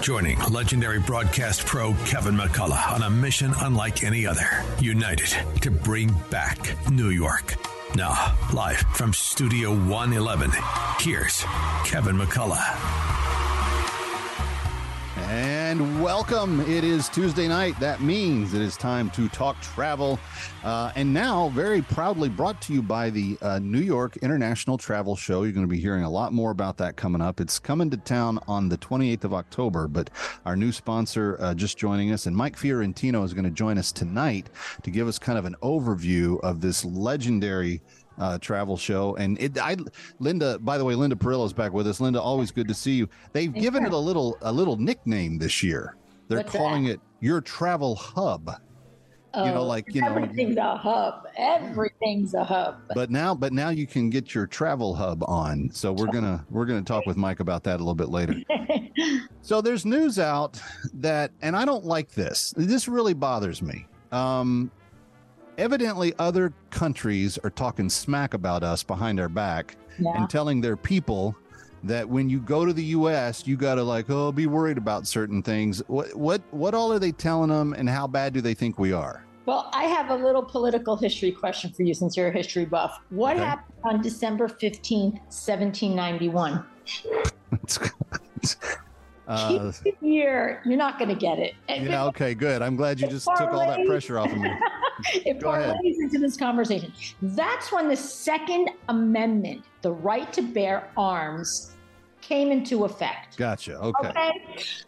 joining 0.00 0.38
legendary 0.50 1.00
broadcast 1.00 1.66
pro 1.66 1.92
Kevin 2.06 2.34
McCullough 2.34 2.92
on 2.92 3.02
a 3.02 3.10
mission 3.10 3.52
unlike 3.58 4.04
any 4.04 4.26
other. 4.26 4.64
United 4.80 5.28
to 5.60 5.70
bring 5.70 6.14
back 6.30 6.76
New 6.90 7.10
York. 7.10 7.54
Now, 7.94 8.36
live 8.52 8.78
from 8.94 9.12
Studio 9.12 9.70
111, 9.70 10.50
here's 11.00 11.44
Kevin 11.84 12.16
McCullough. 12.16 13.27
And 15.28 16.02
welcome. 16.02 16.60
It 16.60 16.84
is 16.84 17.10
Tuesday 17.10 17.48
night. 17.48 17.78
That 17.80 18.00
means 18.00 18.54
it 18.54 18.62
is 18.62 18.78
time 18.78 19.10
to 19.10 19.28
talk 19.28 19.60
travel. 19.60 20.18
Uh, 20.64 20.90
and 20.96 21.12
now, 21.12 21.50
very 21.50 21.82
proudly 21.82 22.30
brought 22.30 22.62
to 22.62 22.72
you 22.72 22.80
by 22.80 23.10
the 23.10 23.36
uh, 23.42 23.58
New 23.58 23.80
York 23.80 24.16
International 24.18 24.78
Travel 24.78 25.16
Show. 25.16 25.42
You're 25.42 25.52
going 25.52 25.66
to 25.66 25.70
be 25.70 25.78
hearing 25.78 26.04
a 26.04 26.08
lot 26.08 26.32
more 26.32 26.50
about 26.50 26.78
that 26.78 26.96
coming 26.96 27.20
up. 27.20 27.42
It's 27.42 27.58
coming 27.58 27.90
to 27.90 27.98
town 27.98 28.38
on 28.48 28.70
the 28.70 28.78
28th 28.78 29.24
of 29.24 29.34
October, 29.34 29.86
but 29.86 30.08
our 30.46 30.56
new 30.56 30.72
sponsor 30.72 31.36
uh, 31.40 31.52
just 31.52 31.76
joining 31.76 32.10
us, 32.10 32.24
and 32.24 32.34
Mike 32.34 32.56
Fiorentino 32.56 33.22
is 33.22 33.34
going 33.34 33.44
to 33.44 33.50
join 33.50 33.76
us 33.76 33.92
tonight 33.92 34.48
to 34.82 34.90
give 34.90 35.06
us 35.08 35.18
kind 35.18 35.38
of 35.38 35.44
an 35.44 35.56
overview 35.62 36.40
of 36.40 36.62
this 36.62 36.86
legendary 36.86 37.82
uh, 38.18 38.38
travel 38.38 38.76
show. 38.76 39.16
And 39.16 39.40
it, 39.40 39.58
I, 39.58 39.76
Linda, 40.18 40.58
by 40.58 40.78
the 40.78 40.84
way, 40.84 40.94
Linda 40.94 41.16
Perillo 41.16 41.46
is 41.46 41.52
back 41.52 41.72
with 41.72 41.86
us. 41.86 42.00
Linda, 42.00 42.20
always 42.20 42.50
good 42.50 42.68
to 42.68 42.74
see 42.74 42.92
you. 42.92 43.08
They've 43.32 43.50
Thanks 43.50 43.64
given 43.64 43.84
it 43.84 43.92
a 43.92 43.98
little, 43.98 44.36
a 44.42 44.52
little 44.52 44.76
nickname 44.76 45.38
this 45.38 45.62
year. 45.62 45.96
They're 46.28 46.38
What's 46.38 46.52
calling 46.52 46.84
that? 46.84 46.92
it 46.92 47.00
your 47.20 47.40
travel 47.40 47.94
hub. 47.94 48.50
Oh, 49.34 49.44
you 49.44 49.52
know, 49.52 49.62
like 49.62 49.94
you 49.94 50.00
know, 50.00 50.08
everything's 50.08 50.56
a 50.56 50.74
hub. 50.76 51.28
Everything's 51.36 52.32
a 52.32 52.42
hub. 52.42 52.80
But 52.94 53.10
now, 53.10 53.34
but 53.34 53.52
now 53.52 53.68
you 53.68 53.86
can 53.86 54.08
get 54.08 54.34
your 54.34 54.46
travel 54.46 54.94
hub 54.94 55.22
on. 55.28 55.70
So 55.70 55.92
we're 55.92 56.06
gonna 56.06 56.44
we're 56.48 56.64
gonna 56.64 56.82
talk 56.82 57.04
with 57.04 57.18
Mike 57.18 57.40
about 57.40 57.62
that 57.64 57.76
a 57.76 57.78
little 57.78 57.94
bit 57.94 58.08
later. 58.08 58.34
so 59.42 59.60
there's 59.60 59.84
news 59.84 60.18
out 60.18 60.60
that, 60.94 61.30
and 61.42 61.54
I 61.54 61.66
don't 61.66 61.84
like 61.84 62.10
this. 62.12 62.54
This 62.56 62.88
really 62.88 63.12
bothers 63.12 63.60
me. 63.60 63.86
Um, 64.12 64.70
evidently 65.58 66.14
other 66.18 66.52
countries 66.70 67.36
are 67.38 67.50
talking 67.50 67.90
smack 67.90 68.32
about 68.32 68.62
us 68.62 68.82
behind 68.82 69.20
our 69.20 69.28
back 69.28 69.76
yeah. 69.98 70.12
and 70.14 70.30
telling 70.30 70.60
their 70.60 70.76
people 70.76 71.36
that 71.84 72.08
when 72.08 72.30
you 72.30 72.40
go 72.40 72.64
to 72.64 72.72
the 72.72 72.84
US 72.84 73.46
you 73.46 73.56
got 73.56 73.74
to 73.74 73.82
like 73.82 74.08
oh 74.08 74.32
be 74.32 74.46
worried 74.46 74.78
about 74.78 75.06
certain 75.06 75.42
things 75.42 75.82
what 75.88 76.14
what 76.16 76.40
what 76.50 76.74
all 76.74 76.92
are 76.92 76.98
they 76.98 77.12
telling 77.12 77.50
them 77.50 77.72
and 77.74 77.88
how 77.88 78.06
bad 78.06 78.32
do 78.32 78.40
they 78.40 78.54
think 78.54 78.78
we 78.78 78.92
are 78.92 79.24
well, 79.46 79.70
I 79.72 79.84
have 79.84 80.10
a 80.10 80.14
little 80.14 80.42
political 80.42 80.94
history 80.94 81.32
question 81.32 81.72
for 81.72 81.82
you 81.82 81.94
since 81.94 82.18
you're 82.18 82.28
a 82.28 82.30
history 82.30 82.66
buff. 82.66 83.00
What 83.08 83.36
okay. 83.36 83.46
happened 83.46 83.78
on 83.82 84.02
December 84.02 84.46
15th, 84.46 85.14
1791? 85.30 86.66
Uh, 89.28 89.72
year, 90.00 90.62
you're 90.64 90.78
not 90.78 90.98
going 90.98 91.10
to 91.10 91.14
get 91.14 91.38
it. 91.38 91.54
Yeah, 91.88 92.06
okay, 92.06 92.34
good. 92.34 92.62
I'm 92.62 92.76
glad 92.76 92.98
you 93.00 93.08
just 93.08 93.26
parlays, 93.26 93.38
took 93.38 93.52
all 93.52 93.66
that 93.66 93.86
pressure 93.86 94.18
off 94.18 94.32
of 94.32 94.38
me. 94.38 94.50
it 95.14 95.38
Go 95.38 95.50
parlays 95.50 95.94
into 96.00 96.18
this 96.18 96.36
conversation. 96.36 96.92
That's 97.22 97.70
when 97.70 97.88
the 97.88 97.96
Second 97.96 98.70
Amendment, 98.88 99.64
the 99.82 99.92
right 99.92 100.32
to 100.32 100.42
bear 100.42 100.90
arms, 100.96 101.76
came 102.20 102.50
into 102.50 102.84
effect. 102.84 103.36
Gotcha. 103.36 103.78
Okay. 103.78 104.08
Okay. 104.08 104.32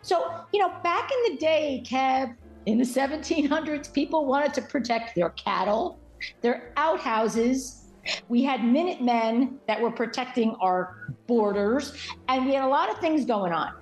So, 0.02 0.44
you 0.52 0.60
know, 0.60 0.72
back 0.82 1.10
in 1.12 1.32
the 1.32 1.38
day, 1.38 1.82
Kev, 1.86 2.34
in 2.66 2.78
the 2.78 2.84
1700s, 2.84 3.92
people 3.92 4.26
wanted 4.26 4.52
to 4.54 4.62
protect 4.62 5.14
their 5.14 5.30
cattle, 5.30 5.98
their 6.40 6.72
outhouses, 6.76 7.80
we 8.28 8.42
had 8.42 8.64
Minutemen 8.64 9.58
that 9.66 9.80
were 9.80 9.90
protecting 9.90 10.54
our 10.60 11.14
borders, 11.26 11.94
and 12.28 12.46
we 12.46 12.54
had 12.54 12.64
a 12.64 12.68
lot 12.68 12.90
of 12.90 12.98
things 12.98 13.24
going 13.24 13.52
on. 13.52 13.74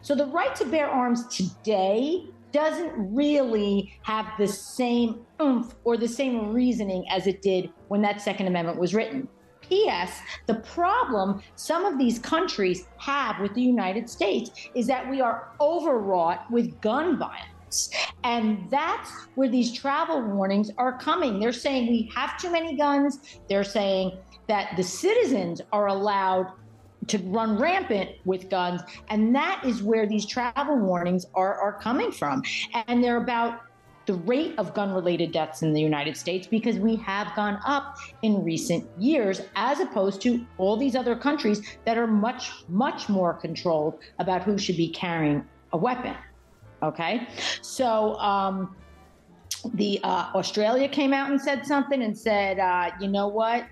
So 0.00 0.14
the 0.14 0.26
right 0.26 0.54
to 0.56 0.64
bear 0.64 0.88
arms 0.88 1.26
today 1.34 2.26
doesn't 2.52 2.92
really 2.96 3.98
have 4.02 4.26
the 4.38 4.46
same 4.46 5.20
oomph 5.40 5.74
or 5.84 5.96
the 5.96 6.08
same 6.08 6.52
reasoning 6.52 7.04
as 7.10 7.26
it 7.26 7.42
did 7.42 7.70
when 7.88 8.02
that 8.02 8.20
Second 8.20 8.46
Amendment 8.46 8.78
was 8.78 8.94
written. 8.94 9.28
P.S. 9.62 10.20
The 10.46 10.56
problem 10.56 11.40
some 11.54 11.84
of 11.84 11.98
these 11.98 12.18
countries 12.18 12.86
have 12.98 13.40
with 13.40 13.54
the 13.54 13.62
United 13.62 14.10
States 14.10 14.50
is 14.74 14.86
that 14.86 15.08
we 15.08 15.20
are 15.20 15.52
overwrought 15.60 16.50
with 16.50 16.78
gun 16.80 17.18
violence. 17.18 17.90
And 18.22 18.68
that's 18.70 19.10
where 19.34 19.48
these 19.48 19.72
travel 19.72 20.20
warnings 20.20 20.70
are 20.76 20.98
coming. 20.98 21.40
They're 21.40 21.52
saying 21.52 21.88
we 21.88 22.10
have 22.14 22.36
too 22.38 22.52
many 22.52 22.76
guns. 22.76 23.40
They're 23.48 23.64
saying 23.64 24.18
that 24.48 24.76
the 24.76 24.82
citizens 24.82 25.62
are 25.72 25.86
allowed 25.86 26.52
to 27.08 27.18
run 27.18 27.58
rampant 27.58 28.10
with 28.24 28.48
guns. 28.48 28.82
And 29.08 29.34
that 29.34 29.62
is 29.64 29.82
where 29.82 30.06
these 30.06 30.26
travel 30.26 30.78
warnings 30.78 31.26
are, 31.34 31.60
are 31.60 31.78
coming 31.80 32.12
from. 32.12 32.42
And 32.86 33.02
they're 33.02 33.16
about 33.16 33.62
the 34.06 34.14
rate 34.14 34.54
of 34.58 34.74
gun 34.74 34.92
related 34.92 35.30
deaths 35.30 35.62
in 35.62 35.72
the 35.72 35.80
United 35.80 36.16
States 36.16 36.46
because 36.46 36.76
we 36.76 36.96
have 36.96 37.34
gone 37.36 37.58
up 37.64 37.96
in 38.22 38.42
recent 38.44 38.84
years 38.98 39.42
as 39.54 39.78
opposed 39.78 40.20
to 40.22 40.44
all 40.58 40.76
these 40.76 40.96
other 40.96 41.14
countries 41.14 41.62
that 41.84 41.96
are 41.96 42.06
much, 42.06 42.50
much 42.68 43.08
more 43.08 43.34
controlled 43.34 44.00
about 44.18 44.42
who 44.42 44.58
should 44.58 44.76
be 44.76 44.88
carrying 44.88 45.44
a 45.72 45.76
weapon. 45.76 46.16
Okay. 46.82 47.28
So, 47.60 48.16
um, 48.16 48.74
the 49.74 50.00
uh, 50.02 50.30
Australia 50.34 50.88
came 50.88 51.12
out 51.12 51.30
and 51.30 51.40
said 51.40 51.64
something 51.64 52.02
and 52.02 52.18
said, 52.18 52.58
uh, 52.58 52.90
you 53.00 53.06
know 53.06 53.28
what, 53.28 53.66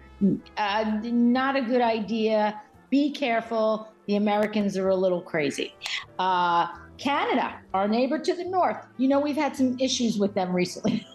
uh, 0.57 1.01
not 1.03 1.57
a 1.57 1.62
good 1.62 1.81
idea 1.81 2.61
be 2.91 3.11
careful. 3.12 3.89
The 4.06 4.17
Americans 4.17 4.77
are 4.77 4.89
a 4.89 4.97
little 4.97 5.23
crazy. 5.23 5.75
Uh, 6.19 6.67
Canada, 6.99 7.59
our 7.73 7.89
neighbor 7.89 8.19
to 8.19 8.34
the 8.34 8.45
north, 8.45 8.84
you 8.99 9.09
know, 9.09 9.21
we've 9.21 9.37
had 9.37 9.56
some 9.56 9.78
issues 9.78 10.19
with 10.19 10.34
them 10.34 10.55
recently. 10.55 11.06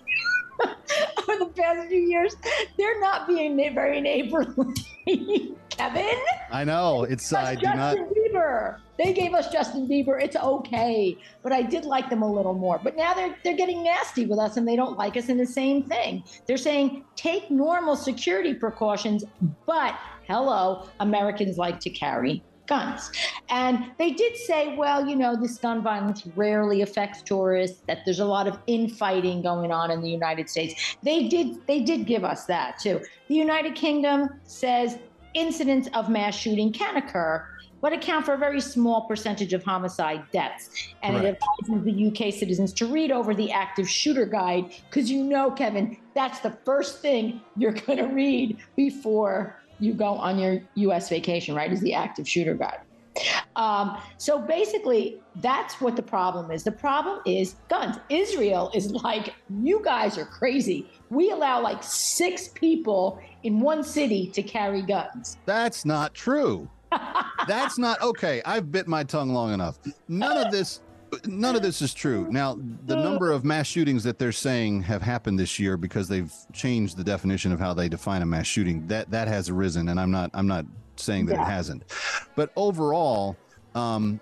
Over 0.63 1.39
the 1.39 1.51
past 1.55 1.87
few 1.89 1.99
years, 1.99 2.35
they're 2.77 2.99
not 2.99 3.27
being 3.27 3.57
very 3.73 4.01
neighborly. 4.01 4.73
Kevin? 5.69 6.17
I 6.51 6.63
know. 6.63 7.03
It's 7.03 7.33
uh, 7.33 7.37
I 7.37 7.55
Justin 7.55 7.77
not... 7.77 7.97
Bieber. 7.97 8.77
They 8.97 9.11
gave 9.13 9.33
us 9.33 9.51
Justin 9.51 9.87
Bieber. 9.87 10.21
It's 10.21 10.37
okay, 10.37 11.17
but 11.43 11.51
I 11.51 11.61
did 11.61 11.83
like 11.83 12.09
them 12.09 12.21
a 12.21 12.31
little 12.31 12.53
more. 12.53 12.79
But 12.81 12.95
now 12.95 13.13
they're 13.13 13.35
they're 13.43 13.57
getting 13.57 13.83
nasty 13.83 14.25
with 14.25 14.39
us, 14.39 14.55
and 14.55 14.65
they 14.67 14.77
don't 14.77 14.97
like 14.97 15.17
us. 15.17 15.27
And 15.27 15.39
the 15.39 15.45
same 15.45 15.83
thing, 15.83 16.23
they're 16.45 16.57
saying 16.57 17.03
take 17.15 17.51
normal 17.51 17.95
security 17.97 18.53
precautions, 18.53 19.25
but 19.65 19.95
hello, 20.27 20.87
Americans 20.99 21.57
like 21.57 21.79
to 21.81 21.89
carry 21.89 22.43
guns. 22.67 23.11
And 23.49 23.91
they 23.97 24.11
did 24.11 24.35
say, 24.35 24.75
well, 24.75 25.05
you 25.05 25.15
know, 25.15 25.35
this 25.35 25.57
gun 25.57 25.83
violence 25.83 26.27
rarely 26.35 26.81
affects 26.81 27.21
tourists, 27.21 27.81
that 27.87 27.99
there's 28.05 28.19
a 28.19 28.25
lot 28.25 28.47
of 28.47 28.57
infighting 28.67 29.41
going 29.41 29.71
on 29.71 29.91
in 29.91 30.01
the 30.01 30.09
United 30.09 30.49
States. 30.49 30.97
They 31.03 31.27
did 31.27 31.65
they 31.67 31.81
did 31.81 32.05
give 32.05 32.23
us 32.23 32.45
that 32.45 32.79
too. 32.79 33.01
The 33.27 33.35
United 33.35 33.75
Kingdom 33.75 34.29
says 34.43 34.97
incidents 35.33 35.89
of 35.93 36.09
mass 36.09 36.35
shooting 36.35 36.71
can 36.71 36.97
occur, 36.97 37.45
but 37.81 37.93
account 37.93 38.25
for 38.25 38.33
a 38.33 38.37
very 38.37 38.61
small 38.61 39.01
percentage 39.07 39.53
of 39.53 39.63
homicide 39.63 40.23
deaths. 40.31 40.69
And 41.03 41.17
it 41.17 41.37
advises 41.67 41.85
the 41.85 42.07
UK 42.07 42.33
citizens 42.33 42.73
to 42.73 42.87
read 42.87 43.11
over 43.11 43.35
the 43.35 43.51
active 43.51 43.87
shooter 43.87 44.25
guide 44.25 44.73
because 44.89 45.11
you 45.11 45.23
know, 45.23 45.51
Kevin, 45.51 45.97
that's 46.15 46.39
the 46.39 46.51
first 46.65 47.01
thing 47.01 47.41
you're 47.57 47.73
going 47.73 47.99
to 47.99 48.07
read 48.07 48.57
before 48.75 49.61
you 49.79 49.93
go 49.93 50.13
on 50.13 50.39
your 50.39 50.61
US 50.75 51.09
vacation, 51.09 51.55
right? 51.55 51.71
Is 51.71 51.81
the 51.81 51.93
active 51.93 52.27
shooter 52.27 52.55
guide. 52.55 52.79
Um, 53.55 53.97
so 54.17 54.39
basically, 54.39 55.21
that's 55.37 55.79
what 55.79 55.95
the 55.95 56.03
problem 56.03 56.51
is. 56.51 56.63
The 56.63 56.71
problem 56.71 57.21
is 57.25 57.55
guns. 57.69 57.97
Israel 58.09 58.71
is 58.73 58.91
like, 58.91 59.33
you 59.61 59.81
guys 59.83 60.17
are 60.17 60.25
crazy. 60.25 60.89
We 61.09 61.31
allow 61.31 61.61
like 61.61 61.81
six 61.81 62.49
people 62.49 63.19
in 63.43 63.59
one 63.59 63.83
city 63.83 64.27
to 64.31 64.43
carry 64.43 64.81
guns. 64.81 65.37
That's 65.45 65.85
not 65.85 66.13
true. 66.13 66.69
that's 67.47 67.77
not 67.77 68.01
okay. 68.01 68.41
I've 68.45 68.71
bit 68.71 68.87
my 68.87 69.03
tongue 69.03 69.29
long 69.29 69.53
enough. 69.53 69.79
None 70.07 70.37
of 70.37 70.51
this 70.51 70.81
none 71.27 71.55
of 71.55 71.61
this 71.61 71.81
is 71.81 71.93
true. 71.93 72.27
Now, 72.31 72.57
the 72.85 72.95
number 72.95 73.31
of 73.31 73.43
mass 73.43 73.67
shootings 73.67 74.03
that 74.03 74.19
they're 74.19 74.31
saying 74.31 74.83
have 74.83 75.01
happened 75.01 75.39
this 75.39 75.59
year 75.59 75.77
because 75.77 76.07
they've 76.07 76.31
changed 76.53 76.97
the 76.97 77.03
definition 77.03 77.51
of 77.51 77.59
how 77.59 77.73
they 77.73 77.89
define 77.89 78.21
a 78.21 78.25
mass 78.25 78.47
shooting. 78.47 78.85
That 78.87 79.09
that 79.11 79.27
has 79.27 79.49
arisen, 79.49 79.89
and 79.89 79.99
I'm 79.99 80.11
not 80.11 80.31
I'm 80.33 80.47
not 80.47 80.65
saying 80.95 81.27
that 81.27 81.35
yeah. 81.35 81.43
it 81.43 81.49
hasn't. 81.49 81.83
But 82.35 82.51
overall, 82.55 83.35
um, 83.73 84.19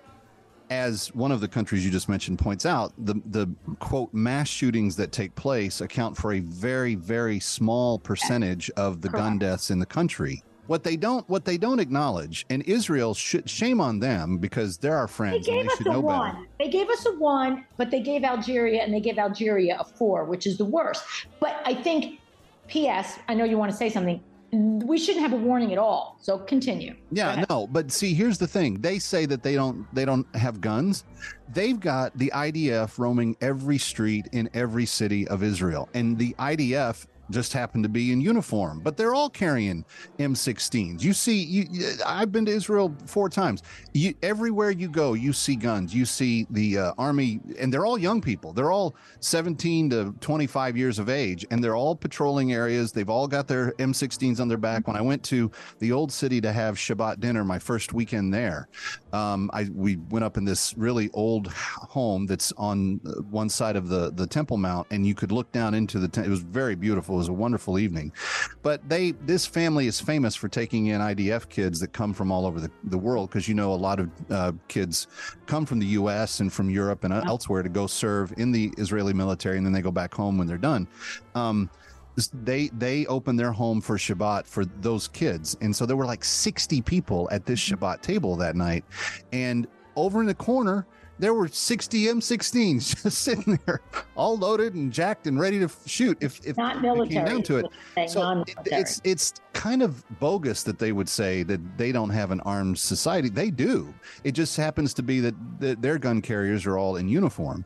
as 0.70 1.14
one 1.14 1.30
of 1.30 1.40
the 1.40 1.48
countries 1.48 1.84
you 1.84 1.90
just 1.90 2.08
mentioned 2.08 2.38
points 2.38 2.66
out, 2.66 2.92
the 2.98 3.14
the 3.26 3.48
quote 3.78 4.12
mass 4.12 4.48
shootings 4.48 4.96
that 4.96 5.12
take 5.12 5.34
place 5.34 5.80
account 5.80 6.16
for 6.16 6.32
a 6.32 6.40
very 6.40 6.94
very 6.94 7.40
small 7.40 7.98
percentage 7.98 8.70
of 8.70 9.00
the 9.00 9.08
Correct. 9.08 9.24
gun 9.24 9.38
deaths 9.38 9.70
in 9.70 9.78
the 9.78 9.86
country. 9.86 10.42
What 10.66 10.82
they 10.82 10.96
don't 10.96 11.28
what 11.28 11.44
they 11.44 11.58
don't 11.58 11.78
acknowledge, 11.78 12.46
and 12.50 12.62
Israel 12.62 13.14
should 13.14 13.48
shame 13.48 13.80
on 13.80 13.98
them 13.98 14.38
because 14.38 14.78
they're 14.78 14.96
our 14.96 15.08
friends. 15.08 15.46
They 15.46 15.52
gave 15.52 15.66
they 15.66 15.72
us 15.72 15.96
a 15.96 16.00
one. 16.00 16.32
Better. 16.32 16.46
They 16.58 16.68
gave 16.70 16.88
us 16.88 17.06
a 17.06 17.12
one, 17.12 17.66
but 17.76 17.90
they 17.90 18.00
gave 18.00 18.24
Algeria 18.24 18.82
and 18.82 18.92
they 18.92 19.00
gave 19.00 19.18
Algeria 19.18 19.76
a 19.78 19.84
four, 19.84 20.24
which 20.24 20.46
is 20.46 20.56
the 20.56 20.64
worst. 20.64 21.04
But 21.40 21.60
I 21.66 21.74
think, 21.74 22.20
P.S. 22.68 23.18
I 23.28 23.34
know 23.34 23.44
you 23.44 23.58
want 23.58 23.72
to 23.72 23.76
say 23.76 23.90
something 23.90 24.22
we 24.54 24.98
shouldn't 24.98 25.22
have 25.22 25.32
a 25.32 25.42
warning 25.42 25.72
at 25.72 25.78
all. 25.78 26.16
So 26.20 26.38
continue. 26.38 26.94
Yeah, 27.10 27.44
no, 27.48 27.66
but 27.66 27.90
see, 27.90 28.14
here's 28.14 28.38
the 28.38 28.46
thing. 28.46 28.80
They 28.80 28.98
say 28.98 29.26
that 29.26 29.42
they 29.42 29.54
don't 29.54 29.92
they 29.94 30.04
don't 30.04 30.26
have 30.36 30.60
guns. 30.60 31.04
They've 31.52 31.78
got 31.78 32.16
the 32.16 32.30
IDF 32.34 32.98
roaming 32.98 33.36
every 33.40 33.78
street 33.78 34.28
in 34.32 34.48
every 34.54 34.86
city 34.86 35.26
of 35.28 35.42
Israel. 35.42 35.88
And 35.94 36.16
the 36.18 36.34
IDF 36.38 37.06
just 37.30 37.52
happen 37.52 37.82
to 37.82 37.88
be 37.88 38.12
in 38.12 38.20
uniform, 38.20 38.80
but 38.80 38.96
they're 38.96 39.14
all 39.14 39.30
carrying 39.30 39.84
M16s. 40.18 41.02
You 41.02 41.12
see, 41.12 41.42
you, 41.42 41.92
I've 42.06 42.32
been 42.32 42.44
to 42.46 42.52
Israel 42.52 42.94
four 43.06 43.28
times. 43.28 43.62
You, 43.92 44.14
everywhere 44.22 44.70
you 44.70 44.88
go, 44.88 45.14
you 45.14 45.32
see 45.32 45.56
guns. 45.56 45.94
You 45.94 46.04
see 46.04 46.46
the 46.50 46.78
uh, 46.78 46.92
army, 46.98 47.40
and 47.58 47.72
they're 47.72 47.86
all 47.86 47.98
young 47.98 48.20
people. 48.20 48.52
They're 48.52 48.72
all 48.72 48.94
17 49.20 49.90
to 49.90 50.14
25 50.20 50.76
years 50.76 50.98
of 50.98 51.08
age, 51.08 51.46
and 51.50 51.62
they're 51.62 51.76
all 51.76 51.96
patrolling 51.96 52.52
areas. 52.52 52.92
They've 52.92 53.08
all 53.08 53.26
got 53.26 53.48
their 53.48 53.72
M16s 53.72 54.40
on 54.40 54.48
their 54.48 54.58
back. 54.58 54.86
When 54.86 54.96
I 54.96 55.00
went 55.00 55.22
to 55.24 55.50
the 55.78 55.92
old 55.92 56.12
city 56.12 56.40
to 56.40 56.52
have 56.52 56.76
Shabbat 56.76 57.20
dinner, 57.20 57.44
my 57.44 57.58
first 57.58 57.92
weekend 57.92 58.32
there, 58.32 58.68
um, 59.12 59.50
I 59.52 59.68
we 59.74 59.96
went 59.96 60.24
up 60.24 60.36
in 60.36 60.44
this 60.44 60.74
really 60.76 61.10
old 61.12 61.48
home 61.48 62.26
that's 62.26 62.52
on 62.56 63.00
uh, 63.06 63.22
one 63.22 63.48
side 63.48 63.76
of 63.76 63.88
the 63.88 64.12
the 64.12 64.26
Temple 64.26 64.56
Mount, 64.56 64.86
and 64.90 65.06
you 65.06 65.14
could 65.14 65.32
look 65.32 65.50
down 65.52 65.74
into 65.74 65.98
the. 65.98 66.08
Te- 66.08 66.22
it 66.22 66.28
was 66.28 66.40
very 66.40 66.74
beautiful 66.74 67.13
it 67.14 67.18
was 67.18 67.28
a 67.28 67.32
wonderful 67.32 67.78
evening. 67.78 68.12
But 68.62 68.88
they, 68.88 69.12
this 69.12 69.46
family 69.46 69.86
is 69.86 70.00
famous 70.00 70.34
for 70.34 70.48
taking 70.48 70.86
in 70.86 71.00
IDF 71.00 71.48
kids 71.48 71.80
that 71.80 71.92
come 71.92 72.12
from 72.12 72.30
all 72.30 72.46
over 72.46 72.60
the, 72.60 72.70
the 72.84 72.98
world 72.98 73.30
because 73.30 73.48
you 73.48 73.54
know 73.54 73.72
a 73.72 73.74
lot 73.74 74.00
of 74.00 74.10
uh, 74.30 74.52
kids 74.68 75.06
come 75.46 75.66
from 75.66 75.78
the 75.78 75.86
U.S. 75.86 76.40
and 76.40 76.52
from 76.52 76.70
Europe 76.70 77.04
and 77.04 77.12
uh, 77.12 77.22
elsewhere 77.26 77.62
to 77.62 77.68
go 77.68 77.86
serve 77.86 78.32
in 78.36 78.52
the 78.52 78.72
Israeli 78.78 79.12
military, 79.12 79.56
and 79.56 79.66
then 79.66 79.72
they 79.72 79.82
go 79.82 79.90
back 79.90 80.14
home 80.14 80.38
when 80.38 80.46
they're 80.46 80.58
done. 80.58 80.86
Um, 81.34 81.70
they 82.32 82.68
they 82.68 83.06
opened 83.06 83.38
their 83.40 83.52
home 83.52 83.80
for 83.80 83.96
Shabbat 83.96 84.46
for 84.46 84.64
those 84.64 85.08
kids, 85.08 85.56
and 85.60 85.74
so 85.74 85.84
there 85.84 85.96
were 85.96 86.06
like 86.06 86.24
sixty 86.24 86.80
people 86.80 87.28
at 87.32 87.44
this 87.44 87.60
mm-hmm. 87.60 87.82
Shabbat 87.82 88.02
table 88.02 88.36
that 88.36 88.54
night, 88.56 88.84
and 89.32 89.66
over 89.96 90.20
in 90.20 90.26
the 90.26 90.34
corner 90.34 90.86
there 91.18 91.34
were 91.34 91.48
60 91.48 92.04
M16s 92.06 93.02
just 93.02 93.18
sitting 93.18 93.58
there, 93.66 93.80
all 94.16 94.36
loaded 94.36 94.74
and 94.74 94.92
jacked 94.92 95.26
and 95.26 95.38
ready 95.38 95.58
to 95.60 95.70
shoot. 95.86 96.18
If 96.20 96.44
if 96.46 96.56
not 96.56 96.82
military, 96.82 97.06
it 97.06 97.12
came 97.12 97.24
down 97.24 97.42
to 97.44 97.56
it, 97.58 98.10
so 98.10 98.42
it, 98.46 98.54
it's 98.66 99.00
it's 99.04 99.34
kind 99.52 99.82
of 99.82 100.04
bogus 100.18 100.62
that 100.64 100.78
they 100.78 100.92
would 100.92 101.08
say 101.08 101.42
that 101.44 101.78
they 101.78 101.92
don't 101.92 102.10
have 102.10 102.30
an 102.30 102.40
armed 102.40 102.78
society. 102.78 103.28
They 103.28 103.50
do. 103.50 103.94
It 104.24 104.32
just 104.32 104.56
happens 104.56 104.92
to 104.94 105.02
be 105.02 105.20
that, 105.20 105.34
that 105.60 105.82
their 105.82 105.98
gun 105.98 106.20
carriers 106.20 106.66
are 106.66 106.78
all 106.78 106.96
in 106.96 107.08
uniform. 107.08 107.64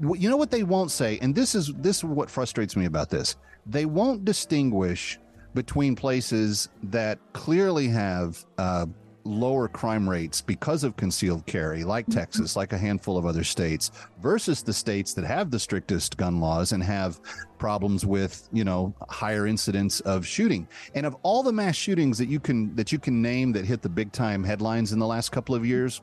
You 0.00 0.28
know 0.28 0.36
what 0.36 0.50
they 0.50 0.64
won't 0.64 0.90
say, 0.90 1.18
and 1.22 1.34
this 1.34 1.54
is 1.54 1.72
this 1.74 1.98
is 1.98 2.04
what 2.04 2.30
frustrates 2.30 2.76
me 2.76 2.84
about 2.84 3.10
this. 3.10 3.36
They 3.66 3.86
won't 3.86 4.24
distinguish 4.24 5.18
between 5.54 5.94
places 5.94 6.68
that 6.82 7.18
clearly 7.32 7.88
have 7.88 8.44
uh, 8.58 8.86
lower 9.24 9.68
crime 9.68 10.08
rates 10.08 10.40
because 10.40 10.84
of 10.84 10.96
concealed 10.96 11.44
carry, 11.46 11.82
like 11.82 12.06
mm-hmm. 12.06 12.18
Texas, 12.18 12.56
like 12.56 12.72
a 12.72 12.78
handful 12.78 13.16
of 13.16 13.26
other 13.26 13.44
states, 13.44 13.90
versus 14.20 14.62
the 14.62 14.72
states 14.72 15.14
that 15.14 15.24
have 15.24 15.50
the 15.50 15.58
strictest 15.58 16.16
gun 16.16 16.40
laws 16.40 16.72
and 16.72 16.82
have 16.82 17.20
problems 17.58 18.04
with, 18.04 18.48
you 18.52 18.64
know, 18.64 18.94
higher 19.08 19.46
incidents 19.46 20.00
of 20.00 20.26
shooting. 20.26 20.68
And 20.94 21.06
of 21.06 21.16
all 21.22 21.42
the 21.42 21.52
mass 21.52 21.76
shootings 21.76 22.18
that 22.18 22.28
you 22.28 22.40
can 22.40 22.74
that 22.76 22.92
you 22.92 22.98
can 22.98 23.22
name 23.22 23.52
that 23.52 23.64
hit 23.64 23.82
the 23.82 23.88
big 23.88 24.12
time 24.12 24.44
headlines 24.44 24.92
in 24.92 24.98
the 24.98 25.06
last 25.06 25.32
couple 25.32 25.54
of 25.54 25.64
years, 25.64 26.02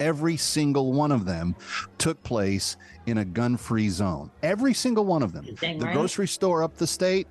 every 0.00 0.36
single 0.36 0.92
one 0.92 1.12
of 1.12 1.24
them 1.24 1.56
took 1.96 2.22
place 2.22 2.76
in 3.06 3.18
a 3.18 3.24
gun-free 3.24 3.88
zone. 3.88 4.30
Every 4.42 4.74
single 4.74 5.04
one 5.04 5.22
of 5.22 5.32
them. 5.32 5.46
the 5.60 5.78
right? 5.86 5.92
grocery 5.92 6.28
store 6.28 6.62
up 6.62 6.76
the 6.76 6.86
state, 6.86 7.26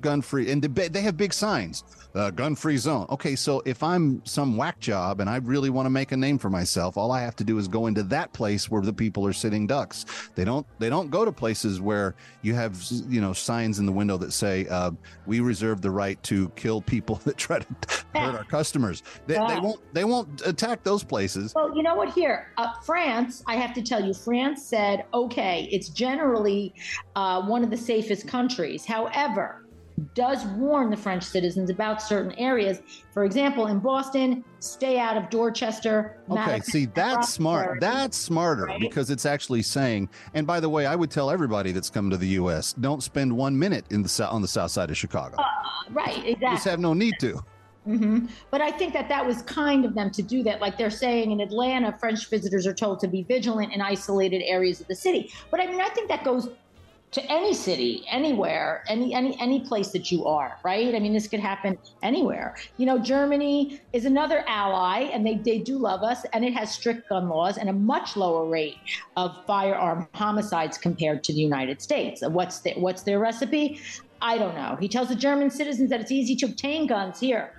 gun 0.00 0.22
free 0.22 0.50
and 0.50 0.62
they 0.62 1.00
have 1.00 1.16
big 1.16 1.32
signs 1.32 1.84
uh, 2.14 2.30
gun 2.30 2.54
free 2.54 2.76
zone. 2.76 3.06
Okay 3.10 3.34
so 3.36 3.62
if 3.64 3.82
i'm 3.82 4.24
some 4.24 4.56
whack 4.56 4.78
job 4.80 5.20
and 5.20 5.28
i 5.28 5.36
really 5.36 5.70
want 5.70 5.86
to 5.86 5.90
make 5.90 6.12
a 6.12 6.16
name 6.16 6.38
for 6.38 6.50
myself 6.50 6.96
all 6.96 7.12
i 7.12 7.20
have 7.20 7.36
to 7.36 7.44
do 7.44 7.58
is 7.58 7.68
go 7.68 7.86
into 7.86 8.02
that 8.02 8.32
place 8.32 8.70
where 8.70 8.82
the 8.82 8.92
people 8.92 9.26
are 9.26 9.32
sitting 9.32 9.66
ducks. 9.66 10.06
They 10.34 10.44
don't 10.44 10.66
they 10.78 10.88
don't 10.88 11.10
go 11.10 11.24
to 11.24 11.32
places 11.32 11.80
where 11.80 12.14
you 12.42 12.54
have 12.54 12.82
you 13.08 13.20
know 13.20 13.32
signs 13.32 13.78
in 13.78 13.86
the 13.86 13.92
window 13.92 14.16
that 14.18 14.32
say 14.32 14.66
uh, 14.68 14.92
we 15.26 15.40
reserve 15.40 15.80
the 15.80 15.90
right 15.90 16.22
to 16.24 16.48
kill 16.50 16.80
people 16.80 17.16
that 17.24 17.36
try 17.36 17.58
to 17.58 17.66
hurt 18.14 18.34
our 18.34 18.44
customers. 18.44 19.02
They, 19.26 19.34
they, 19.34 19.58
won't 19.60 19.80
they 19.94 20.04
won't 20.04 20.46
attack 20.46 20.82
those 20.82 21.02
places. 21.02 21.54
Well 21.54 21.74
you 21.76 21.82
know 21.82 21.94
what? 21.94 22.12
Here 22.14 22.52
uh, 22.58 22.72
france 22.82 23.42
i 23.46 23.56
have 23.56 23.74
to 23.74 23.82
tell 23.82 24.04
you 24.04 24.14
france 24.14 24.62
said 24.62 25.04
okay 25.12 25.68
it's 25.72 25.88
generally 25.88 26.74
uh, 27.16 27.42
one 27.42 27.64
of 27.64 27.70
the 27.70 27.76
safest 27.76 28.28
countries. 28.28 28.84
However 28.84 29.63
does 30.14 30.44
warn 30.46 30.90
the 30.90 30.96
French 30.96 31.22
citizens 31.22 31.70
about 31.70 32.02
certain 32.02 32.32
areas. 32.32 32.80
For 33.12 33.24
example, 33.24 33.68
in 33.68 33.78
Boston, 33.78 34.44
stay 34.58 34.98
out 34.98 35.16
of 35.16 35.30
Dorchester. 35.30 36.18
Okay, 36.28 36.34
Madison, 36.34 36.72
see, 36.72 36.86
that's 36.86 37.32
smart. 37.32 37.80
That's 37.80 38.16
smarter 38.16 38.64
right? 38.64 38.80
because 38.80 39.10
it's 39.10 39.24
actually 39.24 39.62
saying. 39.62 40.08
And 40.34 40.46
by 40.46 40.60
the 40.60 40.68
way, 40.68 40.86
I 40.86 40.96
would 40.96 41.10
tell 41.10 41.30
everybody 41.30 41.72
that's 41.72 41.90
come 41.90 42.10
to 42.10 42.16
the 42.16 42.28
U.S. 42.28 42.72
don't 42.74 43.02
spend 43.02 43.32
one 43.32 43.56
minute 43.58 43.84
in 43.90 44.02
the 44.02 44.28
on 44.28 44.42
the 44.42 44.48
south 44.48 44.72
side 44.72 44.90
of 44.90 44.96
Chicago. 44.96 45.36
Uh, 45.38 45.44
right, 45.90 46.18
exactly. 46.18 46.30
You 46.40 46.54
just 46.54 46.64
have 46.64 46.80
no 46.80 46.92
need 46.92 47.14
to. 47.20 47.44
Mm-hmm. 47.86 48.26
But 48.50 48.62
I 48.62 48.70
think 48.70 48.94
that 48.94 49.08
that 49.10 49.24
was 49.24 49.42
kind 49.42 49.84
of 49.84 49.94
them 49.94 50.10
to 50.12 50.22
do 50.22 50.42
that. 50.44 50.60
Like 50.60 50.78
they're 50.78 50.90
saying 50.90 51.30
in 51.30 51.40
Atlanta, 51.40 51.96
French 51.98 52.28
visitors 52.30 52.66
are 52.66 52.72
told 52.72 52.98
to 53.00 53.08
be 53.08 53.22
vigilant 53.24 53.72
in 53.72 53.80
isolated 53.82 54.42
areas 54.42 54.80
of 54.80 54.86
the 54.86 54.96
city. 54.96 55.30
But 55.50 55.60
I 55.60 55.66
mean, 55.66 55.80
I 55.80 55.88
think 55.90 56.08
that 56.08 56.24
goes 56.24 56.48
to 57.14 57.22
any 57.30 57.54
city, 57.54 58.04
anywhere, 58.10 58.82
any 58.88 59.14
any 59.14 59.40
any 59.40 59.60
place 59.60 59.90
that 59.90 60.10
you 60.10 60.26
are, 60.26 60.58
right? 60.64 60.94
I 60.94 60.98
mean, 60.98 61.12
this 61.12 61.28
could 61.28 61.38
happen 61.38 61.78
anywhere. 62.02 62.56
You 62.76 62.86
know, 62.86 62.98
Germany 62.98 63.80
is 63.92 64.04
another 64.04 64.44
ally, 64.48 65.02
and 65.12 65.24
they 65.24 65.36
they 65.36 65.58
do 65.58 65.78
love 65.78 66.02
us, 66.02 66.24
and 66.32 66.44
it 66.44 66.52
has 66.54 66.74
strict 66.74 67.08
gun 67.08 67.28
laws 67.28 67.56
and 67.56 67.68
a 67.70 67.72
much 67.72 68.16
lower 68.16 68.48
rate 68.48 68.78
of 69.16 69.44
firearm 69.46 70.08
homicides 70.14 70.76
compared 70.76 71.22
to 71.24 71.32
the 71.32 71.40
United 71.40 71.80
States. 71.80 72.20
What's 72.26 72.58
the, 72.60 72.72
what's 72.72 73.02
their 73.02 73.20
recipe? 73.20 73.80
I 74.20 74.36
don't 74.36 74.56
know. 74.56 74.76
He 74.80 74.88
tells 74.88 75.08
the 75.08 75.14
German 75.14 75.50
citizens 75.50 75.90
that 75.90 76.00
it's 76.00 76.10
easy 76.10 76.34
to 76.36 76.46
obtain 76.46 76.88
guns 76.88 77.20
here 77.20 77.52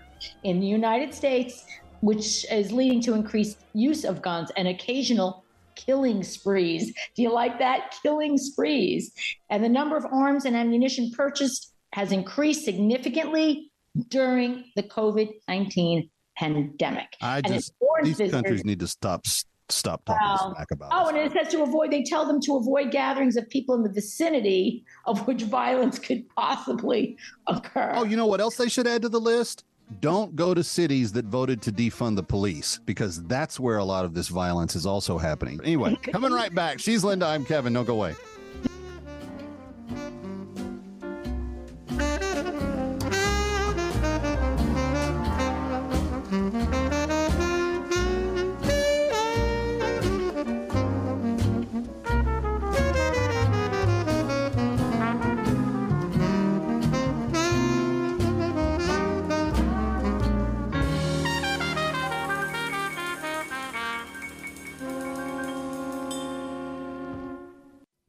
in 0.43 0.59
the 0.59 0.67
United 0.67 1.13
States, 1.13 1.65
which 2.01 2.45
is 2.51 2.73
leading 2.73 3.01
to 3.03 3.13
increased 3.13 3.59
use 3.73 4.03
of 4.03 4.21
guns 4.21 4.51
and 4.57 4.67
occasional 4.67 5.44
killing 5.85 6.23
sprees. 6.23 6.93
Do 7.15 7.21
you 7.21 7.31
like 7.31 7.59
that? 7.59 7.95
Killing 8.01 8.37
sprees. 8.37 9.11
And 9.49 9.63
the 9.63 9.69
number 9.69 9.97
of 9.97 10.05
arms 10.05 10.45
and 10.45 10.55
ammunition 10.55 11.11
purchased 11.11 11.73
has 11.93 12.11
increased 12.11 12.65
significantly 12.65 13.71
during 14.09 14.65
the 14.75 14.83
COVID 14.83 15.29
19 15.47 16.09
pandemic. 16.37 17.15
I 17.21 17.41
just, 17.41 17.73
these 18.03 18.17
visitors, 18.17 18.31
countries 18.31 18.65
need 18.65 18.79
to 18.79 18.87
stop 18.87 19.25
stop 19.69 20.05
talking 20.05 20.27
well, 20.27 20.53
smack 20.53 20.71
about 20.71 20.91
Oh, 20.93 21.07
and 21.07 21.17
it 21.17 21.31
says 21.31 21.51
to 21.51 21.63
avoid, 21.63 21.91
they 21.91 22.03
tell 22.03 22.25
them 22.25 22.39
to 22.41 22.57
avoid 22.57 22.91
gatherings 22.91 23.35
of 23.35 23.49
people 23.49 23.73
in 23.75 23.83
the 23.83 23.89
vicinity 23.89 24.83
of 25.05 25.25
which 25.27 25.43
violence 25.43 25.97
could 25.97 26.27
possibly 26.35 27.17
occur. 27.47 27.93
Oh, 27.95 28.03
you 28.03 28.15
know 28.15 28.27
what 28.27 28.41
else 28.41 28.57
they 28.57 28.69
should 28.69 28.87
add 28.87 29.01
to 29.03 29.09
the 29.09 29.19
list? 29.19 29.63
Don't 30.01 30.35
go 30.35 30.53
to 30.53 30.63
cities 30.63 31.11
that 31.13 31.25
voted 31.25 31.61
to 31.63 31.71
defund 31.71 32.15
the 32.15 32.23
police 32.23 32.79
because 32.85 33.23
that's 33.23 33.59
where 33.59 33.77
a 33.77 33.83
lot 33.83 34.05
of 34.05 34.13
this 34.13 34.27
violence 34.27 34.75
is 34.75 34.85
also 34.85 35.17
happening. 35.17 35.59
Anyway, 35.63 35.95
coming 36.03 36.31
right 36.31 36.53
back. 36.53 36.79
She's 36.79 37.03
Linda. 37.03 37.25
I'm 37.27 37.45
Kevin. 37.45 37.73
Don't 37.73 37.85
go 37.85 37.93
away. 37.93 38.15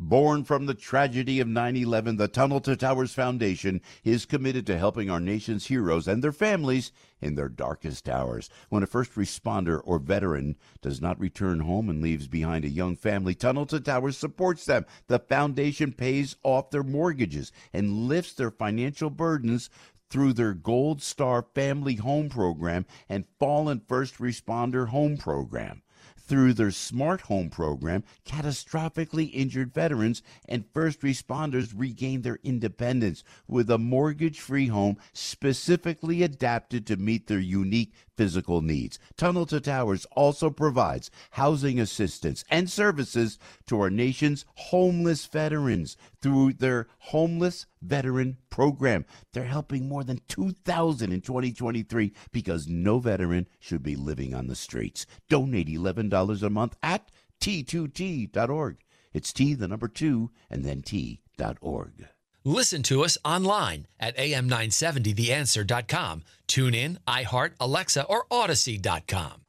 Born 0.08 0.44
from 0.44 0.66
the 0.66 0.74
tragedy 0.74 1.40
of 1.40 1.48
9 1.48 1.74
11, 1.74 2.16
the 2.16 2.28
Tunnel 2.28 2.60
to 2.60 2.76
Towers 2.76 3.12
Foundation 3.12 3.80
is 4.04 4.24
committed 4.24 4.64
to 4.68 4.78
helping 4.78 5.10
our 5.10 5.18
nation's 5.18 5.66
heroes 5.66 6.06
and 6.06 6.22
their 6.22 6.30
families 6.30 6.92
in 7.20 7.34
their 7.34 7.48
darkest 7.48 8.08
hours. 8.08 8.48
When 8.68 8.84
a 8.84 8.86
first 8.86 9.14
responder 9.14 9.80
or 9.82 9.98
veteran 9.98 10.54
does 10.80 11.02
not 11.02 11.18
return 11.18 11.58
home 11.58 11.90
and 11.90 12.00
leaves 12.00 12.28
behind 12.28 12.64
a 12.64 12.68
young 12.68 12.94
family, 12.94 13.34
Tunnel 13.34 13.66
to 13.66 13.80
Towers 13.80 14.16
supports 14.16 14.64
them. 14.64 14.86
The 15.08 15.18
foundation 15.18 15.92
pays 15.92 16.36
off 16.44 16.70
their 16.70 16.84
mortgages 16.84 17.50
and 17.72 18.06
lifts 18.06 18.34
their 18.34 18.52
financial 18.52 19.10
burdens 19.10 19.70
through 20.08 20.34
their 20.34 20.54
Gold 20.54 21.02
Star 21.02 21.44
Family 21.52 21.96
Home 21.96 22.28
Program 22.28 22.86
and 23.08 23.26
Fallen 23.40 23.82
First 23.88 24.18
Responder 24.18 24.90
Home 24.90 25.16
Program 25.16 25.82
through 26.26 26.52
their 26.52 26.70
smart 26.70 27.22
home 27.22 27.48
program, 27.48 28.04
catastrophically 28.24 29.30
injured 29.32 29.72
veterans 29.72 30.22
and 30.48 30.64
first 30.72 31.00
responders 31.00 31.72
regain 31.74 32.22
their 32.22 32.38
independence 32.42 33.22
with 33.46 33.70
a 33.70 33.78
mortgage 33.78 34.40
free 34.40 34.66
home 34.66 34.96
specifically 35.12 36.22
adapted 36.22 36.86
to 36.86 36.96
meet 36.96 37.26
their 37.26 37.38
unique 37.38 37.92
physical 38.16 38.62
needs. 38.62 38.98
Tunnel 39.16 39.46
to 39.46 39.60
Towers 39.60 40.06
also 40.12 40.50
provides 40.50 41.10
housing 41.32 41.78
assistance 41.78 42.44
and 42.50 42.70
services 42.70 43.38
to 43.66 43.80
our 43.80 43.90
nation's 43.90 44.44
homeless 44.54 45.26
veterans 45.26 45.96
through 46.20 46.54
their 46.54 46.86
Homeless 46.98 47.66
Veteran 47.82 48.38
Program. 48.50 49.04
They're 49.32 49.44
helping 49.44 49.88
more 49.88 50.04
than 50.04 50.20
2,000 50.28 51.12
in 51.12 51.20
2023 51.20 52.12
because 52.32 52.66
no 52.66 52.98
veteran 52.98 53.46
should 53.60 53.82
be 53.82 53.96
living 53.96 54.34
on 54.34 54.46
the 54.46 54.56
streets. 54.56 55.06
Donate 55.28 55.68
$11 55.68 56.42
a 56.42 56.50
month 56.50 56.76
at 56.82 57.10
t2t.org. 57.40 58.78
It's 59.12 59.32
T, 59.32 59.54
the 59.54 59.68
number 59.68 59.88
two, 59.88 60.30
and 60.50 60.64
then 60.64 60.82
T.org. 60.82 62.06
Listen 62.46 62.84
to 62.84 63.02
us 63.02 63.18
online 63.24 63.88
at 63.98 64.16
am970theanswer.com. 64.16 66.22
Tune 66.46 66.74
in, 66.74 67.00
iHeart, 67.08 67.54
Alexa, 67.58 68.04
or 68.04 68.24
Audacy.com. 68.30 69.40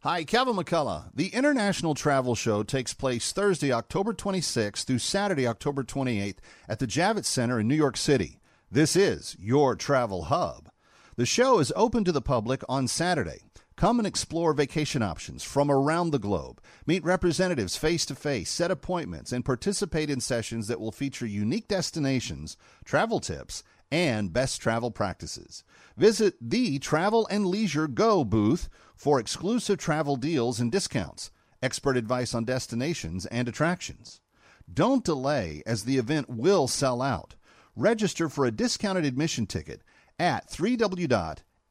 Hi, 0.00 0.24
Kevin 0.24 0.56
McCullough. 0.56 1.04
The 1.14 1.28
International 1.28 1.94
Travel 1.94 2.34
Show 2.34 2.64
takes 2.64 2.92
place 2.92 3.32
Thursday, 3.32 3.72
October 3.72 4.12
26th 4.12 4.84
through 4.84 4.98
Saturday, 4.98 5.46
October 5.46 5.84
28th 5.84 6.36
at 6.68 6.80
the 6.80 6.86
Javits 6.86 7.24
Center 7.24 7.58
in 7.58 7.66
New 7.66 7.74
York 7.74 7.96
City. 7.96 8.40
This 8.70 8.94
is 8.94 9.34
your 9.40 9.74
travel 9.74 10.24
hub. 10.24 10.68
The 11.16 11.24
show 11.24 11.60
is 11.60 11.72
open 11.74 12.04
to 12.04 12.12
the 12.12 12.20
public 12.20 12.62
on 12.68 12.88
Saturday. 12.88 13.40
Come 13.82 13.98
and 13.98 14.06
explore 14.06 14.52
vacation 14.52 15.02
options 15.02 15.42
from 15.42 15.68
around 15.68 16.12
the 16.12 16.20
globe. 16.20 16.62
Meet 16.86 17.02
representatives 17.02 17.76
face 17.76 18.06
to 18.06 18.14
face, 18.14 18.48
set 18.48 18.70
appointments, 18.70 19.32
and 19.32 19.44
participate 19.44 20.08
in 20.08 20.20
sessions 20.20 20.68
that 20.68 20.78
will 20.78 20.92
feature 20.92 21.26
unique 21.26 21.66
destinations, 21.66 22.56
travel 22.84 23.18
tips, 23.18 23.64
and 23.90 24.32
best 24.32 24.60
travel 24.62 24.92
practices. 24.92 25.64
Visit 25.96 26.36
the 26.40 26.78
Travel 26.78 27.26
and 27.28 27.44
Leisure 27.44 27.88
Go 27.88 28.22
booth 28.22 28.68
for 28.94 29.18
exclusive 29.18 29.78
travel 29.78 30.14
deals 30.14 30.60
and 30.60 30.70
discounts, 30.70 31.32
expert 31.60 31.96
advice 31.96 32.34
on 32.34 32.44
destinations 32.44 33.26
and 33.26 33.48
attractions. 33.48 34.20
Don't 34.72 35.04
delay 35.04 35.60
as 35.66 35.82
the 35.82 35.98
event 35.98 36.30
will 36.30 36.68
sell 36.68 37.02
out. 37.02 37.34
Register 37.74 38.28
for 38.28 38.44
a 38.44 38.52
discounted 38.52 39.04
admission 39.04 39.44
ticket 39.44 39.82
at 40.20 40.48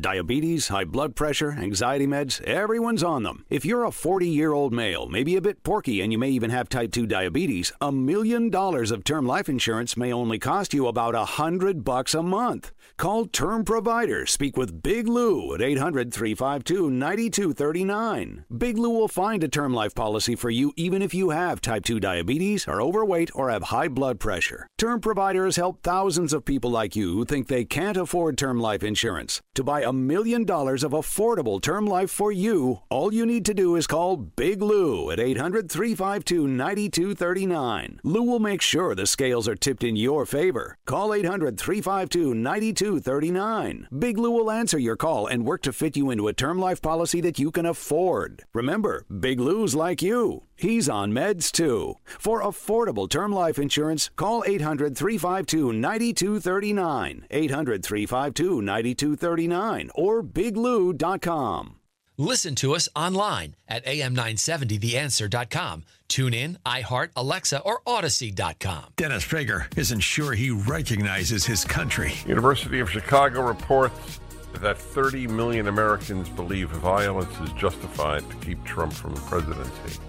Diabetes, 0.00 0.68
high 0.68 0.84
blood 0.84 1.16
pressure, 1.16 1.56
anxiety 1.58 2.06
meds, 2.06 2.40
everyone's 2.42 3.02
on 3.02 3.24
them. 3.24 3.44
If 3.50 3.64
you're 3.64 3.82
a 3.82 3.90
40 3.90 4.28
year 4.28 4.52
old 4.52 4.72
male, 4.72 5.08
maybe 5.08 5.34
a 5.34 5.40
bit 5.40 5.64
porky, 5.64 6.00
and 6.00 6.12
you 6.12 6.18
may 6.18 6.30
even 6.30 6.50
have 6.50 6.68
type 6.68 6.92
2 6.92 7.04
diabetes, 7.04 7.72
a 7.80 7.90
million 7.90 8.48
dollars 8.48 8.92
of 8.92 9.02
term 9.02 9.26
life 9.26 9.48
insurance 9.48 9.96
may 9.96 10.12
only 10.12 10.38
cost 10.38 10.72
you 10.72 10.86
about 10.86 11.16
a 11.16 11.24
hundred 11.24 11.82
bucks 11.82 12.14
a 12.14 12.22
month. 12.22 12.70
Call 12.96 13.26
Term 13.26 13.64
Provider. 13.64 14.24
Speak 14.24 14.56
with 14.56 14.82
Big 14.82 15.08
Lou 15.08 15.54
at 15.54 15.62
800 15.62 16.14
352 16.14 16.90
9239. 16.90 18.44
Big 18.56 18.78
Lou 18.78 18.90
will 18.90 19.08
find 19.08 19.42
a 19.42 19.48
term 19.48 19.74
life 19.74 19.96
policy 19.96 20.36
for 20.36 20.50
you 20.50 20.72
even 20.76 21.02
if 21.02 21.12
you 21.12 21.30
have 21.30 21.60
type 21.60 21.84
2 21.84 21.98
diabetes, 21.98 22.68
are 22.68 22.80
overweight, 22.80 23.30
or 23.34 23.50
have 23.50 23.64
high 23.64 23.88
blood 23.88 24.20
pressure. 24.20 24.68
Term 24.78 25.00
Provider 25.00 25.44
has 25.44 25.56
helped 25.56 25.82
thousands 25.82 26.32
of 26.32 26.44
people 26.44 26.70
like 26.70 26.94
you 26.94 27.12
who 27.14 27.24
think 27.24 27.48
they 27.48 27.64
can't 27.64 27.96
afford 27.96 28.38
term 28.38 28.60
life 28.60 28.84
insurance. 28.84 29.40
To 29.54 29.64
buy 29.64 29.87
a 29.88 29.92
million 29.92 30.44
dollars 30.44 30.84
of 30.84 30.92
affordable 30.92 31.62
term 31.62 31.86
life 31.86 32.10
for 32.10 32.30
you, 32.30 32.82
all 32.90 33.14
you 33.14 33.24
need 33.24 33.42
to 33.46 33.54
do 33.54 33.74
is 33.74 33.86
call 33.86 34.18
Big 34.18 34.60
Lou 34.60 35.10
at 35.10 35.18
800 35.18 35.70
352 35.70 36.46
9239. 36.46 37.98
Lou 38.04 38.22
will 38.22 38.38
make 38.38 38.60
sure 38.60 38.94
the 38.94 39.06
scales 39.06 39.48
are 39.48 39.54
tipped 39.54 39.82
in 39.82 39.96
your 39.96 40.26
favor. 40.26 40.76
Call 40.84 41.14
800 41.14 41.58
352 41.58 42.34
9239. 42.34 43.88
Big 43.98 44.18
Lou 44.18 44.30
will 44.30 44.50
answer 44.50 44.78
your 44.78 44.96
call 44.96 45.26
and 45.26 45.46
work 45.46 45.62
to 45.62 45.72
fit 45.72 45.96
you 45.96 46.10
into 46.10 46.28
a 46.28 46.34
term 46.34 46.58
life 46.58 46.82
policy 46.82 47.22
that 47.22 47.38
you 47.38 47.50
can 47.50 47.64
afford. 47.64 48.44
Remember, 48.52 49.06
Big 49.08 49.40
Lou's 49.40 49.74
like 49.74 50.02
you. 50.02 50.47
He's 50.58 50.88
on 50.88 51.12
meds 51.12 51.52
too. 51.52 51.94
For 52.04 52.42
affordable 52.42 53.08
term 53.08 53.32
life 53.32 53.60
insurance, 53.60 54.10
call 54.16 54.42
800 54.44 54.96
352 54.96 55.72
9239. 55.72 57.26
800 57.30 57.84
352 57.84 58.60
9239 58.60 59.90
or 59.94 60.22
biglou.com. 60.24 61.76
Listen 62.20 62.56
to 62.56 62.74
us 62.74 62.88
online 62.96 63.54
at 63.68 63.86
am970theanswer.com. 63.86 65.84
Tune 66.08 66.34
in, 66.34 66.58
iHeart, 66.66 67.10
Alexa, 67.14 67.60
or 67.60 67.80
Audacy.com. 67.86 68.94
Dennis 68.96 69.24
Prager 69.24 69.78
isn't 69.78 70.00
sure 70.00 70.32
he 70.32 70.50
recognizes 70.50 71.46
his 71.46 71.64
country. 71.64 72.14
University 72.26 72.80
of 72.80 72.90
Chicago 72.90 73.46
reports 73.46 74.18
that 74.54 74.76
30 74.76 75.28
million 75.28 75.68
Americans 75.68 76.28
believe 76.28 76.70
violence 76.70 77.38
is 77.38 77.52
justified 77.52 78.28
to 78.28 78.36
keep 78.36 78.64
Trump 78.64 78.92
from 78.92 79.14
the 79.14 79.20
presidency. 79.20 80.00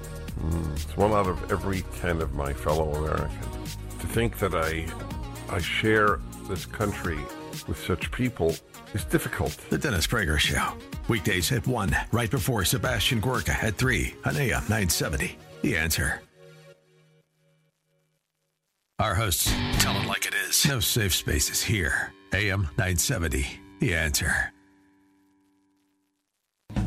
Mm, 0.42 0.74
it's 0.74 0.98
one 0.98 1.12
out 1.12 1.28
of 1.28 1.52
every 1.52 1.84
10 2.00 2.22
of 2.22 2.34
my 2.34 2.54
fellow 2.54 2.94
Americans. 2.96 3.78
To 4.00 4.08
think 4.08 4.38
that 4.40 4.56
I, 4.56 4.88
I 5.54 5.60
share 5.60 6.20
this 6.48 6.66
country 6.66 7.20
with 7.68 7.78
such 7.86 8.12
people 8.12 8.56
is 8.94 9.04
difficult. 9.06 9.58
The 9.70 9.78
Dennis 9.78 10.08
Prager 10.08 10.40
Show. 10.40 10.74
Weekdays 11.08 11.52
at 11.52 11.66
1, 11.68 11.96
right 12.12 12.32
before 12.32 12.64
Sebastian 12.64 13.20
Gorka 13.20 13.52
at 13.64 13.76
3 13.76 14.16
on 14.26 14.38
AM 14.38 14.62
970. 14.64 15.38
The 15.62 15.78
answer. 15.78 16.22
Our 19.00 19.16
hosts 19.16 19.52
tell 19.78 19.94
them 19.94 20.08
like 20.08 20.26
it 20.26 20.34
is. 20.48 20.66
No 20.68 20.80
safe 20.80 21.14
spaces 21.14 21.62
here. 21.62 22.14
AM 22.34 22.64
970. 22.78 23.48
The 23.80 23.96
answer. 23.96 24.52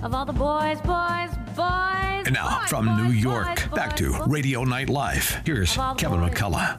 Of 0.03 0.15
all 0.15 0.25
the 0.25 0.33
boys, 0.33 0.81
boys, 0.81 1.31
boys. 1.55 2.27
And 2.27 2.35
now 2.35 2.59
boys, 2.61 2.69
from 2.69 2.87
boys, 2.87 2.97
New 2.99 3.11
York, 3.13 3.47
boys, 3.71 3.75
back 3.79 3.97
to. 3.97 4.13
Radio 4.27 4.65
Night 4.65 4.89
Live. 4.89 5.41
Here's 5.47 5.75
Of 5.75 5.79
all 5.81 5.95
the 5.95 6.01
Kevin 6.01 6.21
boys. 6.21 6.31
McCullough. 6.33 6.79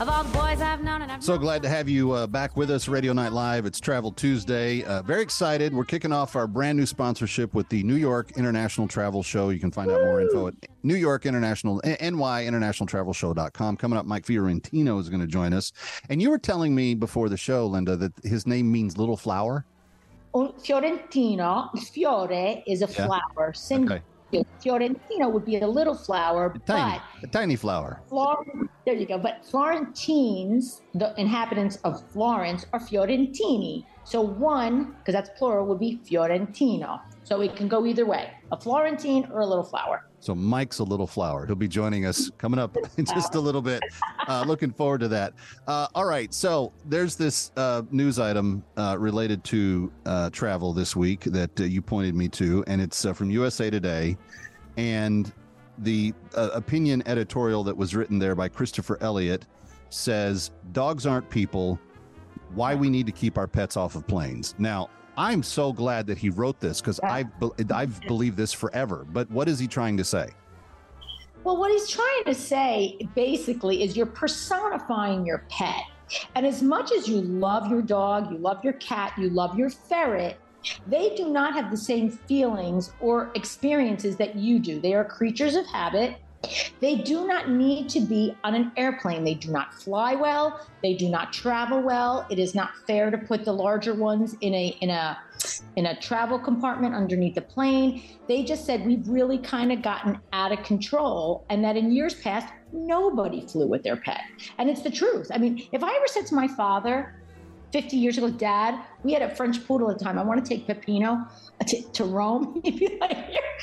Of 0.00 0.08
all 0.08 0.24
the 0.24 0.30
boys 0.36 0.60
I've 0.60 0.82
known 0.82 1.02
and 1.02 1.12
I've 1.12 1.22
So 1.22 1.34
known- 1.34 1.42
glad 1.42 1.62
to 1.62 1.68
have 1.68 1.88
you 1.88 2.10
uh, 2.10 2.26
back 2.26 2.56
with 2.56 2.72
us, 2.72 2.88
Radio 2.88 3.12
Night 3.12 3.30
Live. 3.32 3.64
It's 3.66 3.78
Travel 3.78 4.10
Tuesday. 4.10 4.82
Uh, 4.82 5.02
very 5.02 5.22
excited. 5.22 5.72
We're 5.72 5.84
kicking 5.84 6.12
off 6.12 6.34
our 6.34 6.48
brand 6.48 6.76
new 6.76 6.86
sponsorship 6.86 7.54
with 7.54 7.68
the 7.68 7.84
New 7.84 7.94
York 7.94 8.32
International 8.36 8.88
Travel 8.88 9.22
Show. 9.22 9.50
You 9.50 9.60
can 9.60 9.70
find 9.70 9.88
out 9.92 10.00
more 10.02 10.20
info 10.20 10.48
at 10.48 10.54
New 10.82 10.96
York 10.96 11.26
International, 11.26 11.80
NY 11.84 12.44
International 12.46 12.88
Travel 12.88 13.12
Show.com. 13.12 13.76
Coming 13.76 13.96
up, 13.96 14.06
Mike 14.06 14.26
Fiorentino 14.26 14.98
is 14.98 15.08
going 15.08 15.20
to 15.20 15.28
join 15.28 15.52
us. 15.52 15.72
And 16.08 16.20
you 16.20 16.30
were 16.30 16.38
telling 16.38 16.74
me 16.74 16.94
before 16.96 17.28
the 17.28 17.36
show, 17.36 17.68
Linda, 17.68 17.96
that 17.96 18.12
his 18.24 18.44
name 18.48 18.72
means 18.72 18.98
little 18.98 19.16
flower. 19.16 19.64
Oh, 20.36 20.40
Un 20.40 20.52
fiorentino, 20.58 21.70
fiore 21.92 22.62
is 22.66 22.82
a 22.82 22.86
Yeah. 22.86 23.06
flower. 23.06 23.52
Sin- 23.54 23.84
Okay. 23.90 24.02
Fiorentino 24.60 25.28
would 25.28 25.44
be 25.44 25.60
a 25.60 25.66
little 25.66 25.94
flower, 25.94 26.52
A 26.56 26.58
tiny, 26.60 26.98
but 27.20 27.28
a 27.28 27.30
tiny 27.32 27.54
flower. 27.54 28.00
Flor- 28.08 28.44
there 28.84 28.94
you 28.94 29.06
go. 29.06 29.16
But 29.16 29.44
Florentines, 29.44 30.82
the 30.94 31.14
inhabitants 31.20 31.76
of 31.84 32.02
Florence, 32.10 32.66
are 32.72 32.80
Fiorentini. 32.80 33.84
So 34.04 34.20
one, 34.20 34.94
because 34.98 35.14
that's 35.14 35.30
plural, 35.38 35.66
would 35.66 35.80
be 35.80 35.98
Fiorentino. 36.04 37.00
So 37.24 37.40
it 37.40 37.56
can 37.56 37.68
go 37.68 37.86
either 37.86 38.04
way 38.04 38.30
a 38.52 38.60
Florentine 38.60 39.28
or 39.32 39.40
a 39.40 39.46
little 39.46 39.64
flower. 39.64 40.06
So 40.20 40.34
Mike's 40.34 40.78
a 40.78 40.84
little 40.84 41.06
flower. 41.06 41.44
He'll 41.44 41.54
be 41.54 41.68
joining 41.68 42.06
us 42.06 42.30
coming 42.38 42.58
up 42.58 42.76
in 42.96 43.04
just 43.04 43.34
a 43.34 43.40
little 43.40 43.62
bit. 43.62 43.82
Uh, 44.28 44.44
looking 44.46 44.72
forward 44.72 45.00
to 45.00 45.08
that. 45.08 45.34
Uh, 45.66 45.88
all 45.94 46.04
right. 46.04 46.32
So 46.32 46.72
there's 46.86 47.16
this 47.16 47.50
uh, 47.56 47.82
news 47.90 48.18
item 48.18 48.62
uh, 48.76 48.96
related 48.98 49.42
to 49.44 49.92
uh, 50.06 50.30
travel 50.30 50.72
this 50.72 50.94
week 50.94 51.20
that 51.24 51.60
uh, 51.60 51.64
you 51.64 51.82
pointed 51.82 52.14
me 52.14 52.28
to, 52.28 52.64
and 52.66 52.80
it's 52.80 53.04
from 53.14 53.30
USA 53.30 53.68
Today. 53.70 54.16
And 54.76 55.32
the 55.78 56.14
opinion 56.34 57.02
editorial 57.06 57.64
that 57.64 57.76
was 57.76 57.94
written 57.94 58.18
there 58.18 58.34
by 58.34 58.48
Christopher 58.48 58.96
Elliott 59.00 59.46
says 59.90 60.50
dogs 60.72 61.06
aren't 61.06 61.28
people. 61.30 61.78
Why 62.54 62.74
we 62.74 62.88
need 62.88 63.06
to 63.06 63.12
keep 63.12 63.36
our 63.36 63.48
pets 63.48 63.76
off 63.76 63.96
of 63.96 64.06
planes. 64.06 64.54
Now, 64.58 64.88
I'm 65.16 65.42
so 65.42 65.72
glad 65.72 66.06
that 66.08 66.18
he 66.18 66.30
wrote 66.30 66.60
this 66.60 66.80
because 66.80 67.00
I've 67.00 67.28
I've 67.72 68.00
believed 68.02 68.36
this 68.36 68.52
forever. 68.52 69.06
But 69.12 69.30
what 69.30 69.48
is 69.48 69.58
he 69.58 69.66
trying 69.66 69.96
to 69.96 70.04
say? 70.04 70.30
Well, 71.44 71.58
what 71.58 71.70
he's 71.70 71.88
trying 71.88 72.24
to 72.24 72.34
say 72.34 72.98
basically 73.14 73.82
is 73.82 73.96
you're 73.96 74.06
personifying 74.06 75.26
your 75.26 75.44
pet. 75.50 75.82
And 76.34 76.46
as 76.46 76.62
much 76.62 76.90
as 76.92 77.08
you 77.08 77.20
love 77.20 77.70
your 77.70 77.82
dog, 77.82 78.30
you 78.30 78.38
love 78.38 78.64
your 78.64 78.72
cat, 78.74 79.12
you 79.18 79.30
love 79.30 79.58
your 79.58 79.70
ferret, 79.70 80.38
they 80.86 81.14
do 81.14 81.28
not 81.28 81.54
have 81.54 81.70
the 81.70 81.76
same 81.76 82.10
feelings 82.10 82.92
or 83.00 83.30
experiences 83.34 84.16
that 84.16 84.36
you 84.36 84.58
do. 84.58 84.80
They 84.80 84.94
are 84.94 85.04
creatures 85.04 85.54
of 85.54 85.66
habit. 85.66 86.16
They 86.80 86.96
do 86.96 87.26
not 87.26 87.50
need 87.50 87.88
to 87.90 88.00
be 88.00 88.36
on 88.44 88.54
an 88.54 88.72
airplane. 88.76 89.24
They 89.24 89.34
do 89.34 89.50
not 89.50 89.74
fly 89.74 90.14
well. 90.14 90.66
They 90.82 90.94
do 90.94 91.08
not 91.08 91.32
travel 91.32 91.80
well. 91.80 92.26
It 92.30 92.38
is 92.38 92.54
not 92.54 92.70
fair 92.86 93.10
to 93.10 93.18
put 93.18 93.44
the 93.44 93.52
larger 93.52 93.94
ones 93.94 94.36
in 94.40 94.54
a 94.54 94.76
in 94.80 94.90
a 94.90 95.18
in 95.76 95.86
a 95.86 96.00
travel 96.00 96.38
compartment 96.38 96.94
underneath 96.94 97.34
the 97.34 97.42
plane. 97.42 98.02
They 98.28 98.44
just 98.44 98.64
said 98.64 98.86
we've 98.86 99.06
really 99.08 99.38
kind 99.38 99.72
of 99.72 99.82
gotten 99.82 100.18
out 100.32 100.52
of 100.52 100.62
control 100.62 101.44
and 101.50 101.64
that 101.64 101.76
in 101.76 101.92
years 101.92 102.14
past 102.14 102.52
nobody 102.72 103.46
flew 103.46 103.66
with 103.66 103.82
their 103.82 103.96
pet. 103.96 104.20
And 104.58 104.68
it's 104.68 104.82
the 104.82 104.90
truth. 104.90 105.28
I 105.32 105.38
mean, 105.38 105.66
if 105.72 105.82
I 105.82 105.94
ever 105.94 106.06
said 106.06 106.26
to 106.26 106.34
my 106.34 106.48
father, 106.48 107.14
50 107.74 107.96
years 107.96 108.18
ago, 108.18 108.30
Dad, 108.30 108.80
we 109.02 109.12
had 109.12 109.20
a 109.20 109.34
French 109.34 109.66
poodle 109.66 109.90
at 109.90 109.98
the 109.98 110.04
time. 110.04 110.16
I 110.16 110.22
want 110.22 110.42
to 110.42 110.48
take 110.48 110.64
Peppino 110.64 111.26
to, 111.66 111.82
to 111.82 112.04
Rome. 112.04 112.60
He'd 112.64 112.78
be 112.78 112.98
like, 113.00 113.16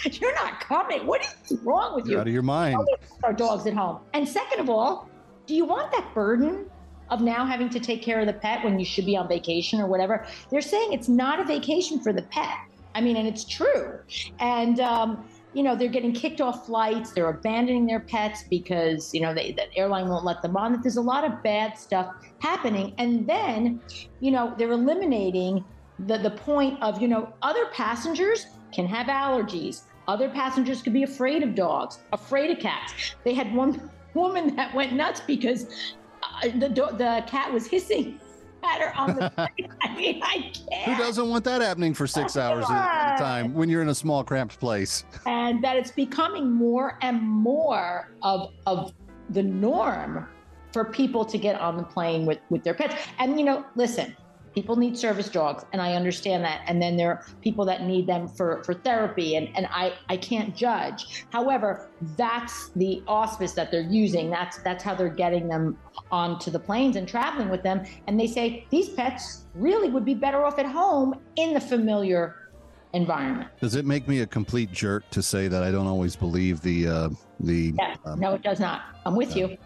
you're, 0.03 0.11
you're 0.11 0.35
not 0.35 0.59
coming. 0.59 1.07
What 1.07 1.21
is 1.21 1.57
wrong 1.63 1.95
with 1.95 2.05
You're 2.07 2.15
you? 2.15 2.19
out 2.19 2.27
of 2.27 2.33
your 2.33 2.43
mind. 2.43 2.75
Our 3.23 3.31
dogs 3.31 3.65
at 3.67 3.73
home. 3.73 4.01
And 4.13 4.27
second 4.27 4.59
of 4.59 4.69
all, 4.69 5.09
do 5.45 5.55
you 5.55 5.63
want 5.63 5.93
that 5.93 6.13
burden 6.13 6.69
of 7.09 7.21
now 7.21 7.45
having 7.45 7.69
to 7.69 7.79
take 7.79 8.01
care 8.01 8.19
of 8.19 8.27
the 8.27 8.33
pet 8.33 8.65
when 8.65 8.77
you 8.77 8.83
should 8.83 9.05
be 9.05 9.15
on 9.15 9.29
vacation 9.29 9.79
or 9.79 9.87
whatever? 9.87 10.27
They're 10.49 10.59
saying 10.59 10.91
it's 10.91 11.07
not 11.07 11.39
a 11.39 11.45
vacation 11.45 12.01
for 12.01 12.11
the 12.11 12.23
pet. 12.23 12.57
I 12.93 12.99
mean, 12.99 13.15
and 13.15 13.25
it's 13.25 13.45
true. 13.45 13.97
And, 14.39 14.81
um, 14.81 15.25
you 15.53 15.63
know, 15.63 15.75
they're 15.75 15.89
getting 15.89 16.13
kicked 16.13 16.39
off 16.39 16.65
flights. 16.65 17.11
They're 17.11 17.29
abandoning 17.29 17.85
their 17.85 17.99
pets 17.99 18.43
because, 18.49 19.13
you 19.13 19.21
know, 19.21 19.33
they, 19.33 19.51
the 19.51 19.75
airline 19.75 20.07
won't 20.07 20.23
let 20.23 20.41
them 20.41 20.55
on. 20.55 20.71
That 20.71 20.81
there's 20.81 20.97
a 20.97 21.01
lot 21.01 21.25
of 21.25 21.43
bad 21.43 21.77
stuff 21.77 22.13
happening. 22.39 22.93
And 22.97 23.27
then, 23.27 23.81
you 24.21 24.31
know, 24.31 24.53
they're 24.57 24.71
eliminating 24.71 25.65
the, 25.99 26.17
the 26.17 26.31
point 26.31 26.81
of, 26.81 27.01
you 27.01 27.07
know, 27.07 27.33
other 27.41 27.65
passengers 27.73 28.47
can 28.71 28.85
have 28.85 29.07
allergies. 29.07 29.81
Other 30.07 30.29
passengers 30.29 30.81
could 30.81 30.93
be 30.93 31.03
afraid 31.03 31.43
of 31.43 31.53
dogs, 31.53 31.99
afraid 32.13 32.51
of 32.51 32.59
cats. 32.59 33.15
They 33.23 33.33
had 33.33 33.53
one 33.53 33.89
woman 34.13 34.55
that 34.55 34.73
went 34.73 34.93
nuts 34.93 35.21
because 35.27 35.95
uh, 36.23 36.47
the, 36.59 36.69
the 36.69 37.23
cat 37.27 37.51
was 37.51 37.67
hissing 37.67 38.19
at 38.63 38.81
her 38.81 38.97
on 38.97 39.15
the 39.15 39.29
plane. 39.35 39.71
I 39.81 39.95
mean, 39.95 40.21
I 40.23 40.51
can't. 40.53 40.97
Who 40.97 41.03
doesn't 41.03 41.29
want 41.29 41.43
that 41.45 41.61
happening 41.61 41.93
for 41.93 42.07
six 42.07 42.37
hours 42.37 42.65
at 42.69 42.75
at 42.75 43.15
a 43.15 43.19
time 43.19 43.53
when 43.53 43.69
you're 43.69 43.81
in 43.81 43.89
a 43.89 43.95
small, 43.95 44.23
cramped 44.23 44.59
place? 44.59 45.03
and 45.25 45.63
that 45.63 45.77
it's 45.77 45.91
becoming 45.91 46.51
more 46.51 46.97
and 47.01 47.21
more 47.21 48.11
of 48.21 48.53
of 48.65 48.93
the 49.29 49.43
norm 49.43 50.27
for 50.73 50.85
people 50.85 51.25
to 51.25 51.37
get 51.37 51.59
on 51.59 51.77
the 51.77 51.83
plane 51.83 52.25
with 52.25 52.39
with 52.49 52.63
their 52.63 52.73
pets. 52.73 52.95
And 53.19 53.39
you 53.39 53.45
know, 53.45 53.65
listen, 53.75 54.15
people 54.53 54.75
need 54.75 54.97
service 54.97 55.29
dogs, 55.29 55.65
and 55.73 55.81
I 55.81 55.93
understand 55.93 56.43
that. 56.43 56.61
And 56.67 56.81
then 56.81 56.97
there 56.97 57.09
are 57.09 57.25
people 57.41 57.65
that 57.65 57.83
need 57.83 58.07
them 58.07 58.27
for 58.27 58.63
for 58.63 58.73
therapy, 58.73 59.35
and 59.35 59.49
and 59.55 59.67
I 59.71 59.93
I 60.09 60.17
can't 60.17 60.55
judge. 60.55 61.25
However, 61.31 61.89
that's 62.17 62.69
the 62.69 63.03
auspice 63.07 63.53
that 63.53 63.71
they're 63.71 63.81
using. 63.81 64.29
That's 64.29 64.57
that's 64.59 64.83
how 64.83 64.95
they're 64.95 65.09
getting 65.09 65.47
them 65.47 65.77
onto 66.11 66.51
the 66.51 66.59
planes 66.59 66.95
and 66.95 67.07
traveling 67.07 67.49
with 67.49 67.63
them. 67.63 67.85
And 68.07 68.19
they 68.19 68.27
say 68.27 68.65
these 68.69 68.89
pets 68.89 69.45
really 69.55 69.89
would 69.89 70.05
be 70.05 70.13
better 70.13 70.43
off 70.45 70.59
at 70.59 70.65
home 70.65 71.19
in 71.35 71.53
the 71.53 71.61
familiar 71.61 72.49
environment. 72.93 73.49
Does 73.59 73.75
it 73.75 73.85
make 73.85 74.07
me 74.07 74.21
a 74.21 74.27
complete 74.27 74.71
jerk 74.71 75.09
to 75.11 75.21
say 75.21 75.47
that 75.47 75.63
I 75.63 75.71
don't 75.71 75.87
always 75.87 76.15
believe 76.15 76.61
the 76.61 76.87
uh, 76.87 77.09
the? 77.39 77.73
Yeah, 77.77 77.95
um, 78.05 78.19
no, 78.19 78.33
it 78.33 78.43
does 78.43 78.59
not. 78.59 78.81
I'm 79.05 79.15
with 79.15 79.35
you. 79.35 79.57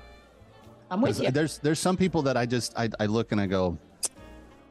I'm 0.92 1.02
with 1.02 1.20
you. 1.20 1.32
There's 1.32 1.58
there's 1.60 1.80
some 1.80 1.98
people 1.98 2.22
that 2.24 2.38
I 2.38 2.46
just 2.46 2.78
I, 2.78 2.90
I 3.00 3.08
look 3.08 3.32
and 3.32 3.42
I 3.42 3.48
go, 3.48 3.78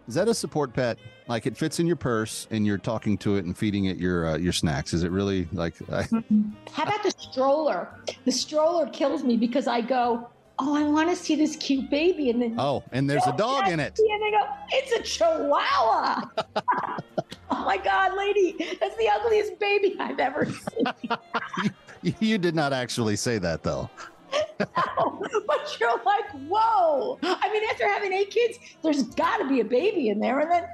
is 0.09 0.15
that 0.15 0.29
a 0.29 0.35
support 0.35 0.73
pet? 0.73 0.99
Like 1.29 1.47
it 1.47 1.57
fits 1.57 1.81
in 1.81 1.87
your 1.87 1.97
purse 1.97 2.47
and 2.51 2.67
you're 2.67 2.79
talking 2.79 3.17
to 3.19 3.37
it 3.37 3.45
and 3.45 3.57
feeding 3.57 3.87
it 3.87 3.97
your 3.97 4.27
uh, 4.27 4.37
your 4.37 4.53
snacks. 4.53 4.93
Is 4.93 5.03
it 5.03 5.11
really 5.11 5.49
like? 5.53 5.75
I, 5.93 6.07
How 6.73 6.85
about 6.85 7.03
the 7.03 7.15
stroller? 7.17 7.89
The 8.25 8.33
stroller 8.33 8.89
kills 8.89 9.25
me 9.25 9.37
because 9.37 9.67
I 9.67 9.81
go, 9.81 10.29
oh, 10.59 10.77
I 10.77 10.83
want 10.85 11.11
to 11.11 11.17
see 11.17 11.35
this 11.35 11.57
cute 11.57 11.91
baby, 11.91 12.31
and 12.31 12.43
then 12.43 12.57
oh, 12.59 12.83
and 12.93 13.09
there's 13.09 13.27
a 13.27 13.37
dog 13.37 13.69
in 13.69 13.81
it. 13.81 13.99
And 13.99 14.23
they 14.23 14.31
go, 14.31 14.47
it's 14.73 14.93
a 14.93 15.03
chihuahua. 15.03 16.23
oh 17.51 17.65
my 17.65 17.79
god, 17.79 18.17
lady, 18.17 18.57
that's 18.81 18.97
the 18.97 19.09
ugliest 19.09 19.59
baby 19.59 19.97
I've 19.99 20.19
ever 20.19 20.47
seen. 20.47 20.85
You 22.21 22.37
did 22.37 22.55
not 22.55 22.75
actually 22.75 23.17
say 23.17 23.39
that 23.39 23.63
though. 23.63 23.89
but 24.59 25.77
you're 25.81 25.97
like, 26.05 26.31
whoa. 26.49 27.19
I 27.23 27.51
mean, 27.53 27.63
after 27.71 27.87
having 27.89 28.13
eight 28.13 28.31
kids, 28.31 28.59
there's 28.83 29.03
got 29.03 29.39
to 29.39 29.49
be 29.49 29.61
a 29.61 29.65
baby 29.65 30.09
in 30.09 30.21
there, 30.21 30.41
and 30.41 30.51
then 30.51 30.65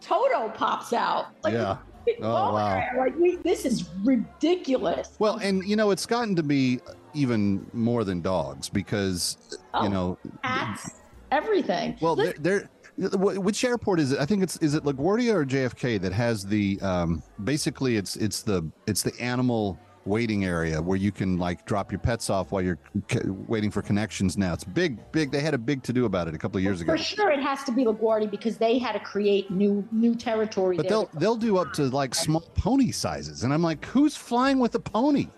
Toto 0.00 0.48
pops 0.50 0.92
out. 0.92 1.28
Like, 1.42 1.54
Yeah. 1.54 1.78
Oh, 2.22 2.52
wow. 2.52 2.88
Like, 2.96 3.16
we, 3.18 3.36
this 3.36 3.64
is 3.64 3.88
ridiculous. 4.04 5.16
Well, 5.18 5.38
and 5.38 5.64
you 5.64 5.74
know, 5.74 5.90
it's 5.90 6.06
gotten 6.06 6.36
to 6.36 6.42
be 6.44 6.80
even 7.14 7.66
more 7.72 8.04
than 8.04 8.20
dogs 8.20 8.68
because 8.68 9.58
Oh. 9.74 9.82
you 9.82 9.88
know, 9.88 10.18
Cats, 10.44 11.00
everything. 11.32 11.96
well, 12.00 12.14
they're, 12.14 12.34
they're 12.38 12.70
which 12.96 13.62
airport 13.64 14.00
is 14.00 14.12
it? 14.12 14.18
I 14.20 14.24
think 14.24 14.42
it's 14.42 14.56
is 14.58 14.74
it 14.74 14.84
LaGuardia 14.84 15.34
or 15.34 15.44
JFK 15.44 16.00
that 16.00 16.12
has 16.12 16.46
the 16.46 16.80
um 16.80 17.22
basically 17.44 17.96
it's 17.96 18.16
it's 18.16 18.40
the 18.42 18.66
it's 18.86 19.02
the 19.02 19.12
animal 19.20 19.78
waiting 20.06 20.44
area 20.44 20.80
where 20.80 20.96
you 20.96 21.12
can 21.12 21.36
like 21.38 21.64
drop 21.66 21.90
your 21.92 21.98
pets 21.98 22.30
off 22.30 22.52
while 22.52 22.62
you're 22.62 22.78
c- 23.10 23.20
waiting 23.24 23.70
for 23.70 23.82
connections 23.82 24.36
now. 24.38 24.52
It's 24.52 24.64
big 24.64 24.98
big 25.12 25.30
they 25.30 25.40
had 25.40 25.54
a 25.54 25.58
big 25.58 25.82
to 25.84 25.92
do 25.92 26.04
about 26.04 26.28
it 26.28 26.34
a 26.34 26.38
couple 26.38 26.58
of 26.58 26.62
years 26.64 26.80
ago. 26.80 26.92
For 26.92 26.98
sure, 26.98 27.30
it 27.30 27.40
has 27.40 27.64
to 27.64 27.72
be 27.72 27.84
LaGuardia 27.84 28.30
because 28.30 28.56
they 28.56 28.78
had 28.78 28.92
to 28.92 29.00
create 29.00 29.50
new 29.50 29.86
new 29.92 30.14
territory. 30.14 30.76
But 30.76 30.88
they'll 30.88 31.10
they'll 31.14 31.36
do 31.36 31.58
up 31.58 31.72
to 31.74 31.84
like 31.84 32.14
small 32.14 32.42
pony 32.54 32.90
sizes 32.92 33.42
and 33.42 33.52
I'm 33.52 33.62
like 33.62 33.84
who's 33.84 34.16
flying 34.16 34.58
with 34.58 34.74
a 34.74 34.80
pony? 34.80 35.28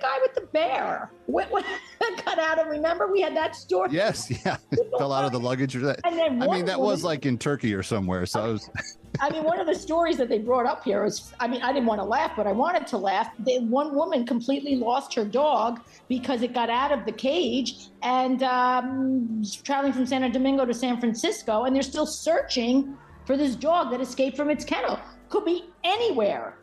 Guy 0.00 0.18
with 0.20 0.34
the 0.34 0.42
bear? 0.52 1.10
What, 1.26 1.50
what 1.50 1.64
got 2.24 2.38
out 2.38 2.58
of? 2.58 2.66
Remember, 2.68 3.10
we 3.10 3.20
had 3.20 3.36
that 3.36 3.56
story. 3.56 3.90
Yes, 3.92 4.30
yeah. 4.44 4.56
Fell 4.98 5.12
out 5.12 5.24
of 5.24 5.32
the 5.32 5.40
luggage 5.40 5.76
or 5.76 5.80
that. 5.80 6.00
And 6.04 6.18
then 6.18 6.42
I 6.42 6.46
mean 6.46 6.64
that 6.64 6.80
was 6.80 7.04
like 7.04 7.26
in 7.26 7.38
Turkey 7.38 7.74
or 7.74 7.82
somewhere. 7.82 8.26
So 8.26 8.40
I 8.40 8.48
was 8.48 8.70
I 9.20 9.30
mean, 9.30 9.44
one 9.44 9.58
of 9.58 9.66
the 9.66 9.74
stories 9.74 10.16
that 10.18 10.28
they 10.28 10.38
brought 10.38 10.66
up 10.66 10.84
here 10.84 11.04
is, 11.04 11.32
I 11.40 11.48
mean, 11.48 11.62
I 11.62 11.72
didn't 11.72 11.86
want 11.86 12.00
to 12.00 12.04
laugh, 12.04 12.32
but 12.36 12.46
I 12.46 12.52
wanted 12.52 12.86
to 12.88 12.96
laugh. 12.96 13.28
They, 13.38 13.58
one 13.58 13.94
woman 13.94 14.24
completely 14.24 14.76
lost 14.76 15.14
her 15.14 15.24
dog 15.24 15.80
because 16.08 16.42
it 16.42 16.54
got 16.54 16.70
out 16.70 16.92
of 16.92 17.04
the 17.04 17.12
cage 17.12 17.88
and 18.02 18.42
um, 18.42 19.42
traveling 19.64 19.92
from 19.92 20.06
Santo 20.06 20.30
Domingo 20.30 20.64
to 20.64 20.72
San 20.72 20.98
Francisco, 21.00 21.64
and 21.64 21.74
they're 21.74 21.82
still 21.82 22.06
searching 22.06 22.96
for 23.26 23.36
this 23.36 23.56
dog 23.56 23.90
that 23.90 24.00
escaped 24.00 24.36
from 24.36 24.48
its 24.48 24.64
kennel. 24.64 24.98
Could 25.28 25.44
be 25.44 25.64
anywhere 25.84 26.56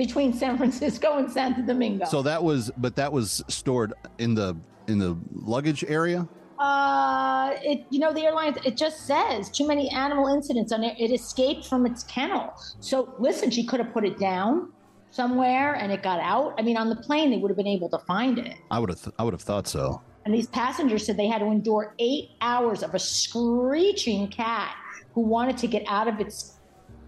between 0.00 0.32
San 0.32 0.56
Francisco 0.56 1.18
and 1.18 1.30
Santo 1.30 1.60
Domingo. 1.60 2.06
So 2.06 2.22
that 2.22 2.42
was, 2.42 2.70
but 2.78 2.96
that 2.96 3.12
was 3.12 3.44
stored 3.48 3.92
in 4.18 4.34
the 4.34 4.56
in 4.88 4.98
the 4.98 5.14
luggage 5.30 5.84
area. 5.84 6.26
Uh, 6.58 7.54
it 7.62 7.84
you 7.90 7.98
know 7.98 8.10
the 8.12 8.22
airline 8.22 8.56
it 8.64 8.78
just 8.78 9.06
says 9.06 9.50
too 9.50 9.66
many 9.66 9.90
animal 9.90 10.26
incidents 10.34 10.72
on 10.72 10.82
it, 10.82 10.98
it 10.98 11.12
escaped 11.12 11.66
from 11.66 11.84
its 11.84 12.02
kennel. 12.04 12.54
So 12.80 13.14
listen, 13.18 13.50
she 13.50 13.64
could 13.64 13.78
have 13.78 13.92
put 13.92 14.06
it 14.06 14.18
down 14.18 14.72
somewhere 15.10 15.74
and 15.74 15.92
it 15.92 16.02
got 16.02 16.20
out. 16.20 16.54
I 16.58 16.62
mean, 16.62 16.78
on 16.78 16.88
the 16.88 16.96
plane 16.96 17.30
they 17.30 17.36
would 17.36 17.50
have 17.50 17.58
been 17.58 17.66
able 17.66 17.90
to 17.90 17.98
find 17.98 18.38
it. 18.38 18.56
I 18.70 18.78
would 18.78 18.88
have, 18.88 19.02
th- 19.02 19.14
I 19.18 19.22
would 19.24 19.34
have 19.34 19.42
thought 19.42 19.68
so. 19.68 20.00
And 20.24 20.34
these 20.34 20.46
passengers 20.46 21.04
said 21.04 21.18
they 21.18 21.28
had 21.28 21.40
to 21.40 21.46
endure 21.46 21.94
eight 21.98 22.30
hours 22.40 22.82
of 22.82 22.94
a 22.94 22.98
screeching 22.98 24.28
cat 24.28 24.74
who 25.14 25.22
wanted 25.22 25.58
to 25.58 25.66
get 25.66 25.82
out 25.86 26.08
of 26.08 26.20
its 26.20 26.59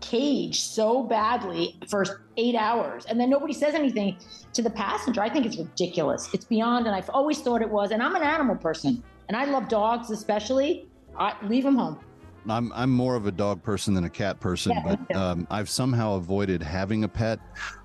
cage 0.03 0.61
so 0.61 1.03
badly 1.03 1.79
for 1.89 2.25
eight 2.37 2.55
hours. 2.55 3.07
And 3.07 3.19
then 3.19 3.31
nobody 3.31 3.55
says 3.55 3.75
anything 3.75 4.19
to 4.53 4.61
the 4.61 4.71
passenger. 4.71 5.23
I 5.23 5.31
think 5.31 5.47
it's 5.47 5.57
ridiculous. 5.57 6.29
It's 6.35 6.45
beyond, 6.45 6.87
and 6.87 6.95
I've 6.95 7.09
always 7.11 7.41
thought 7.41 7.63
it 7.63 7.71
was. 7.71 7.93
And 7.93 8.03
I'm 8.03 8.15
an 8.15 8.23
animal 8.23 8.57
person, 8.57 9.03
and 9.29 9.37
I 9.37 9.47
love 9.47 9.69
dogs 9.69 10.11
especially. 10.11 10.87
I 11.19 11.35
leave 11.47 11.65
them 11.65 11.77
home. 11.77 11.99
I'm 12.49 12.73
I'm 12.75 12.91
more 12.91 13.15
of 13.15 13.27
a 13.27 13.31
dog 13.31 13.63
person 13.63 13.95
than 13.95 14.05
a 14.05 14.11
cat 14.11 14.41
person, 14.41 14.73
Yeah, 14.73 14.97
but 15.09 15.17
um, 15.17 15.47
I've 15.51 15.69
somehow 15.69 16.17
avoided 16.17 16.61
having 16.61 17.05
a 17.05 17.09
pet 17.09 17.39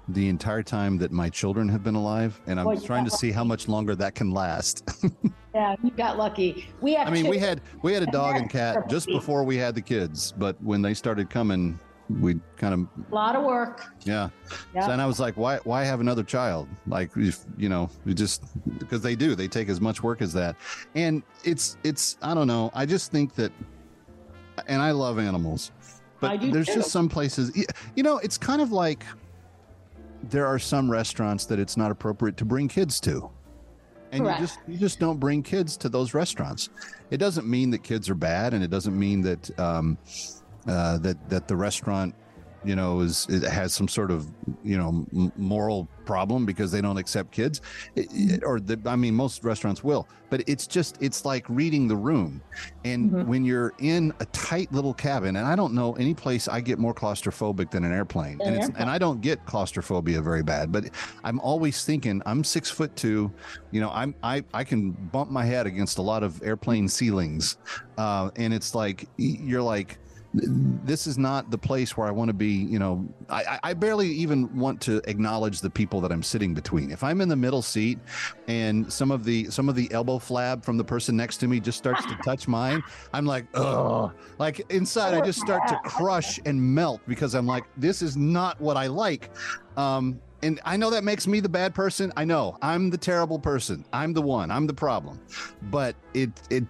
the 0.09 0.27
entire 0.29 0.63
time 0.63 0.97
that 0.97 1.11
my 1.11 1.29
children 1.29 1.69
have 1.69 1.83
been 1.83 1.95
alive, 1.95 2.41
and 2.47 2.59
I'm 2.59 2.65
Well, 2.65 2.81
trying 2.81 3.05
to 3.05 3.11
got 3.11 3.19
see 3.19 3.31
how 3.31 3.43
much 3.43 3.67
longer 3.67 3.95
that 3.95 4.15
can 4.15 4.31
last. 4.31 4.89
Yeah, 5.57 5.75
you 5.81 5.89
got 5.89 6.19
lucky. 6.19 6.69
We 6.81 6.93
have. 6.93 7.07
I 7.07 7.11
mean, 7.11 7.23
two. 7.23 7.31
we 7.31 7.39
had 7.39 7.61
we 7.81 7.91
had 7.91 8.03
a 8.03 8.11
dog 8.11 8.35
and 8.35 8.47
cat 8.47 8.87
just 8.87 9.07
before 9.07 9.43
we 9.43 9.57
had 9.57 9.73
the 9.73 9.81
kids, 9.81 10.31
but 10.37 10.55
when 10.61 10.83
they 10.83 10.93
started 10.93 11.31
coming, 11.31 11.79
we 12.09 12.39
kind 12.55 12.73
of 12.73 12.87
A 13.11 13.15
lot 13.15 13.35
of 13.35 13.43
work. 13.43 13.85
yeah. 14.03 14.29
Yep. 14.73 14.83
So, 14.85 14.91
and 14.91 15.01
I 15.01 15.05
was 15.05 15.19
like, 15.19 15.35
why 15.35 15.57
why 15.63 15.83
have 15.83 15.99
another 15.99 16.23
child? 16.23 16.67
Like 16.87 17.11
if, 17.15 17.43
you 17.57 17.69
know, 17.69 17.89
you 18.05 18.13
just 18.13 18.43
because 18.79 19.01
they 19.01 19.15
do, 19.15 19.35
they 19.35 19.47
take 19.47 19.69
as 19.69 19.81
much 19.81 20.03
work 20.03 20.21
as 20.21 20.33
that. 20.33 20.55
And 20.95 21.23
it's 21.43 21.77
it's 21.83 22.17
I 22.21 22.33
don't 22.33 22.47
know. 22.47 22.71
I 22.73 22.85
just 22.85 23.11
think 23.11 23.35
that 23.35 23.51
and 24.67 24.81
I 24.81 24.91
love 24.91 25.19
animals. 25.19 25.71
But 26.19 26.41
there's 26.41 26.67
too. 26.67 26.75
just 26.75 26.91
some 26.91 27.09
places 27.09 27.51
you 27.95 28.03
know, 28.03 28.17
it's 28.19 28.37
kind 28.37 28.61
of 28.61 28.71
like 28.71 29.03
there 30.23 30.47
are 30.47 30.59
some 30.59 30.89
restaurants 30.89 31.45
that 31.45 31.59
it's 31.59 31.77
not 31.77 31.91
appropriate 31.91 32.37
to 32.37 32.45
bring 32.45 32.67
kids 32.67 32.99
to. 33.01 33.29
And 34.11 34.23
Correct. 34.23 34.39
you 34.39 34.47
just 34.47 34.59
you 34.67 34.77
just 34.77 34.99
don't 34.99 35.19
bring 35.19 35.43
kids 35.43 35.75
to 35.77 35.89
those 35.89 36.13
restaurants. 36.13 36.69
It 37.11 37.17
doesn't 37.17 37.45
mean 37.45 37.69
that 37.71 37.83
kids 37.83 38.09
are 38.09 38.15
bad, 38.15 38.53
and 38.53 38.63
it 38.63 38.69
doesn't 38.69 38.97
mean 38.97 39.21
that 39.23 39.59
um, 39.59 39.97
uh, 40.67 40.97
that 40.99 41.29
that 41.29 41.47
the 41.47 41.55
restaurant, 41.55 42.13
you 42.63 42.75
know, 42.75 42.99
is 43.01 43.25
it 43.29 43.43
has 43.43 43.73
some 43.73 43.87
sort 43.87 44.11
of 44.11 44.31
you 44.63 44.77
know 44.77 45.05
m- 45.13 45.31
moral 45.37 45.87
problem 46.05 46.45
because 46.45 46.71
they 46.71 46.79
don't 46.81 46.97
accept 46.97 47.31
kids, 47.31 47.59
It- 47.95 48.07
it- 48.11 48.43
or 48.45 48.59
the, 48.61 48.79
I 48.85 48.95
mean, 48.95 49.13
most 49.13 49.43
restaurants 49.43 49.83
will. 49.83 50.07
But 50.29 50.43
it's 50.47 50.67
just 50.67 50.97
it's 51.01 51.23
like 51.25 51.45
reading 51.49 51.87
the 51.87 51.95
room, 51.95 52.41
and 52.83 53.11
Mhm. 53.11 53.25
when 53.27 53.45
you're 53.45 53.73
in 53.79 54.11
a 54.19 54.25
tight 54.27 54.71
little 54.73 54.93
cabin, 54.93 55.35
and 55.37 55.45
I 55.47 55.55
don't 55.55 55.73
know 55.73 55.93
any 55.93 56.13
place 56.13 56.47
I 56.49 56.59
get 56.61 56.79
more 56.79 56.93
claustrophobic 56.93 57.71
than 57.71 57.83
an 57.85 57.91
airplane, 57.93 58.39
An 58.41 58.47
and 58.47 58.55
it's 58.55 58.65
airplane. 58.65 58.81
and 58.81 58.89
I 58.89 58.97
don't 58.97 59.21
get 59.21 59.45
claustrophobia 59.45 60.21
very 60.21 60.43
bad, 60.43 60.71
but 60.71 60.85
I'm 61.23 61.39
always 61.41 61.85
thinking 61.85 62.21
I'm 62.25 62.43
six 62.43 62.69
foot 62.69 62.93
two, 62.97 63.31
you 63.71 63.79
know, 63.79 63.91
I'm 63.93 64.15
I 64.23 64.43
I 64.53 64.63
can 64.65 64.91
bump 64.91 65.29
my 65.31 65.45
head 65.45 65.65
against 65.67 65.97
a 65.97 66.01
lot 66.01 66.23
of 66.23 66.41
airplane 66.43 66.87
ceilings, 66.89 67.57
uh, 67.97 68.29
and 68.35 68.53
it's 68.53 68.73
like 68.75 69.07
you're 69.17 69.61
like 69.61 69.97
this 70.33 71.07
is 71.07 71.17
not 71.17 71.49
the 71.51 71.57
place 71.57 71.95
where 71.95 72.07
I 72.07 72.11
want 72.11 72.29
to 72.29 72.33
be. 72.33 72.47
You 72.53 72.79
know, 72.79 73.07
I, 73.29 73.59
I- 73.63 73.73
barely 73.73 74.07
even 74.09 74.55
want 74.57 74.81
to 74.81 75.01
acknowledge 75.07 75.61
the 75.61 75.69
people 75.69 76.01
that 76.01 76.11
I'm 76.11 76.23
sitting 76.23 76.53
between. 76.53 76.91
If 76.91 77.03
I'm 77.03 77.21
in 77.21 77.29
the 77.29 77.35
middle 77.35 77.61
seat 77.61 77.99
and 78.47 78.91
some 78.91 79.11
of 79.11 79.23
the 79.23 79.45
some 79.51 79.69
of 79.69 79.75
the 79.75 79.91
elbow 79.91 80.17
flab 80.17 80.65
from 80.65 80.77
the 80.77 80.83
person 80.83 81.15
next 81.15 81.37
to 81.37 81.47
me 81.47 81.59
just 81.59 81.77
starts 81.77 82.05
to 82.05 82.15
touch 82.23 82.47
mine, 82.47 82.81
I'm 83.13 83.25
like, 83.25 83.45
oh, 83.55 84.11
like 84.39 84.61
inside 84.71 85.13
I 85.13 85.21
just 85.21 85.39
start 85.39 85.67
to 85.69 85.75
crush 85.83 86.39
and 86.45 86.59
melt 86.61 87.01
because 87.07 87.35
I'm 87.35 87.45
like, 87.45 87.65
this 87.77 88.01
is 88.01 88.17
not 88.17 88.59
what 88.59 88.77
I 88.77 88.87
like. 88.87 89.29
Um, 89.77 90.19
and 90.43 90.59
I 90.65 90.77
know 90.77 90.89
that 90.89 91.03
makes 91.03 91.27
me 91.27 91.39
the 91.39 91.49
bad 91.49 91.73
person. 91.73 92.11
I 92.17 92.25
know 92.25 92.57
I'm 92.61 92.89
the 92.89 92.97
terrible 92.97 93.39
person. 93.39 93.85
I'm 93.93 94.13
the 94.13 94.21
one. 94.21 94.51
I'm 94.51 94.67
the 94.67 94.73
problem. 94.73 95.19
But 95.63 95.95
it 96.13 96.29
it 96.49 96.63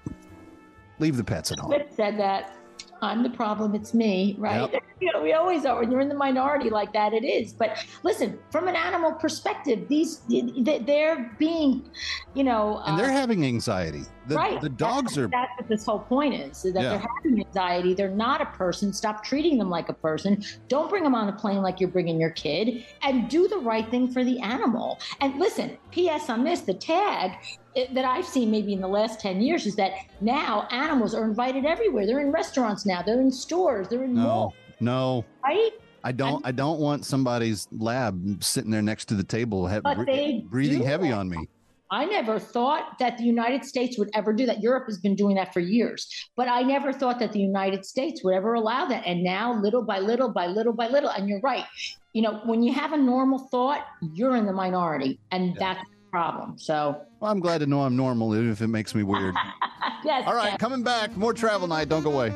leave 1.00 1.18
the 1.18 1.24
pets 1.24 1.52
at 1.52 1.60
home. 1.60 1.74
Said 1.90 2.18
that 2.20 2.57
I'm 3.02 3.24
the 3.24 3.30
problem, 3.30 3.76
it's 3.76 3.94
me, 3.94 4.36
right? 4.38 4.70
You 5.00 5.12
know, 5.14 5.22
we 5.22 5.34
always 5.34 5.64
are. 5.64 5.80
When 5.80 5.92
you're 5.92 6.02
in 6.02 6.10
the 6.10 6.16
minority 6.16 6.72
like 6.72 6.92
that, 6.94 7.14
it 7.14 7.24
is. 7.24 7.54
But 7.54 7.78
listen, 8.02 8.40
from 8.50 8.68
an 8.68 8.76
animal 8.76 9.12
perspective, 9.12 9.88
these 9.88 10.22
they- 10.28 10.80
they're 10.80 11.36
being, 11.38 11.88
you 12.34 12.44
know, 12.44 12.82
And 12.84 12.98
they're 12.98 13.06
uh, 13.12 13.12
having 13.12 13.46
anxiety. 13.46 14.06
The, 14.28 14.36
right. 14.36 14.62
the 14.62 14.70
dogs 14.70 15.16
that's, 15.16 15.18
are 15.18 15.28
That's 15.28 15.52
what 15.58 15.70
this 15.70 15.86
whole 15.86 16.00
point 16.00 16.34
is: 16.34 16.66
is 16.66 16.74
that 16.74 16.84
Yeah. 16.84 16.90
they're 16.90 17.08
having 17.16 17.46
anxiety. 17.46 17.94
They're 17.94 18.10
not 18.10 18.42
a 18.42 18.46
person. 18.46 18.92
Stop 18.92 19.24
treating 19.24 19.58
them 19.58 19.70
like 19.70 19.90
a 19.90 19.94
person. 19.94 20.44
Don't 20.68 20.90
bring 20.90 21.04
them 21.04 21.16
on 21.16 21.30
a 21.30 21.32
plane 21.32 21.62
like 21.62 21.80
you're 21.80 21.90
bringing 21.90 22.20
your 22.20 22.32
kid, 22.32 22.86
and 23.04 23.30
do 23.30 23.48
the 23.48 23.58
right 23.58 23.90
thing 23.90 24.12
for 24.12 24.24
the 24.24 24.40
animal. 24.40 25.00
And 25.22 25.40
listen, 25.40 25.78
P.S. 25.92 26.30
on 26.30 26.44
this: 26.44 26.62
the 26.62 26.74
tag 26.74 27.32
eh, 27.76 27.88
that 27.94 28.06
I've 28.06 28.26
seen 28.26 28.52
maybe 28.52 28.74
in 28.74 28.82
the 28.82 28.88
last 28.88 29.20
ten 29.20 29.42
years 29.42 29.66
is 29.66 29.76
that 29.78 29.94
now 30.22 30.68
animals 30.72 31.14
are 31.14 31.24
invited 31.24 31.66
everywhere. 31.66 32.06
They're 32.06 32.20
in 32.20 32.32
restaurants 32.32 32.86
now. 32.86 33.02
They're 33.02 33.22
in 33.22 33.32
stores. 33.32 33.88
They're 33.88 34.04
in 34.04 34.14
no, 34.14 34.22
malls. 34.22 34.54
no. 34.80 35.26
Right? 35.44 35.72
I 36.04 36.12
don't. 36.12 36.46
I 36.46 36.52
don't 36.52 36.80
want 36.80 37.06
somebody's 37.06 37.68
lab 37.72 38.44
sitting 38.44 38.72
there 38.72 38.82
next 38.82 39.06
to 39.06 39.14
the 39.14 39.24
table, 39.24 39.68
they 40.06 40.44
breathing 40.48 40.84
heavy 40.84 41.12
on 41.12 41.28
me. 41.28 41.50
I 41.90 42.06
never 42.06 42.38
thought 42.40 43.00
that 43.00 43.18
the 43.18 43.24
United 43.24 43.64
States 43.64 43.98
would 43.98 44.10
ever 44.14 44.34
do 44.34 44.46
that. 44.46 44.62
Europe 44.62 44.86
has 44.88 44.98
been 44.98 45.16
doing 45.16 45.36
that 45.36 45.54
for 45.54 45.60
years, 45.62 46.08
but 46.36 46.48
I 46.50 46.62
never 46.62 46.92
thought 46.92 47.20
that 47.20 47.32
the 47.32 47.40
United 47.40 47.86
States 47.86 48.24
would 48.24 48.34
ever 48.34 48.56
allow 48.56 48.86
that. 48.86 49.06
And 49.06 49.24
now, 49.24 49.54
little 49.62 49.82
by 49.84 50.00
little, 50.00 50.30
by 50.30 50.48
little 50.48 50.74
by 50.74 50.88
little, 50.88 51.10
and 51.10 51.30
you're 51.30 51.40
right. 51.42 51.66
You 52.14 52.24
know, 52.24 52.42
when 52.46 52.62
you 52.64 52.74
have 52.74 52.94
a 52.94 52.98
normal 52.98 53.48
thought, 53.50 53.86
you're 54.14 54.36
in 54.36 54.46
the 54.46 54.54
minority, 54.54 55.20
and 55.32 55.56
that's 55.56 55.80
the 55.80 56.10
problem. 56.12 56.58
So, 56.58 57.02
Well, 57.20 57.32
I'm 57.32 57.40
glad 57.40 57.60
to 57.60 57.68
know 57.68 57.82
I'm 57.84 57.96
normal, 57.96 58.36
even 58.36 58.52
if 58.52 58.62
it 58.62 58.68
makes 58.68 58.94
me 58.94 59.04
weird. 59.04 59.36
yes. 60.04 60.24
All 60.28 60.36
right, 60.36 60.52
Jeff. 60.52 60.60
coming 60.60 60.84
back. 60.84 61.16
More 61.16 61.34
travel 61.34 61.68
night. 61.68 61.90
Don't 61.90 62.04
go 62.04 62.12
away. 62.12 62.34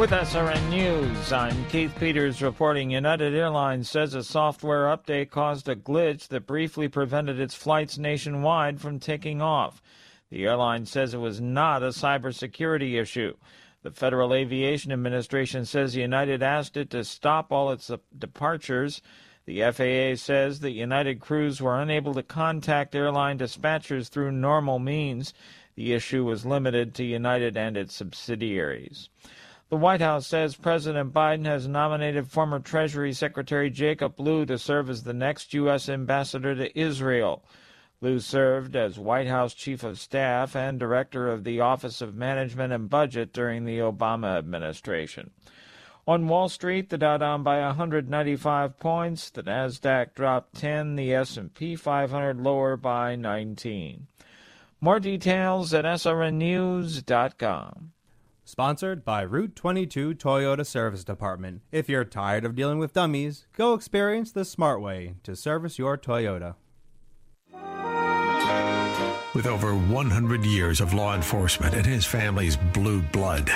With 0.00 0.12
SRN 0.12 0.70
News, 0.70 1.30
I'm 1.30 1.66
Keith 1.66 1.94
Peters 2.00 2.40
reporting 2.40 2.90
United 2.90 3.34
Airlines 3.34 3.90
says 3.90 4.14
a 4.14 4.24
software 4.24 4.86
update 4.86 5.28
caused 5.28 5.68
a 5.68 5.76
glitch 5.76 6.28
that 6.28 6.46
briefly 6.46 6.88
prevented 6.88 7.38
its 7.38 7.54
flights 7.54 7.98
nationwide 7.98 8.80
from 8.80 8.98
taking 8.98 9.42
off. 9.42 9.82
The 10.30 10.46
airline 10.46 10.86
says 10.86 11.12
it 11.12 11.18
was 11.18 11.38
not 11.38 11.82
a 11.82 11.88
cybersecurity 11.88 12.98
issue. 12.98 13.34
The 13.82 13.90
Federal 13.90 14.32
Aviation 14.32 14.90
Administration 14.90 15.66
says 15.66 15.94
United 15.94 16.42
asked 16.42 16.78
it 16.78 16.88
to 16.92 17.04
stop 17.04 17.52
all 17.52 17.70
its 17.70 17.90
departures. 18.18 19.02
The 19.44 19.60
FAA 19.70 20.16
says 20.16 20.60
that 20.60 20.70
United 20.70 21.20
crews 21.20 21.60
were 21.60 21.78
unable 21.78 22.14
to 22.14 22.22
contact 22.22 22.94
airline 22.94 23.38
dispatchers 23.38 24.08
through 24.08 24.32
normal 24.32 24.78
means. 24.78 25.34
The 25.74 25.92
issue 25.92 26.24
was 26.24 26.46
limited 26.46 26.94
to 26.94 27.04
United 27.04 27.58
and 27.58 27.76
its 27.76 27.94
subsidiaries. 27.94 29.10
The 29.70 29.76
White 29.76 30.00
House 30.00 30.26
says 30.26 30.56
President 30.56 31.12
Biden 31.12 31.46
has 31.46 31.68
nominated 31.68 32.26
former 32.26 32.58
Treasury 32.58 33.12
Secretary 33.12 33.70
Jacob 33.70 34.18
Lew 34.18 34.44
to 34.46 34.58
serve 34.58 34.90
as 34.90 35.04
the 35.04 35.14
next 35.14 35.54
U.S. 35.54 35.88
ambassador 35.88 36.56
to 36.56 36.76
Israel. 36.76 37.44
Lew 38.00 38.18
served 38.18 38.74
as 38.74 38.98
White 38.98 39.28
House 39.28 39.54
Chief 39.54 39.84
of 39.84 40.00
Staff 40.00 40.56
and 40.56 40.80
Director 40.80 41.28
of 41.28 41.44
the 41.44 41.60
Office 41.60 42.00
of 42.00 42.16
Management 42.16 42.72
and 42.72 42.90
Budget 42.90 43.32
during 43.32 43.64
the 43.64 43.78
Obama 43.78 44.36
administration. 44.36 45.30
On 46.04 46.26
Wall 46.26 46.48
Street, 46.48 46.90
the 46.90 46.98
Dow 46.98 47.18
down 47.18 47.44
by 47.44 47.60
195 47.60 48.76
points, 48.80 49.30
the 49.30 49.44
Nasdaq 49.44 50.16
dropped 50.16 50.56
10, 50.56 50.96
the 50.96 51.14
S&P 51.14 51.76
500 51.76 52.40
lower 52.40 52.76
by 52.76 53.14
19. 53.14 54.08
More 54.80 54.98
details 54.98 55.72
at 55.72 55.84
srnnews.com. 55.84 57.92
Sponsored 58.50 59.04
by 59.04 59.22
Route 59.22 59.54
22 59.54 60.14
Toyota 60.16 60.66
Service 60.66 61.04
Department. 61.04 61.62
If 61.70 61.88
you're 61.88 62.04
tired 62.04 62.44
of 62.44 62.56
dealing 62.56 62.80
with 62.80 62.92
dummies, 62.92 63.46
go 63.56 63.74
experience 63.74 64.32
the 64.32 64.44
smart 64.44 64.82
way 64.82 65.14
to 65.22 65.36
service 65.36 65.78
your 65.78 65.96
Toyota. 65.96 66.56
With 69.36 69.46
over 69.46 69.76
100 69.76 70.44
years 70.44 70.80
of 70.80 70.94
law 70.94 71.14
enforcement 71.14 71.74
in 71.74 71.84
his 71.84 72.04
family's 72.04 72.56
blue 72.56 73.00
blood, 73.12 73.48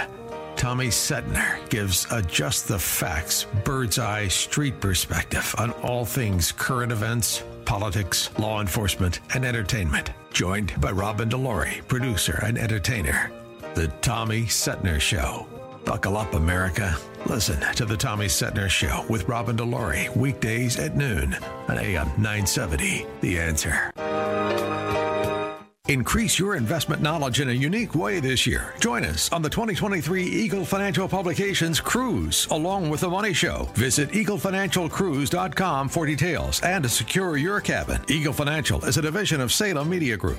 Tommy 0.55 0.87
Setner 0.87 1.69
gives 1.71 2.07
a 2.13 2.23
just 2.23 2.69
the 2.69 2.79
facts, 2.79 3.49
bird's 3.65 3.99
eye 3.99 4.29
street 4.29 4.81
perspective 4.81 5.57
on 5.59 5.73
all 5.83 6.05
things 6.05 6.53
current 6.53 6.93
events, 6.93 7.43
politics, 7.65 8.31
law 8.39 8.61
enforcement, 8.61 9.19
and 9.35 9.45
entertainment. 9.45 10.13
Joined 10.33 10.81
by 10.81 10.93
Robin 10.93 11.29
Delory, 11.29 11.85
producer 11.89 12.39
and 12.45 12.57
entertainer. 12.57 13.33
The 13.75 13.89
Tommy 14.03 14.43
Setner 14.43 15.01
Show. 15.01 15.49
Buckle 15.85 16.17
up, 16.17 16.35
America. 16.35 16.97
Listen 17.27 17.61
to 17.75 17.85
The 17.85 17.97
Tommy 17.97 18.27
Setner 18.27 18.69
Show 18.69 19.05
with 19.09 19.29
Robin 19.29 19.57
Delory 19.57 20.15
weekdays 20.17 20.79
at 20.79 20.97
noon 20.97 21.37
on 21.69 21.79
AM 21.79 22.07
970. 22.17 23.05
The 23.21 23.39
answer. 23.41 23.91
Increase 25.89 26.39
your 26.39 26.55
investment 26.55 27.03
knowledge 27.03 27.41
in 27.41 27.51
a 27.51 27.53
unique 27.53 27.95
way 27.95 28.19
this 28.21 28.47
year. 28.47 28.75
Join 28.81 29.05
us 29.05 29.31
on 29.33 29.43
the 29.43 29.51
2023 29.51 30.23
Eagle 30.23 30.65
Financial 30.65 31.07
Publications 31.07 31.79
Cruise, 31.81 32.47
along 32.53 32.89
with 32.89 33.01
The 33.01 33.11
Money 33.11 33.35
Show. 33.35 33.69
Visit 33.75 34.11
eaglefinancialcruise.com 34.13 35.89
for 35.89 36.07
details 36.07 36.63
and 36.63 36.85
to 36.85 36.89
secure 36.89 37.37
your 37.37 37.61
cabin. 37.61 38.01
Eagle 38.09 38.33
Financial 38.33 38.83
is 38.85 38.97
a 38.97 39.03
division 39.03 39.41
of 39.41 39.53
Salem 39.53 39.91
Media 39.91 40.17
Group. 40.17 40.39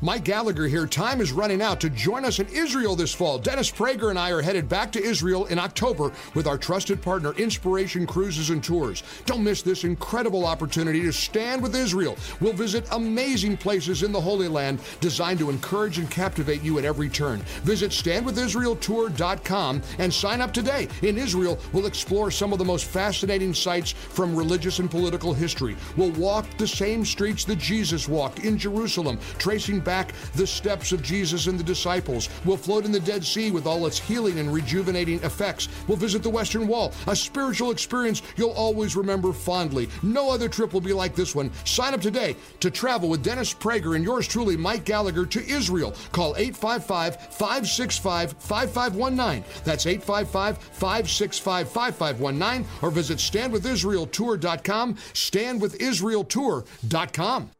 Mike 0.00 0.22
Gallagher 0.22 0.68
here. 0.68 0.86
Time 0.86 1.20
is 1.20 1.32
running 1.32 1.60
out 1.60 1.80
to 1.80 1.90
join 1.90 2.24
us 2.24 2.38
in 2.38 2.46
Israel 2.48 2.94
this 2.94 3.12
fall. 3.12 3.36
Dennis 3.36 3.68
Prager 3.68 4.10
and 4.10 4.18
I 4.18 4.30
are 4.30 4.40
headed 4.40 4.68
back 4.68 4.92
to 4.92 5.02
Israel 5.02 5.46
in 5.46 5.58
October 5.58 6.12
with 6.34 6.46
our 6.46 6.56
trusted 6.56 7.02
partner, 7.02 7.32
Inspiration 7.32 8.06
Cruises 8.06 8.50
and 8.50 8.62
Tours. 8.62 9.02
Don't 9.26 9.42
miss 9.42 9.60
this 9.60 9.82
incredible 9.82 10.46
opportunity 10.46 11.02
to 11.02 11.12
stand 11.12 11.60
with 11.60 11.74
Israel. 11.74 12.16
We'll 12.40 12.52
visit 12.52 12.86
amazing 12.92 13.56
places 13.56 14.04
in 14.04 14.12
the 14.12 14.20
Holy 14.20 14.46
Land 14.46 14.80
designed 15.00 15.40
to 15.40 15.50
encourage 15.50 15.98
and 15.98 16.08
captivate 16.08 16.62
you 16.62 16.78
at 16.78 16.84
every 16.84 17.08
turn. 17.08 17.40
Visit 17.64 17.90
standwithisraeltour.com 17.90 19.82
and 19.98 20.14
sign 20.14 20.40
up 20.40 20.52
today. 20.52 20.86
In 21.02 21.18
Israel, 21.18 21.58
we'll 21.72 21.86
explore 21.86 22.30
some 22.30 22.52
of 22.52 22.60
the 22.60 22.64
most 22.64 22.84
fascinating 22.84 23.52
sites 23.52 23.90
from 23.90 24.36
religious 24.36 24.78
and 24.78 24.88
political 24.88 25.34
history. 25.34 25.76
We'll 25.96 26.12
walk 26.12 26.46
the 26.56 26.68
same 26.68 27.04
streets 27.04 27.44
that 27.46 27.58
Jesus 27.58 28.08
walked 28.08 28.38
in 28.40 28.56
Jerusalem, 28.56 29.18
tracing 29.38 29.80
back 29.88 30.12
the 30.34 30.46
steps 30.46 30.92
of 30.92 31.02
Jesus 31.02 31.46
and 31.46 31.58
the 31.58 31.64
disciples. 31.64 32.28
We'll 32.44 32.58
float 32.58 32.84
in 32.84 32.92
the 32.92 33.00
Dead 33.00 33.24
Sea 33.24 33.50
with 33.50 33.66
all 33.66 33.86
its 33.86 33.98
healing 33.98 34.38
and 34.38 34.52
rejuvenating 34.52 35.22
effects. 35.22 35.70
We'll 35.88 35.96
visit 35.96 36.22
the 36.22 36.28
Western 36.28 36.68
Wall, 36.68 36.92
a 37.06 37.16
spiritual 37.16 37.70
experience 37.70 38.20
you'll 38.36 38.50
always 38.50 38.96
remember 38.96 39.32
fondly. 39.32 39.88
No 40.02 40.30
other 40.30 40.46
trip 40.46 40.74
will 40.74 40.82
be 40.82 40.92
like 40.92 41.14
this 41.14 41.34
one. 41.34 41.50
Sign 41.64 41.94
up 41.94 42.02
today 42.02 42.36
to 42.60 42.70
travel 42.70 43.08
with 43.08 43.22
Dennis 43.22 43.54
Prager 43.54 43.96
and 43.96 44.04
yours 44.04 44.28
truly, 44.28 44.58
Mike 44.58 44.84
Gallagher, 44.84 45.24
to 45.24 45.48
Israel. 45.48 45.94
Call 46.12 46.36
855 46.36 47.32
565 47.32 48.32
5519. 48.32 49.42
That's 49.64 49.86
855 49.86 50.58
565 50.58 51.70
5519 51.70 52.66
or 52.82 52.90
visit 52.90 53.16
standwithisraeltour.com, 53.16 54.94
standwithisraeltour.com. 54.94 57.50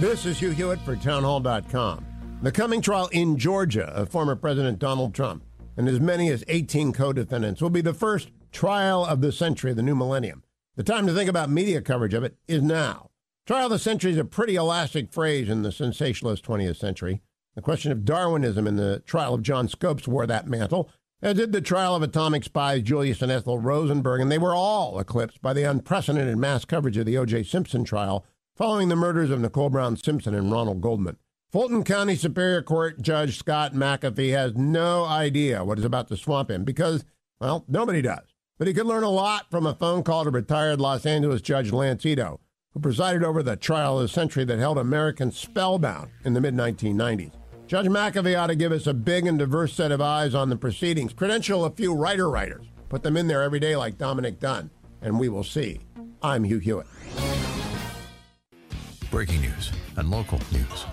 This 0.00 0.26
is 0.26 0.38
Hugh 0.38 0.50
Hewitt 0.50 0.78
for 0.82 0.94
townhall.com. 0.94 2.06
The 2.42 2.52
coming 2.52 2.80
trial 2.80 3.08
in 3.10 3.36
Georgia 3.36 3.86
of 3.86 4.10
former 4.10 4.36
President 4.36 4.78
Donald 4.78 5.12
Trump 5.12 5.42
and 5.76 5.88
as 5.88 5.98
many 5.98 6.28
as 6.28 6.44
18 6.46 6.92
co 6.92 7.12
defendants 7.12 7.60
will 7.60 7.68
be 7.68 7.80
the 7.80 7.92
first 7.92 8.30
trial 8.52 9.04
of 9.04 9.22
the 9.22 9.32
century, 9.32 9.72
the 9.72 9.82
new 9.82 9.96
millennium. 9.96 10.44
The 10.76 10.84
time 10.84 11.08
to 11.08 11.12
think 11.12 11.28
about 11.28 11.50
media 11.50 11.82
coverage 11.82 12.14
of 12.14 12.22
it 12.22 12.36
is 12.46 12.62
now. 12.62 13.10
Trial 13.44 13.66
of 13.66 13.72
the 13.72 13.78
century 13.80 14.12
is 14.12 14.18
a 14.18 14.24
pretty 14.24 14.54
elastic 14.54 15.12
phrase 15.12 15.48
in 15.48 15.62
the 15.62 15.72
sensationalist 15.72 16.44
20th 16.44 16.76
century. 16.76 17.20
The 17.56 17.62
question 17.62 17.90
of 17.90 18.04
Darwinism 18.04 18.68
in 18.68 18.76
the 18.76 19.00
trial 19.00 19.34
of 19.34 19.42
John 19.42 19.66
Scopes 19.66 20.06
wore 20.06 20.28
that 20.28 20.46
mantle, 20.46 20.88
as 21.20 21.34
did 21.34 21.50
the 21.50 21.60
trial 21.60 21.96
of 21.96 22.04
atomic 22.04 22.44
spies 22.44 22.82
Julius 22.82 23.20
and 23.20 23.32
Ethel 23.32 23.58
Rosenberg, 23.58 24.20
and 24.20 24.30
they 24.30 24.38
were 24.38 24.54
all 24.54 25.00
eclipsed 25.00 25.42
by 25.42 25.52
the 25.52 25.64
unprecedented 25.64 26.38
mass 26.38 26.64
coverage 26.64 26.96
of 26.96 27.04
the 27.04 27.18
O.J. 27.18 27.42
Simpson 27.42 27.82
trial 27.82 28.24
following 28.58 28.88
the 28.88 28.96
murders 28.96 29.30
of 29.30 29.38
Nicole 29.38 29.70
Brown 29.70 29.96
Simpson 29.96 30.34
and 30.34 30.50
Ronald 30.50 30.80
Goldman. 30.80 31.16
Fulton 31.52 31.84
County 31.84 32.16
Superior 32.16 32.60
Court 32.60 33.00
Judge 33.00 33.38
Scott 33.38 33.72
McAfee 33.72 34.32
has 34.32 34.56
no 34.56 35.04
idea 35.04 35.64
what 35.64 35.78
is 35.78 35.84
about 35.84 36.08
to 36.08 36.16
swamp 36.16 36.50
him 36.50 36.64
because, 36.64 37.04
well, 37.40 37.64
nobody 37.68 38.02
does. 38.02 38.34
But 38.58 38.66
he 38.66 38.74
could 38.74 38.86
learn 38.86 39.04
a 39.04 39.10
lot 39.10 39.48
from 39.48 39.64
a 39.64 39.76
phone 39.76 40.02
call 40.02 40.24
to 40.24 40.30
retired 40.30 40.80
Los 40.80 41.06
Angeles 41.06 41.40
Judge 41.40 41.70
Lance 41.70 42.04
Ito, 42.04 42.40
who 42.74 42.80
presided 42.80 43.22
over 43.22 43.44
the 43.44 43.54
trial 43.54 44.00
of 44.00 44.02
the 44.02 44.08
century 44.08 44.44
that 44.46 44.58
held 44.58 44.76
Americans 44.76 45.38
spellbound 45.38 46.10
in 46.24 46.34
the 46.34 46.40
mid 46.40 46.54
1990s. 46.54 47.34
Judge 47.68 47.86
McAfee 47.86 48.36
ought 48.36 48.48
to 48.48 48.56
give 48.56 48.72
us 48.72 48.88
a 48.88 48.94
big 48.94 49.28
and 49.28 49.38
diverse 49.38 49.72
set 49.72 49.92
of 49.92 50.00
eyes 50.00 50.34
on 50.34 50.48
the 50.48 50.56
proceedings, 50.56 51.12
credential 51.12 51.64
a 51.64 51.70
few 51.70 51.94
writer 51.94 52.28
writers, 52.28 52.66
put 52.88 53.04
them 53.04 53.16
in 53.16 53.28
there 53.28 53.44
every 53.44 53.60
day 53.60 53.76
like 53.76 53.98
Dominick 53.98 54.40
Dunne, 54.40 54.68
and 55.00 55.20
we 55.20 55.28
will 55.28 55.44
see. 55.44 55.78
I'm 56.20 56.42
Hugh 56.42 56.58
Hewitt 56.58 56.88
breaking 59.10 59.40
news, 59.40 59.72
and 59.96 60.08
local 60.10 60.38
news. 60.52 60.84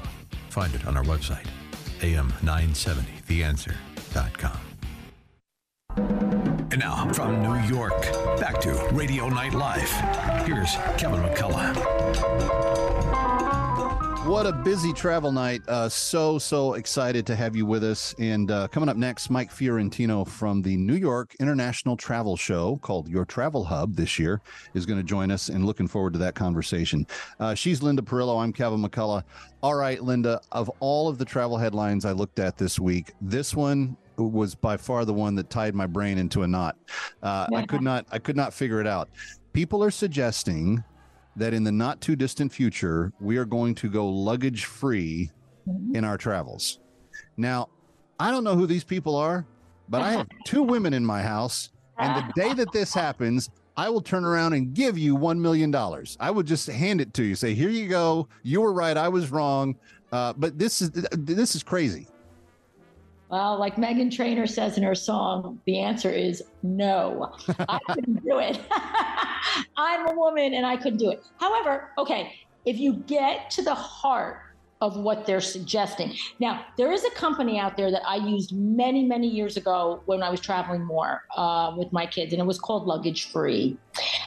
Find 0.50 0.74
it 0.74 0.88
on 0.88 0.98
our 0.98 1.04
website, 1.04 1.46
am970theanswer.com. 2.00 4.60
And 6.72 6.80
now, 6.80 7.08
from 7.14 7.42
New 7.42 7.56
York, 7.74 8.02
back 8.40 8.60
to 8.62 8.72
Radio 8.92 9.30
Night 9.30 9.54
Live. 9.54 9.90
Here's 10.46 10.76
Kevin 10.98 11.22
McCullough. 11.22 13.05
What 14.26 14.48
a 14.48 14.52
busy 14.52 14.92
travel 14.92 15.32
night. 15.32 15.62
Uh, 15.68 15.88
so, 15.88 16.40
so 16.40 16.74
excited 16.74 17.28
to 17.28 17.36
have 17.36 17.56
you 17.56 17.64
with 17.64 17.84
us. 17.84 18.16
And 18.18 18.50
uh, 18.50 18.68
coming 18.70 18.90
up 18.90 18.98
next, 18.98 19.30
Mike 19.30 19.52
Fiorentino 19.52 20.26
from 20.26 20.64
the 20.64 20.76
New 20.78 20.96
York 20.96 21.36
International 21.40 21.96
Travel 21.96 22.36
Show 22.36 22.78
called 22.78 23.08
Your 23.08 23.24
Travel 23.24 23.64
Hub 23.64 23.96
this 23.96 24.18
year 24.18 24.42
is 24.74 24.88
going 24.88 24.98
to 24.98 25.04
join 25.04 25.30
us 25.30 25.50
and 25.50 25.64
looking 25.64 25.88
forward 25.88 26.14
to 26.14 26.20
that 26.20 26.34
conversation. 26.34 27.06
Uh, 27.40 27.54
she's 27.54 27.84
Linda 27.84 28.02
Perillo. 28.02 28.42
I'm 28.42 28.52
Kevin 28.52 28.82
McCullough. 28.82 29.24
All 29.62 29.76
right, 29.76 30.02
Linda, 30.02 30.42
of 30.52 30.72
all 30.80 31.08
of 31.08 31.20
the 31.20 31.26
travel 31.26 31.56
headlines 31.56 32.04
I 32.04 32.12
looked 32.12 32.40
at 32.40 32.58
this 32.58 32.80
week, 32.80 33.14
this 33.22 33.54
one 33.56 33.96
was 34.18 34.56
by 34.56 34.76
far 34.76 35.06
the 35.06 35.14
one 35.14 35.36
that 35.36 35.52
tied 35.52 35.76
my 35.76 35.86
brain 35.86 36.18
into 36.18 36.42
a 36.42 36.48
knot. 36.48 36.76
Uh, 37.22 37.46
I 37.56 37.64
could 37.68 37.84
not, 37.84 38.08
I 38.12 38.18
could 38.18 38.36
not 38.36 38.56
figure 38.56 38.82
it 38.82 38.88
out. 38.88 39.08
People 39.54 39.84
are 39.84 39.92
suggesting 39.92 40.84
that 41.36 41.54
in 41.54 41.64
the 41.64 41.72
not 41.72 42.02
too 42.02 42.16
distant 42.16 42.52
future, 42.52 43.12
we 43.20 43.38
are 43.38 43.46
going 43.46 43.76
to 43.76 43.90
go 43.90 44.08
luggage 44.08 44.66
free 44.66 45.32
in 45.94 46.04
our 46.04 46.18
travels. 46.18 46.80
Now, 47.38 47.70
I 48.20 48.32
don't 48.32 48.44
know 48.44 48.56
who 48.56 48.66
these 48.66 48.84
people 48.84 49.16
are, 49.16 49.46
but 49.90 50.02
I 50.02 50.12
have 50.12 50.28
two 50.46 50.64
women 50.64 50.94
in 50.94 51.06
my 51.06 51.22
house. 51.22 51.72
And 51.98 52.16
the 52.16 52.42
day 52.42 52.54
that 52.54 52.72
this 52.72 52.94
happens, 52.94 53.50
I 53.78 53.90
will 53.90 54.02
turn 54.02 54.24
around 54.26 54.54
and 54.54 54.74
give 54.74 54.98
you 54.98 55.18
$1 55.18 55.38
million. 55.38 55.74
I 56.20 56.32
would 56.32 56.46
just 56.46 56.68
hand 56.68 57.02
it 57.02 57.14
to 57.16 57.24
you, 57.24 57.36
say, 57.36 57.54
here 57.54 57.70
you 57.70 57.88
go. 57.88 58.28
You 58.44 58.62
were 58.62 58.74
right. 58.74 58.96
I 58.96 59.10
was 59.10 59.32
wrong. 59.32 59.76
Uh, 60.12 60.34
but 60.34 60.58
this 60.58 60.82
is, 60.82 60.92
this 60.92 61.56
is 61.56 61.64
crazy. 61.64 62.08
Well, 63.30 63.58
like 63.58 63.76
Meghan 63.76 64.16
Trainor 64.16 64.48
says 64.48 64.78
in 64.78 64.84
her 64.84 64.96
song, 64.96 65.60
the 65.66 65.80
answer 65.80 66.12
is 66.12 66.44
no. 66.62 67.34
I 67.68 67.80
couldn't 67.90 68.24
do 68.24 68.40
it. 68.40 68.60
I'm 69.78 70.08
a 70.08 70.14
woman 70.14 70.54
and 70.54 70.66
I 70.66 70.78
couldn't 70.78 71.00
do 71.00 71.10
it. 71.10 71.26
However, 71.40 71.92
okay, 71.98 72.34
if 72.66 72.78
you 72.78 72.94
get 73.08 73.50
to 73.52 73.64
the 73.64 73.74
heart 73.74 74.42
of 74.82 74.98
what 74.98 75.26
they're 75.26 75.42
suggesting. 75.42 76.14
Now, 76.40 76.66
there 76.78 76.92
is 76.92 77.06
a 77.06 77.12
company 77.12 77.58
out 77.58 77.78
there 77.78 77.90
that 77.92 78.06
I 78.06 78.18
used 78.18 78.54
many, 78.54 79.06
many 79.06 79.28
years 79.28 79.56
ago 79.56 80.02
when 80.06 80.22
I 80.22 80.30
was 80.30 80.42
traveling 80.42 80.84
more 80.84 81.24
uh, 81.38 81.74
with 81.78 81.94
my 81.94 82.06
kids, 82.06 82.34
and 82.34 82.42
it 82.42 82.46
was 82.46 82.60
called 82.60 82.86
Luggage 82.86 83.32
Free. 83.32 83.78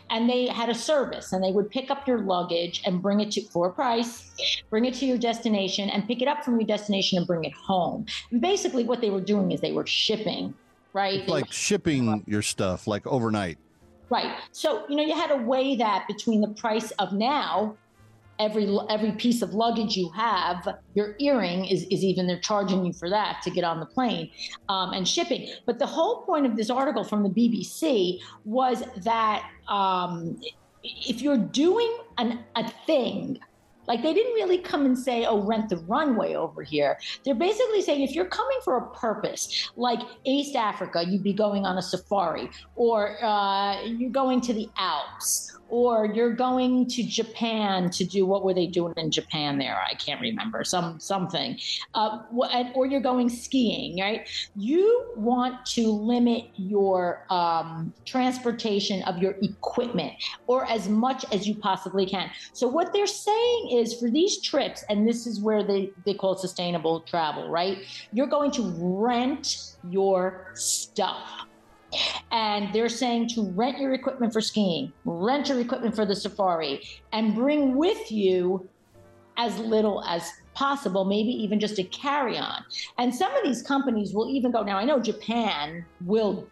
And 0.08 0.28
they 0.28 0.46
had 0.46 0.70
a 0.70 0.74
service, 0.74 1.32
and 1.32 1.44
they 1.44 1.52
would 1.52 1.70
pick 1.70 1.90
up 1.90 2.08
your 2.08 2.20
luggage 2.20 2.82
and 2.86 3.02
bring 3.02 3.20
it 3.20 3.30
to 3.32 3.42
for 3.42 3.68
a 3.68 3.72
price, 3.72 4.32
bring 4.70 4.86
it 4.86 4.94
to 4.94 5.06
your 5.06 5.18
destination, 5.18 5.90
and 5.90 6.06
pick 6.06 6.22
it 6.22 6.28
up 6.28 6.42
from 6.42 6.58
your 6.58 6.66
destination 6.66 7.18
and 7.18 7.26
bring 7.26 7.44
it 7.44 7.52
home. 7.52 8.06
And 8.30 8.40
basically, 8.40 8.84
what 8.84 9.02
they 9.02 9.10
were 9.10 9.20
doing 9.20 9.52
is 9.52 9.60
they 9.60 9.72
were 9.72 9.86
shipping, 9.86 10.54
right? 10.94 11.20
It's 11.20 11.28
like 11.28 11.52
shipping 11.52 12.24
your 12.26 12.42
stuff 12.42 12.86
like 12.86 13.06
overnight. 13.06 13.58
Right. 14.10 14.34
So, 14.52 14.86
you 14.88 14.96
know, 14.96 15.02
you 15.02 15.14
had 15.14 15.26
to 15.26 15.36
weigh 15.36 15.76
that 15.76 16.06
between 16.08 16.40
the 16.40 16.48
price 16.48 16.90
of 16.92 17.12
now 17.12 17.76
every 18.38 18.78
every 18.88 19.12
piece 19.12 19.42
of 19.42 19.54
luggage 19.54 19.96
you 19.96 20.10
have, 20.10 20.68
your 20.94 21.16
earring 21.18 21.64
is, 21.64 21.84
is 21.84 22.04
even 22.04 22.26
they're 22.26 22.40
charging 22.40 22.84
you 22.84 22.92
for 22.92 23.10
that 23.10 23.42
to 23.42 23.50
get 23.50 23.64
on 23.64 23.80
the 23.80 23.86
plane 23.86 24.30
um, 24.68 24.92
and 24.92 25.06
shipping. 25.06 25.48
But 25.66 25.78
the 25.78 25.86
whole 25.86 26.22
point 26.22 26.46
of 26.46 26.56
this 26.56 26.70
article 26.70 27.04
from 27.04 27.22
the 27.22 27.30
BBC 27.30 28.20
was 28.44 28.82
that 29.04 29.48
um, 29.68 30.40
if 30.82 31.20
you're 31.20 31.38
doing 31.38 31.98
an, 32.18 32.44
a 32.56 32.70
thing 32.86 33.38
like 33.88 34.02
they 34.02 34.12
didn't 34.12 34.34
really 34.34 34.58
come 34.58 34.84
and 34.84 34.96
say, 34.96 35.24
oh, 35.24 35.40
rent 35.40 35.70
the 35.70 35.78
runway 35.78 36.34
over 36.34 36.62
here. 36.62 36.98
They're 37.24 37.34
basically 37.34 37.80
saying 37.80 38.02
if 38.02 38.14
you're 38.14 38.26
coming 38.26 38.58
for 38.62 38.76
a 38.76 38.90
purpose, 38.90 39.70
like 39.76 40.00
East 40.24 40.54
Africa, 40.54 41.02
you'd 41.08 41.22
be 41.22 41.32
going 41.32 41.64
on 41.64 41.78
a 41.78 41.82
safari, 41.82 42.50
or 42.76 43.22
uh, 43.24 43.82
you're 43.82 44.10
going 44.10 44.42
to 44.42 44.52
the 44.52 44.68
Alps, 44.76 45.57
or 45.68 46.06
you're 46.06 46.32
going 46.32 46.86
to 46.86 47.02
Japan 47.02 47.90
to 47.90 48.04
do 48.04 48.26
what 48.26 48.44
were 48.44 48.54
they 48.54 48.66
doing 48.66 48.94
in 48.96 49.10
Japan 49.10 49.58
there? 49.58 49.78
I 49.78 49.94
can't 49.94 50.20
remember 50.20 50.64
some 50.64 50.98
something, 50.98 51.58
uh, 51.94 52.20
or 52.74 52.86
you're 52.86 53.00
going 53.00 53.28
skiing, 53.28 54.00
right? 54.00 54.28
You 54.56 55.06
want 55.16 55.64
to 55.66 55.90
limit 55.90 56.50
your 56.56 57.24
um, 57.30 57.92
transportation 58.04 59.02
of 59.02 59.18
your 59.18 59.36
equipment 59.42 60.14
or 60.46 60.64
as 60.66 60.88
much 60.88 61.24
as 61.32 61.46
you 61.46 61.54
possibly 61.54 62.06
can. 62.06 62.30
So 62.52 62.66
what 62.66 62.92
they're 62.92 63.06
saying 63.06 63.70
is 63.72 63.94
for 63.94 64.10
these 64.10 64.40
trips, 64.40 64.84
and 64.88 65.06
this 65.06 65.26
is 65.26 65.40
where 65.40 65.62
they 65.62 65.90
they 66.04 66.14
call 66.14 66.36
sustainable 66.36 67.00
travel, 67.02 67.50
right? 67.50 67.78
You're 68.12 68.26
going 68.26 68.50
to 68.52 68.62
rent 68.78 69.74
your 69.88 70.52
stuff. 70.54 71.46
And 72.30 72.72
they're 72.74 72.88
saying 72.88 73.28
to 73.30 73.50
rent 73.50 73.78
your 73.78 73.94
equipment 73.94 74.32
for 74.32 74.40
skiing, 74.40 74.92
rent 75.04 75.48
your 75.48 75.60
equipment 75.60 75.94
for 75.94 76.04
the 76.04 76.14
safari, 76.14 76.82
and 77.12 77.34
bring 77.34 77.76
with 77.76 78.12
you 78.12 78.68
as 79.38 79.58
little 79.58 80.04
as 80.04 80.30
possible, 80.54 81.04
maybe 81.04 81.30
even 81.30 81.60
just 81.60 81.78
a 81.78 81.84
carry 81.84 82.36
on. 82.36 82.64
And 82.98 83.14
some 83.14 83.32
of 83.34 83.44
these 83.44 83.62
companies 83.62 84.12
will 84.12 84.28
even 84.28 84.50
go. 84.50 84.62
Now, 84.62 84.76
I 84.76 84.84
know 84.84 84.98
Japan 85.00 85.84
will. 86.04 86.46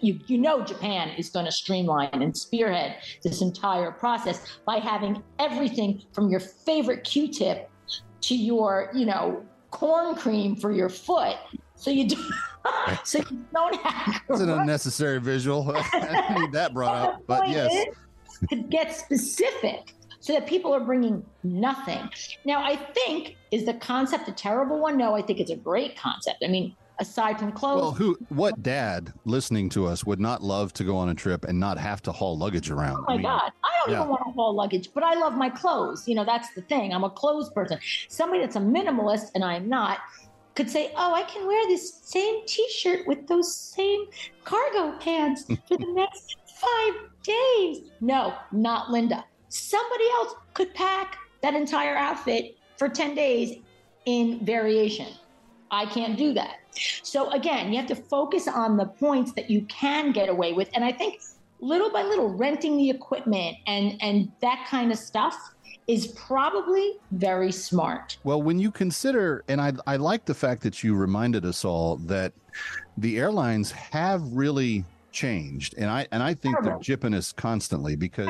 You, 0.00 0.20
you 0.26 0.38
know 0.38 0.62
Japan 0.62 1.08
is 1.18 1.28
going 1.30 1.46
to 1.46 1.50
streamline 1.50 2.10
and 2.12 2.36
spearhead 2.36 2.98
this 3.24 3.42
entire 3.42 3.90
process 3.90 4.58
by 4.64 4.76
having 4.76 5.20
everything 5.40 6.02
from 6.12 6.30
your 6.30 6.38
favorite 6.38 7.02
Q-tip 7.02 7.68
to 8.20 8.34
your, 8.36 8.90
you 8.94 9.06
know, 9.06 9.44
corn 9.72 10.14
cream 10.14 10.54
for 10.54 10.70
your 10.70 10.88
foot. 10.88 11.36
So 11.74 11.90
you 11.90 12.08
do, 12.08 12.16
so 13.04 13.18
you 13.18 13.44
don't 13.54 13.80
have. 13.82 14.22
It's 14.28 14.40
an 14.40 14.50
unnecessary 14.50 15.20
visual. 15.20 15.72
I 15.92 16.36
need 16.38 16.52
that 16.52 16.74
brought 16.74 16.94
up, 16.94 17.22
but 17.26 17.48
yes. 17.48 17.86
to 18.50 18.56
get 18.56 18.94
specific 18.94 19.94
so 20.20 20.32
that 20.32 20.46
people 20.46 20.72
are 20.72 20.80
bringing 20.80 21.24
nothing. 21.42 22.08
Now, 22.44 22.62
I 22.64 22.76
think 22.76 23.36
is 23.50 23.64
the 23.66 23.74
concept 23.74 24.28
a 24.28 24.32
terrible 24.32 24.78
one? 24.78 24.96
No, 24.96 25.14
I 25.14 25.22
think 25.22 25.40
it's 25.40 25.50
a 25.50 25.56
great 25.56 25.96
concept. 25.96 26.44
I 26.44 26.48
mean, 26.48 26.76
aside 27.02 27.38
from 27.38 27.52
clothes. 27.52 27.82
Well, 27.82 27.92
who, 27.92 28.16
what 28.28 28.62
dad 28.62 29.12
listening 29.24 29.68
to 29.70 29.86
us 29.86 30.04
would 30.04 30.20
not 30.20 30.42
love 30.42 30.72
to 30.74 30.84
go 30.84 30.96
on 30.96 31.08
a 31.08 31.14
trip 31.14 31.44
and 31.44 31.58
not 31.58 31.76
have 31.78 32.00
to 32.02 32.12
haul 32.12 32.38
luggage 32.38 32.70
around? 32.70 32.98
Oh 33.00 33.04
my 33.06 33.12
I 33.12 33.16
mean, 33.16 33.22
God. 33.24 33.52
I 33.64 33.68
don't 33.78 33.92
yeah. 33.92 34.00
even 34.00 34.08
want 34.08 34.22
to 34.26 34.32
haul 34.32 34.54
luggage, 34.54 34.90
but 34.94 35.02
I 35.02 35.14
love 35.14 35.34
my 35.34 35.50
clothes. 35.50 36.06
You 36.06 36.14
know, 36.14 36.24
that's 36.24 36.54
the 36.54 36.62
thing. 36.62 36.94
I'm 36.94 37.04
a 37.04 37.10
clothes 37.10 37.50
person. 37.50 37.78
Somebody 38.08 38.40
that's 38.40 38.56
a 38.56 38.60
minimalist, 38.60 39.30
and 39.34 39.44
I'm 39.44 39.68
not, 39.68 39.98
could 40.54 40.70
say, 40.70 40.92
Oh, 40.96 41.14
I 41.14 41.22
can 41.22 41.46
wear 41.46 41.66
this 41.66 42.00
same 42.02 42.46
t 42.46 42.68
shirt 42.70 43.06
with 43.06 43.26
those 43.26 43.54
same 43.54 44.06
cargo 44.44 44.96
pants 44.98 45.44
for 45.44 45.76
the 45.76 45.92
next 45.92 46.36
five 46.60 46.94
days. 47.22 47.90
No, 48.00 48.34
not 48.52 48.90
Linda. 48.90 49.24
Somebody 49.48 50.04
else 50.14 50.34
could 50.54 50.74
pack 50.74 51.16
that 51.42 51.54
entire 51.54 51.96
outfit 51.96 52.56
for 52.76 52.88
10 52.88 53.14
days 53.14 53.58
in 54.06 54.44
variation. 54.44 55.08
I 55.70 55.86
can't 55.86 56.16
do 56.16 56.32
that. 56.34 56.56
So 57.02 57.30
again, 57.30 57.72
you 57.72 57.78
have 57.78 57.88
to 57.88 57.94
focus 57.94 58.48
on 58.48 58.76
the 58.76 58.86
points 58.86 59.32
that 59.32 59.50
you 59.50 59.62
can 59.62 60.12
get 60.12 60.28
away 60.28 60.52
with. 60.52 60.68
And 60.74 60.84
I 60.84 60.92
think 60.92 61.20
little 61.60 61.90
by 61.90 62.02
little, 62.02 62.28
renting 62.34 62.76
the 62.76 62.90
equipment 62.90 63.56
and 63.66 63.96
and 64.02 64.30
that 64.40 64.66
kind 64.68 64.92
of 64.92 64.98
stuff 64.98 65.54
is 65.86 66.08
probably 66.08 66.92
very 67.10 67.52
smart. 67.52 68.16
Well, 68.24 68.42
when 68.42 68.58
you 68.58 68.70
consider, 68.70 69.44
and 69.48 69.60
I, 69.60 69.72
I 69.86 69.96
like 69.96 70.24
the 70.24 70.34
fact 70.34 70.62
that 70.62 70.82
you 70.82 70.94
reminded 70.94 71.44
us 71.44 71.64
all 71.64 71.96
that 71.96 72.32
the 72.96 73.18
airlines 73.18 73.70
have 73.72 74.22
really 74.32 74.84
changed, 75.12 75.74
and 75.76 75.90
I 75.90 76.06
and 76.10 76.22
I 76.22 76.34
think 76.34 76.56
terrible. 76.56 76.80
they're 76.82 76.96
jipping 76.96 77.14
us 77.14 77.32
constantly 77.32 77.96
because 77.96 78.28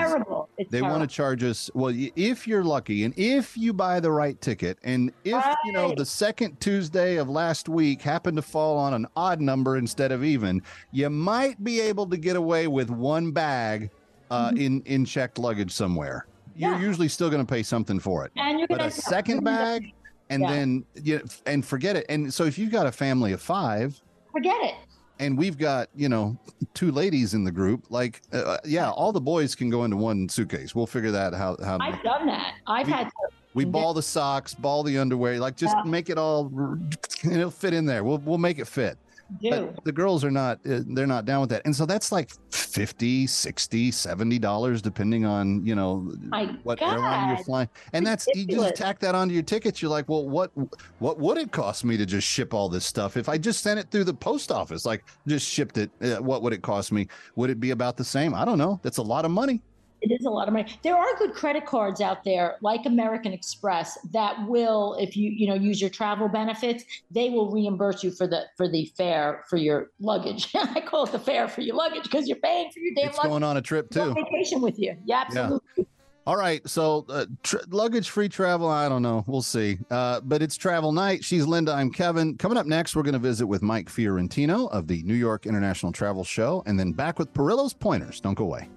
they 0.70 0.82
want 0.82 1.02
to 1.02 1.06
charge 1.06 1.42
us. 1.44 1.70
Well, 1.74 1.94
if 1.94 2.46
you're 2.46 2.64
lucky, 2.64 3.04
and 3.04 3.14
if 3.16 3.56
you 3.56 3.72
buy 3.72 4.00
the 4.00 4.10
right 4.10 4.38
ticket, 4.40 4.78
and 4.82 5.12
if 5.24 5.34
right. 5.34 5.56
you 5.64 5.72
know 5.72 5.94
the 5.94 6.04
second 6.04 6.60
Tuesday 6.60 7.16
of 7.16 7.28
last 7.28 7.68
week 7.68 8.02
happened 8.02 8.36
to 8.36 8.42
fall 8.42 8.76
on 8.76 8.94
an 8.94 9.06
odd 9.16 9.40
number 9.40 9.76
instead 9.76 10.12
of 10.12 10.24
even, 10.24 10.62
you 10.90 11.08
might 11.08 11.62
be 11.62 11.80
able 11.80 12.06
to 12.08 12.16
get 12.16 12.36
away 12.36 12.66
with 12.66 12.90
one 12.90 13.30
bag 13.30 13.90
uh, 14.30 14.48
mm-hmm. 14.48 14.56
in 14.58 14.82
in 14.82 15.04
checked 15.04 15.38
luggage 15.38 15.72
somewhere. 15.72 16.26
You're 16.56 16.72
yeah. 16.72 16.80
usually 16.80 17.08
still 17.08 17.30
going 17.30 17.44
to 17.44 17.50
pay 17.50 17.62
something 17.62 17.98
for 17.98 18.24
it, 18.24 18.32
and 18.36 18.58
you're 18.58 18.68
but 18.68 18.80
a 18.80 18.90
second 18.90 19.44
bag. 19.44 19.92
And 20.30 20.42
yeah. 20.42 20.50
then 20.50 20.84
you 20.94 21.18
know, 21.18 21.24
and 21.44 21.64
forget 21.64 21.94
it. 21.94 22.06
And 22.08 22.32
so 22.32 22.44
if 22.44 22.56
you've 22.56 22.72
got 22.72 22.86
a 22.86 22.92
family 22.92 23.32
of 23.32 23.42
five, 23.42 24.00
forget 24.32 24.56
it 24.62 24.74
and 25.22 25.38
we've 25.38 25.56
got 25.56 25.88
you 25.94 26.08
know 26.08 26.36
two 26.74 26.90
ladies 26.90 27.34
in 27.34 27.44
the 27.44 27.50
group 27.50 27.86
like 27.90 28.20
uh, 28.32 28.38
uh, 28.38 28.58
yeah 28.64 28.90
all 28.90 29.12
the 29.12 29.20
boys 29.20 29.54
can 29.54 29.70
go 29.70 29.84
into 29.84 29.96
one 29.96 30.28
suitcase 30.28 30.74
we'll 30.74 30.86
figure 30.86 31.10
that 31.10 31.32
how 31.32 31.56
how 31.64 31.78
i've 31.80 32.02
done 32.02 32.26
that 32.26 32.54
i've 32.66 32.86
we, 32.86 32.92
had 32.92 33.04
to 33.04 33.12
we 33.54 33.64
ball 33.64 33.94
the 33.94 34.02
socks 34.02 34.54
ball 34.54 34.82
the 34.82 34.98
underwear 34.98 35.38
like 35.38 35.56
just 35.56 35.76
yeah. 35.76 35.90
make 35.90 36.10
it 36.10 36.18
all 36.18 36.50
it'll 37.24 37.50
fit 37.50 37.72
in 37.72 37.86
there 37.86 38.02
we'll, 38.04 38.18
we'll 38.18 38.38
make 38.38 38.58
it 38.58 38.66
fit 38.66 38.98
do. 39.40 39.74
The 39.84 39.92
girls 39.92 40.24
are 40.24 40.30
not 40.30 40.58
uh, 40.68 40.80
they're 40.86 41.06
not 41.06 41.24
down 41.24 41.40
with 41.40 41.50
that. 41.50 41.62
And 41.64 41.74
so 41.74 41.86
that's 41.86 42.12
like 42.12 42.30
50 42.50 43.26
60 43.26 43.90
70 43.90 44.38
dollars 44.38 44.82
depending 44.82 45.24
on 45.24 45.64
you 45.64 45.74
know 45.74 46.12
My 46.26 46.46
what 46.62 46.80
God. 46.80 46.94
airline 46.94 47.28
you're 47.28 47.44
flying. 47.44 47.68
And 47.92 48.06
that's 48.06 48.26
you 48.34 48.46
just 48.46 48.74
tack 48.74 48.98
that 49.00 49.14
onto 49.14 49.34
your 49.34 49.42
tickets 49.42 49.82
you're 49.82 49.90
like 49.90 50.08
well 50.08 50.28
what 50.28 50.50
what 50.98 51.18
would 51.18 51.38
it 51.38 51.52
cost 51.52 51.84
me 51.84 51.96
to 51.96 52.06
just 52.06 52.26
ship 52.26 52.54
all 52.54 52.68
this 52.68 52.86
stuff? 52.86 53.16
If 53.16 53.28
i 53.28 53.38
just 53.38 53.62
sent 53.62 53.78
it 53.78 53.90
through 53.90 54.04
the 54.04 54.14
post 54.14 54.50
office 54.52 54.84
like 54.84 55.04
just 55.26 55.48
shipped 55.48 55.78
it 55.78 55.90
uh, 56.02 56.22
what 56.22 56.42
would 56.42 56.52
it 56.52 56.62
cost 56.62 56.92
me? 56.92 57.08
Would 57.36 57.50
it 57.50 57.60
be 57.60 57.70
about 57.70 57.96
the 57.96 58.04
same? 58.04 58.34
I 58.34 58.44
don't 58.44 58.58
know. 58.58 58.80
That's 58.82 58.98
a 58.98 59.02
lot 59.02 59.24
of 59.24 59.30
money 59.30 59.62
it 60.02 60.10
is 60.10 60.26
a 60.26 60.30
lot 60.30 60.48
of 60.48 60.54
money. 60.54 60.72
There 60.82 60.96
are 60.96 61.16
good 61.16 61.32
credit 61.32 61.64
cards 61.64 62.00
out 62.00 62.24
there, 62.24 62.56
like 62.60 62.86
American 62.86 63.32
Express, 63.32 63.98
that 64.12 64.46
will, 64.48 64.96
if 65.00 65.16
you 65.16 65.30
you 65.30 65.46
know 65.46 65.54
use 65.54 65.80
your 65.80 65.90
travel 65.90 66.28
benefits, 66.28 66.84
they 67.10 67.30
will 67.30 67.50
reimburse 67.50 68.02
you 68.02 68.10
for 68.10 68.26
the 68.26 68.44
for 68.56 68.68
the 68.68 68.86
fare 68.96 69.44
for 69.48 69.56
your 69.56 69.90
luggage. 70.00 70.48
I 70.54 70.80
call 70.80 71.04
it 71.04 71.12
the 71.12 71.18
fare 71.18 71.48
for 71.48 71.60
your 71.60 71.76
luggage 71.76 72.04
because 72.04 72.28
you're 72.28 72.38
paying 72.38 72.70
for 72.70 72.80
your 72.80 72.94
damn. 72.94 73.08
It's 73.08 73.16
luggage. 73.16 73.30
going 73.30 73.42
on 73.44 73.56
a 73.56 73.62
trip 73.62 73.90
too. 73.90 74.12
Vacation 74.14 74.60
with 74.60 74.78
you, 74.78 74.96
yeah, 75.04 75.24
absolutely. 75.26 75.60
Yeah. 75.76 75.84
All 76.24 76.36
right, 76.36 76.66
so 76.68 77.04
uh, 77.08 77.26
tr- 77.42 77.56
luggage 77.70 78.10
free 78.10 78.28
travel. 78.28 78.68
I 78.68 78.88
don't 78.88 79.02
know. 79.02 79.24
We'll 79.26 79.42
see. 79.42 79.78
Uh, 79.90 80.20
but 80.20 80.40
it's 80.40 80.56
travel 80.56 80.92
night. 80.92 81.24
She's 81.24 81.48
Linda. 81.48 81.72
I'm 81.72 81.90
Kevin. 81.90 82.36
Coming 82.36 82.56
up 82.56 82.66
next, 82.66 82.94
we're 82.94 83.02
going 83.02 83.14
to 83.14 83.18
visit 83.18 83.44
with 83.44 83.60
Mike 83.60 83.88
Fiorentino 83.88 84.66
of 84.66 84.86
the 84.86 85.02
New 85.02 85.14
York 85.14 85.46
International 85.46 85.90
Travel 85.90 86.22
Show, 86.22 86.62
and 86.66 86.78
then 86.78 86.92
back 86.92 87.18
with 87.18 87.34
Perillo's 87.34 87.74
Pointers. 87.74 88.20
Don't 88.20 88.34
go 88.34 88.44
away. 88.44 88.68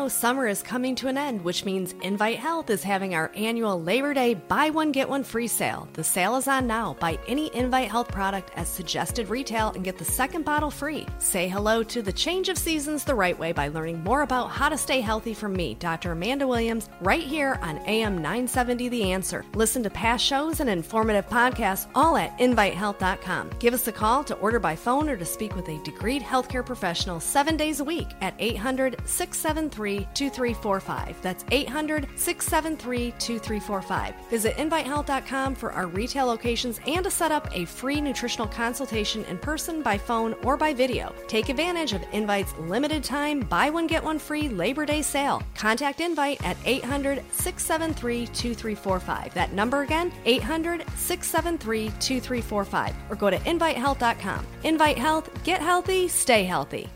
Know 0.00 0.08
summer 0.08 0.46
is 0.46 0.62
coming 0.62 0.94
to 0.94 1.08
an 1.08 1.18
end, 1.18 1.44
which 1.44 1.66
means 1.66 1.94
Invite 2.00 2.38
Health 2.38 2.70
is 2.70 2.82
having 2.82 3.14
our 3.14 3.30
annual 3.34 3.82
Labor 3.82 4.14
Day 4.14 4.32
buy 4.32 4.70
one 4.70 4.92
get 4.92 5.06
one 5.06 5.22
free 5.22 5.46
sale. 5.46 5.88
The 5.92 6.02
sale 6.02 6.36
is 6.36 6.48
on 6.48 6.66
now. 6.66 6.96
Buy 6.98 7.18
any 7.28 7.54
Invite 7.54 7.90
Health 7.90 8.08
product 8.08 8.50
as 8.56 8.66
suggested 8.66 9.28
retail 9.28 9.72
and 9.72 9.84
get 9.84 9.98
the 9.98 10.04
second 10.04 10.46
bottle 10.46 10.70
free. 10.70 11.06
Say 11.18 11.48
hello 11.48 11.82
to 11.82 12.00
the 12.00 12.12
change 12.12 12.48
of 12.48 12.56
seasons 12.56 13.04
the 13.04 13.14
right 13.14 13.38
way 13.38 13.52
by 13.52 13.68
learning 13.68 14.02
more 14.02 14.22
about 14.22 14.46
how 14.48 14.70
to 14.70 14.78
stay 14.78 15.02
healthy 15.02 15.34
from 15.34 15.52
me, 15.52 15.74
Dr. 15.74 16.12
Amanda 16.12 16.46
Williams, 16.46 16.88
right 17.02 17.22
here 17.22 17.58
on 17.60 17.76
AM 17.86 18.16
970 18.16 18.88
The 18.88 19.12
Answer. 19.12 19.44
Listen 19.54 19.82
to 19.82 19.90
past 19.90 20.24
shows 20.24 20.60
and 20.60 20.70
informative 20.70 21.28
podcasts 21.28 21.88
all 21.94 22.16
at 22.16 22.38
invitehealth.com. 22.38 23.50
Give 23.58 23.74
us 23.74 23.86
a 23.86 23.92
call 23.92 24.24
to 24.24 24.34
order 24.36 24.58
by 24.58 24.76
phone 24.76 25.10
or 25.10 25.18
to 25.18 25.26
speak 25.26 25.54
with 25.54 25.68
a 25.68 25.78
degreed 25.80 26.22
healthcare 26.22 26.64
professional 26.64 27.20
seven 27.20 27.58
days 27.58 27.80
a 27.80 27.84
week 27.84 28.08
at 28.22 28.34
800 28.38 28.96
670 29.04 29.89
673 29.90 30.08
2345. 30.14 31.22
That's 31.22 31.44
800 31.50 32.08
673 32.16 33.12
2345. 33.18 34.14
Visit 34.30 34.56
InviteHealth.com 34.56 35.54
for 35.54 35.72
our 35.72 35.86
retail 35.86 36.26
locations 36.26 36.80
and 36.86 37.04
to 37.04 37.10
set 37.10 37.32
up 37.32 37.48
a 37.52 37.64
free 37.64 38.00
nutritional 38.00 38.46
consultation 38.46 39.24
in 39.24 39.38
person, 39.38 39.82
by 39.82 39.98
phone, 39.98 40.34
or 40.44 40.56
by 40.56 40.72
video. 40.72 41.14
Take 41.28 41.48
advantage 41.48 41.92
of 41.92 42.02
Invite's 42.12 42.56
limited 42.58 43.02
time 43.04 43.40
buy 43.40 43.70
one 43.70 43.86
get 43.86 44.02
one 44.04 44.18
free 44.18 44.48
Labor 44.48 44.86
Day 44.86 45.02
sale. 45.02 45.42
Contact 45.54 46.00
Invite 46.00 46.44
at 46.44 46.56
800 46.64 47.24
673 47.32 48.26
2345. 48.26 49.34
That 49.34 49.52
number 49.52 49.82
again, 49.82 50.12
800 50.24 50.84
673 50.96 51.88
2345. 52.00 52.94
Or 53.10 53.16
go 53.16 53.30
to 53.30 53.38
InviteHealth.com. 53.38 54.46
Invite 54.64 54.98
Health, 54.98 55.30
get 55.44 55.60
healthy, 55.60 56.08
stay 56.08 56.44
healthy. 56.44 56.88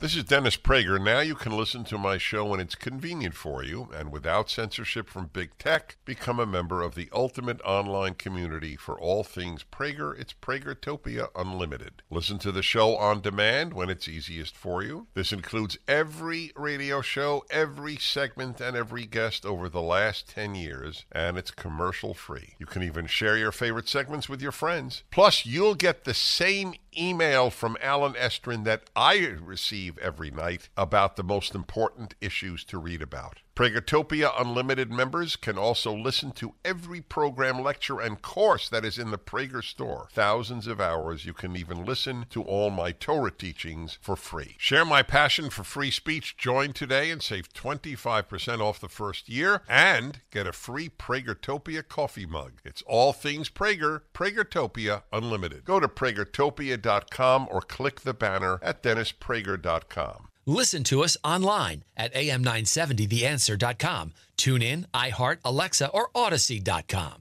This 0.00 0.14
is 0.14 0.22
Dennis 0.22 0.56
Prager. 0.56 1.02
Now 1.02 1.18
you 1.18 1.34
can 1.34 1.50
listen 1.50 1.82
to 1.86 1.98
my 1.98 2.18
show 2.18 2.44
when 2.44 2.60
it's 2.60 2.76
convenient 2.76 3.34
for 3.34 3.64
you 3.64 3.88
and 3.92 4.12
without 4.12 4.48
censorship 4.48 5.10
from 5.10 5.30
big 5.32 5.58
tech. 5.58 5.96
Become 6.04 6.38
a 6.38 6.46
member 6.46 6.82
of 6.82 6.94
the 6.94 7.08
ultimate 7.12 7.60
online 7.62 8.14
community 8.14 8.76
for 8.76 8.96
all 8.96 9.24
things 9.24 9.64
Prager. 9.64 10.16
It's 10.16 10.32
Pragertopia 10.32 11.30
Unlimited. 11.34 12.04
Listen 12.10 12.38
to 12.38 12.52
the 12.52 12.62
show 12.62 12.96
on 12.96 13.20
demand 13.22 13.74
when 13.74 13.90
it's 13.90 14.06
easiest 14.06 14.56
for 14.56 14.84
you. 14.84 15.08
This 15.14 15.32
includes 15.32 15.78
every 15.88 16.52
radio 16.54 17.00
show, 17.00 17.44
every 17.50 17.96
segment, 17.96 18.60
and 18.60 18.76
every 18.76 19.04
guest 19.04 19.44
over 19.44 19.68
the 19.68 19.82
last 19.82 20.28
10 20.28 20.54
years, 20.54 21.06
and 21.10 21.36
it's 21.36 21.50
commercial 21.50 22.14
free. 22.14 22.54
You 22.60 22.66
can 22.66 22.84
even 22.84 23.08
share 23.08 23.36
your 23.36 23.50
favorite 23.50 23.88
segments 23.88 24.28
with 24.28 24.40
your 24.40 24.52
friends. 24.52 25.02
Plus, 25.10 25.44
you'll 25.44 25.74
get 25.74 26.04
the 26.04 26.14
same 26.14 26.74
email 26.96 27.50
from 27.50 27.76
Allen 27.82 28.14
Estrin 28.14 28.64
that 28.64 28.84
I 28.94 29.34
receive 29.40 29.98
every 29.98 30.30
night 30.30 30.68
about 30.76 31.16
the 31.16 31.22
most 31.22 31.54
important 31.54 32.14
issues 32.20 32.64
to 32.64 32.78
read 32.78 33.02
about. 33.02 33.40
Pragertopia 33.58 34.32
Unlimited 34.40 34.92
members 34.92 35.34
can 35.34 35.58
also 35.58 35.92
listen 35.92 36.30
to 36.30 36.54
every 36.64 37.00
program, 37.00 37.60
lecture, 37.60 37.98
and 37.98 38.22
course 38.22 38.68
that 38.68 38.84
is 38.84 39.00
in 39.00 39.10
the 39.10 39.18
Prager 39.18 39.64
store. 39.64 40.06
Thousands 40.12 40.68
of 40.68 40.80
hours. 40.80 41.24
You 41.24 41.32
can 41.32 41.56
even 41.56 41.84
listen 41.84 42.26
to 42.30 42.40
all 42.44 42.70
my 42.70 42.92
Torah 42.92 43.32
teachings 43.32 43.98
for 44.00 44.14
free. 44.14 44.54
Share 44.58 44.84
my 44.84 45.02
passion 45.02 45.50
for 45.50 45.64
free 45.64 45.90
speech. 45.90 46.36
Join 46.36 46.72
today 46.72 47.10
and 47.10 47.20
save 47.20 47.52
25% 47.52 48.60
off 48.60 48.78
the 48.78 48.88
first 48.88 49.28
year 49.28 49.62
and 49.68 50.20
get 50.30 50.46
a 50.46 50.52
free 50.52 50.88
Pragertopia 50.88 51.82
coffee 51.82 52.26
mug. 52.26 52.60
It's 52.64 52.82
all 52.82 53.12
things 53.12 53.50
Prager, 53.50 54.02
Pragertopia 54.14 55.02
Unlimited. 55.12 55.64
Go 55.64 55.80
to 55.80 55.88
pragertopia.com 55.88 57.48
or 57.50 57.60
click 57.62 58.02
the 58.02 58.14
banner 58.14 58.60
at 58.62 58.84
dennisprager.com. 58.84 60.27
Listen 60.48 60.82
to 60.84 61.04
us 61.04 61.14
online 61.22 61.84
at 61.94 62.14
am970theanswer.com. 62.14 64.14
Tune 64.38 64.62
in, 64.62 64.86
iHeart, 64.94 65.40
Alexa, 65.44 65.90
or 65.90 66.08
Audacy.com. 66.14 67.20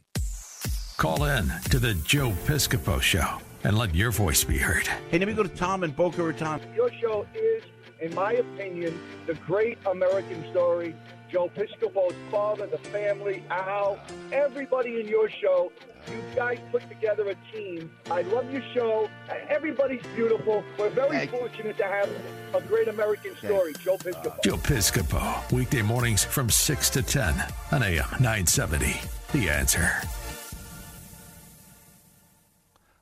Call 0.96 1.26
in 1.26 1.52
to 1.70 1.78
the 1.78 1.96
Joe 2.06 2.32
Piscopo 2.46 3.02
Show 3.02 3.40
and 3.66 3.78
let 3.78 3.94
your 3.94 4.12
voice 4.12 4.46
be 4.46 4.58
heard. 4.58 4.88
Hey, 5.12 5.20
let 5.20 5.28
me 5.28 5.34
go 5.34 5.44
to 5.44 5.50
Tom 5.50 5.84
in 5.84 5.92
Boca 5.92 6.24
Raton. 6.24 6.62
Your 6.74 6.90
show 7.02 7.28
is, 7.36 7.64
in 8.00 8.16
my 8.16 8.32
opinion, 8.32 8.98
the 9.26 9.34
great 9.34 9.78
American 9.86 10.50
story. 10.52 10.96
Joe 11.30 11.52
Piscopo's 11.54 12.16
father, 12.32 12.66
the 12.66 12.78
family, 12.78 13.44
Al, 13.50 14.00
everybody 14.32 15.02
in 15.02 15.08
your 15.10 15.30
show. 15.30 15.74
You 16.10 16.24
guys 16.36 16.60
put 16.72 16.88
together 16.90 17.30
a 17.30 17.36
team. 17.56 17.92
I 18.10 18.22
love 18.24 18.52
your 18.52 18.62
show. 18.74 19.10
Everybody's 19.50 20.06
beautiful. 20.16 20.64
We're 20.80 20.90
very 20.90 21.28
fortunate 21.28 21.78
to 21.78 21.84
have 21.84 22.10
a 22.54 22.62
great 22.62 22.88
American 22.88 23.36
story. 23.38 23.74
Joe 23.84 23.98
Piscopo. 23.98 24.44
Joe 24.44 24.58
Piscopo, 24.58 25.52
weekday 25.52 25.82
mornings 25.82 26.24
from 26.24 26.50
6 26.50 26.90
to 26.92 27.02
10 27.02 27.34
on 27.72 27.84
AM 27.84 28.10
970. 28.20 28.96
The 29.34 29.50
answer. 29.50 29.92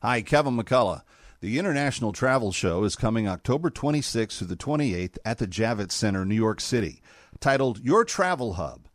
Hi, 0.02 0.22
Kevin 0.22 0.58
McCullough. 0.58 1.02
The 1.42 1.60
International 1.60 2.12
Travel 2.12 2.52
Show 2.52 2.84
is 2.86 2.96
coming 2.96 3.28
October 3.28 3.70
26th 3.70 4.40
through 4.40 4.48
the 4.48 4.56
28th 4.56 5.18
at 5.24 5.38
the 5.38 5.48
Javits 5.48 5.92
Center, 5.92 6.26
New 6.26 6.36
York 6.36 6.60
City, 6.60 7.02
titled 7.40 7.80
Your 7.84 8.04
Travel 8.04 8.54
Hub. 8.54 8.88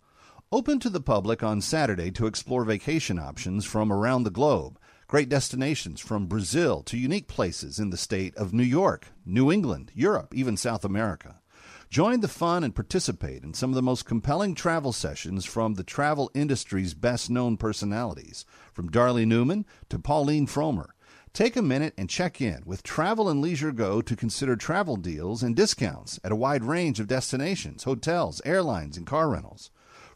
Open 0.52 0.80
to 0.80 0.90
the 0.90 1.00
public 1.00 1.44
on 1.44 1.60
Saturday 1.60 2.10
to 2.10 2.26
explore 2.26 2.64
vacation 2.64 3.20
options 3.20 3.64
from 3.64 3.92
around 3.92 4.24
the 4.24 4.32
globe. 4.32 4.80
Great 5.06 5.28
destinations 5.28 6.00
from 6.00 6.26
Brazil 6.26 6.82
to 6.82 6.98
unique 6.98 7.28
places 7.28 7.78
in 7.78 7.90
the 7.90 7.96
state 7.96 8.34
of 8.34 8.52
New 8.52 8.64
York, 8.64 9.12
New 9.24 9.52
England, 9.52 9.92
Europe, 9.94 10.34
even 10.34 10.56
South 10.56 10.84
America. 10.84 11.40
Join 11.88 12.18
the 12.18 12.26
fun 12.26 12.64
and 12.64 12.74
participate 12.74 13.44
in 13.44 13.54
some 13.54 13.70
of 13.70 13.76
the 13.76 13.82
most 13.82 14.06
compelling 14.06 14.56
travel 14.56 14.92
sessions 14.92 15.44
from 15.44 15.74
the 15.74 15.84
travel 15.84 16.32
industry's 16.34 16.94
best 16.94 17.30
known 17.30 17.56
personalities, 17.56 18.44
from 18.72 18.90
Darley 18.90 19.24
Newman 19.24 19.64
to 19.88 20.00
Pauline 20.00 20.48
Frommer. 20.48 20.88
Take 21.32 21.54
a 21.54 21.62
minute 21.62 21.94
and 21.96 22.10
check 22.10 22.40
in 22.40 22.64
with 22.66 22.82
Travel 22.82 23.28
and 23.28 23.40
Leisure 23.40 23.70
Go 23.70 24.02
to 24.02 24.16
consider 24.16 24.56
travel 24.56 24.96
deals 24.96 25.44
and 25.44 25.54
discounts 25.54 26.18
at 26.24 26.32
a 26.32 26.36
wide 26.36 26.64
range 26.64 26.98
of 26.98 27.06
destinations, 27.06 27.84
hotels, 27.84 28.42
airlines, 28.44 28.96
and 28.96 29.06
car 29.06 29.28
rentals. 29.28 29.70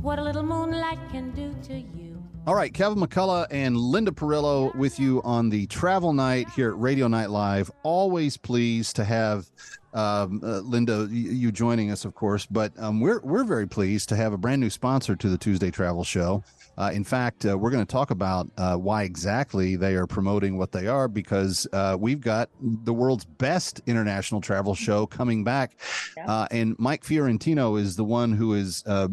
what 0.00 0.18
a 0.18 0.22
little 0.22 0.42
moonlight 0.42 0.98
can 1.10 1.32
do 1.32 1.54
to 1.68 1.74
you. 1.74 2.24
All 2.46 2.54
right, 2.54 2.72
Kevin 2.72 2.98
McCullough 2.98 3.46
and 3.50 3.76
Linda 3.76 4.10
Perillo 4.10 4.74
with 4.74 4.98
you 4.98 5.20
on 5.22 5.50
the 5.50 5.66
travel 5.66 6.14
night 6.14 6.48
here 6.48 6.70
at 6.70 6.78
Radio 6.78 7.08
Night 7.08 7.28
Live. 7.28 7.70
Always 7.82 8.38
pleased 8.38 8.96
to 8.96 9.04
have 9.04 9.50
um, 9.92 10.40
uh, 10.42 10.60
Linda 10.60 11.06
you, 11.10 11.30
you 11.32 11.52
joining 11.52 11.90
us, 11.90 12.06
of 12.06 12.14
course, 12.14 12.46
but 12.46 12.72
um, 12.78 13.00
we're 13.00 13.20
we're 13.20 13.44
very 13.44 13.68
pleased 13.68 14.08
to 14.08 14.16
have 14.16 14.32
a 14.32 14.38
brand 14.38 14.62
new 14.62 14.70
sponsor 14.70 15.14
to 15.14 15.28
the 15.28 15.36
Tuesday 15.36 15.70
Travel 15.70 16.04
Show. 16.04 16.42
Uh, 16.78 16.90
in 16.92 17.04
fact, 17.04 17.46
uh, 17.46 17.56
we're 17.56 17.70
going 17.70 17.84
to 17.84 17.90
talk 17.90 18.10
about 18.10 18.48
uh, 18.56 18.76
why 18.76 19.02
exactly 19.02 19.76
they 19.76 19.94
are 19.94 20.06
promoting 20.06 20.58
what 20.58 20.72
they 20.72 20.86
are 20.86 21.08
because 21.08 21.66
uh, 21.72 21.96
we've 21.98 22.20
got 22.20 22.50
the 22.60 22.92
world's 22.92 23.24
best 23.24 23.80
international 23.86 24.40
travel 24.40 24.74
show 24.74 25.06
coming 25.06 25.42
back, 25.42 25.78
uh, 26.26 26.46
and 26.50 26.78
Mike 26.78 27.04
Fiorentino 27.04 27.76
is 27.76 27.96
the 27.96 28.04
one 28.04 28.32
who 28.32 28.54
is 28.54 28.82
uh, 28.86 29.08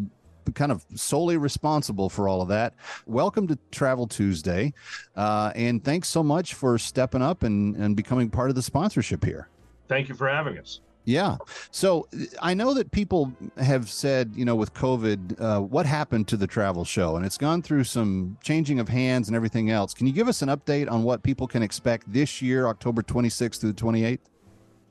kind 0.54 0.70
of 0.70 0.84
solely 0.94 1.36
responsible 1.36 2.10
for 2.10 2.28
all 2.28 2.42
of 2.42 2.48
that. 2.48 2.74
Welcome 3.06 3.46
to 3.48 3.58
Travel 3.70 4.06
Tuesday, 4.06 4.74
uh, 5.16 5.52
and 5.54 5.82
thanks 5.82 6.08
so 6.08 6.22
much 6.22 6.54
for 6.54 6.78
stepping 6.78 7.22
up 7.22 7.42
and, 7.42 7.76
and 7.76 7.96
becoming 7.96 8.30
part 8.30 8.50
of 8.50 8.56
the 8.56 8.62
sponsorship 8.62 9.24
here. 9.24 9.48
Thank 9.88 10.08
you 10.08 10.14
for 10.14 10.28
having 10.28 10.58
us. 10.58 10.80
Yeah. 11.04 11.36
So 11.70 12.08
I 12.40 12.54
know 12.54 12.72
that 12.74 12.90
people 12.90 13.32
have 13.58 13.90
said, 13.90 14.32
you 14.34 14.44
know, 14.44 14.56
with 14.56 14.72
COVID, 14.72 15.40
uh, 15.40 15.60
what 15.60 15.84
happened 15.84 16.28
to 16.28 16.36
the 16.36 16.46
travel 16.46 16.84
show? 16.84 17.16
And 17.16 17.26
it's 17.26 17.36
gone 17.36 17.60
through 17.60 17.84
some 17.84 18.38
changing 18.42 18.80
of 18.80 18.88
hands 18.88 19.28
and 19.28 19.36
everything 19.36 19.70
else. 19.70 19.92
Can 19.92 20.06
you 20.06 20.12
give 20.12 20.28
us 20.28 20.40
an 20.40 20.48
update 20.48 20.90
on 20.90 21.02
what 21.02 21.22
people 21.22 21.46
can 21.46 21.62
expect 21.62 22.10
this 22.10 22.40
year, 22.40 22.66
October 22.66 23.02
26th 23.02 23.60
through 23.60 23.72
the 23.72 23.82
28th? 23.82 24.18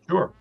Sure. 0.10 0.32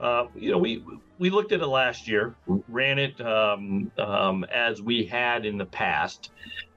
Uh, 0.00 0.26
you 0.34 0.50
know, 0.50 0.58
we 0.58 0.84
we 1.18 1.30
looked 1.30 1.52
at 1.52 1.60
it 1.60 1.66
last 1.66 2.08
year, 2.08 2.34
ran 2.68 2.98
it 2.98 3.20
um, 3.20 3.90
um, 3.98 4.44
as 4.52 4.82
we 4.82 5.04
had 5.04 5.46
in 5.46 5.56
the 5.56 5.64
past, 5.64 6.30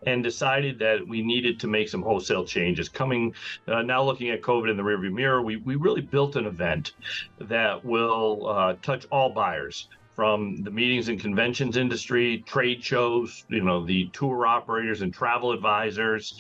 and 0.05 0.24
decided 0.24 0.80
that 0.80 1.05
we 1.07 1.22
needed 1.22 1.59
to 1.59 1.68
make 1.68 1.89
some 1.89 2.01
wholesale 2.01 2.45
changes. 2.45 2.89
Coming 2.89 3.34
uh, 3.68 3.82
now, 3.82 4.03
looking 4.03 4.30
at 4.30 4.41
COVID 4.41 4.70
in 4.70 4.78
the 4.78 4.84
rearview 4.84 5.11
mirror, 5.11 5.41
we 5.41 5.57
we 5.57 5.76
really 5.76 6.01
built 6.01 6.36
an 6.36 6.45
event 6.45 6.93
that 7.39 7.84
will 7.84 8.47
uh, 8.47 8.74
touch 8.82 9.05
all 9.11 9.30
buyers 9.30 9.88
from 10.18 10.63
the 10.63 10.72
meetings 10.72 11.09
and 11.09 11.20
conventions 11.20 11.78
industry, 11.78 12.43
trade 12.47 12.84
shows, 12.84 13.45
you 13.49 13.61
know, 13.61 13.86
the 13.86 14.09
tour 14.13 14.47
operators 14.47 15.03
and 15.03 15.13
travel 15.13 15.51
advisors, 15.51 16.34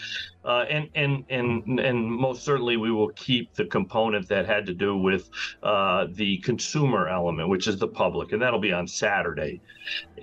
uh, 0.47 0.65
and 0.69 0.89
and 0.95 1.25
and 1.29 1.79
and 1.79 2.09
most 2.09 2.43
certainly 2.43 2.77
we 2.77 2.89
will 2.89 3.09
keep 3.09 3.53
the 3.53 3.65
component 3.65 4.29
that 4.29 4.45
had 4.45 4.65
to 4.65 4.73
do 4.73 4.97
with 4.97 5.29
uh, 5.61 6.07
the 6.13 6.37
consumer 6.37 7.09
element, 7.09 7.49
which 7.49 7.67
is 7.67 7.77
the 7.77 7.87
public, 7.87 8.31
and 8.31 8.41
that'll 8.41 8.59
be 8.59 8.71
on 8.71 8.87
Saturday. 8.87 9.59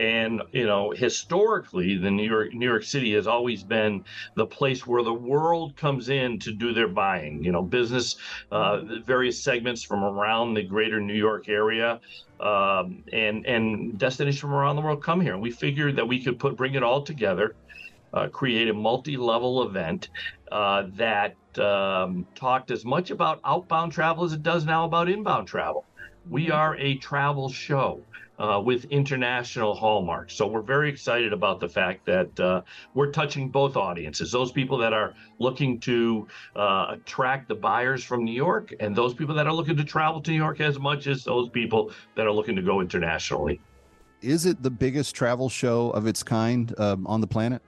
And 0.01 0.43
you 0.53 0.67
know, 0.67 0.93
historically, 0.93 1.99
the 1.99 2.11
New 2.11 2.27
York 2.27 2.55
New 2.55 2.67
York 2.67 2.85
City 2.85 3.13
has 3.15 3.27
always 3.27 3.63
been 3.63 4.03
the 4.35 4.47
place 4.47 4.87
where 4.87 5.03
the 5.03 5.13
world 5.13 5.77
comes 5.77 6.09
in 6.09 6.39
to 6.39 6.53
do 6.53 6.73
their 6.73 6.89
buying. 6.89 7.45
You 7.45 7.53
know, 7.53 7.63
business, 7.63 8.17
uh, 8.51 8.81
various 9.05 9.43
segments 9.43 9.83
from 9.83 10.03
around 10.03 10.55
the 10.55 10.63
greater 10.63 11.01
New 11.01 11.15
York 11.15 11.51
area 11.51 12.01
um, 12.41 13.05
and 13.13 13.47
and 13.47 13.99
destinations 13.99 14.41
from 14.41 14.53
around 14.53 14.77
the 14.77 14.83
world 14.83 15.03
come 15.03 15.21
here. 15.21 15.39
We 15.39 15.51
figured 15.51 15.97
that 15.97 16.07
we 16.07 16.23
could 16.23 16.39
put 16.39 16.57
bring 16.57 16.75
it 16.75 16.83
all 16.83 17.03
together, 17.03 17.55
uh, 18.15 18.29
create 18.29 18.69
a 18.69 18.75
multi-level 18.75 19.63
event 19.69 20.09
uh, 20.51 20.85
that 20.95 21.37
um, 21.59 22.27
talked 22.35 22.71
as 22.71 22.85
much 22.85 23.11
about 23.11 23.41
outbound 23.45 23.93
travel 23.93 24.25
as 24.25 24.33
it 24.33 24.43
does 24.43 24.65
now 24.65 24.85
about 24.85 25.09
inbound 25.09 25.47
travel. 25.47 25.85
We 26.31 26.51
are 26.51 26.77
a 26.77 26.97
travel 26.97 27.51
show. 27.51 28.01
uh, 28.39 28.61
with 28.65 28.85
international 28.87 29.75
hallmarks. 29.75 30.35
So 30.35 30.47
we're 30.47 30.63
very 30.63 30.89
excited 30.89 31.33
about 31.33 31.61
the 31.61 31.69
fact 31.69 32.05
that 32.07 32.41
uh, 32.41 32.63
we're 32.95 33.13
touching 33.13 33.49
both 33.49 33.77
audiences 33.77 34.33
those 34.33 34.51
people 34.51 34.77
that 34.79 34.93
are 34.93 35.15
looking 35.39 35.79
to 35.81 36.27
uh, 36.57 36.87
attract 36.91 37.49
the 37.49 37.55
buyers 37.55 38.03
from 38.03 38.25
New 38.25 38.33
York, 38.33 38.75
and 38.81 38.97
those 38.97 39.15
people 39.15 39.35
that 39.35 39.47
are 39.47 39.53
looking 39.53 39.77
to 39.77 39.85
travel 39.85 40.21
to 40.23 40.31
New 40.31 40.37
York 40.37 40.61
as 40.61 40.79
much 40.79 41.07
as 41.07 41.25
those 41.25 41.49
people 41.49 41.93
that 42.17 42.27
are 42.27 42.33
looking 42.33 42.57
to 42.57 42.63
go 42.63 42.81
internationally. 42.81 43.61
Is 44.21 44.47
it 44.47 44.63
the 44.63 44.71
biggest 44.71 45.15
travel 45.15 45.49
show 45.49 45.91
of 45.91 46.07
its 46.07 46.23
kind 46.23 46.75
um, 46.81 47.07
on 47.07 47.21
the 47.21 47.27
planet? 47.27 47.63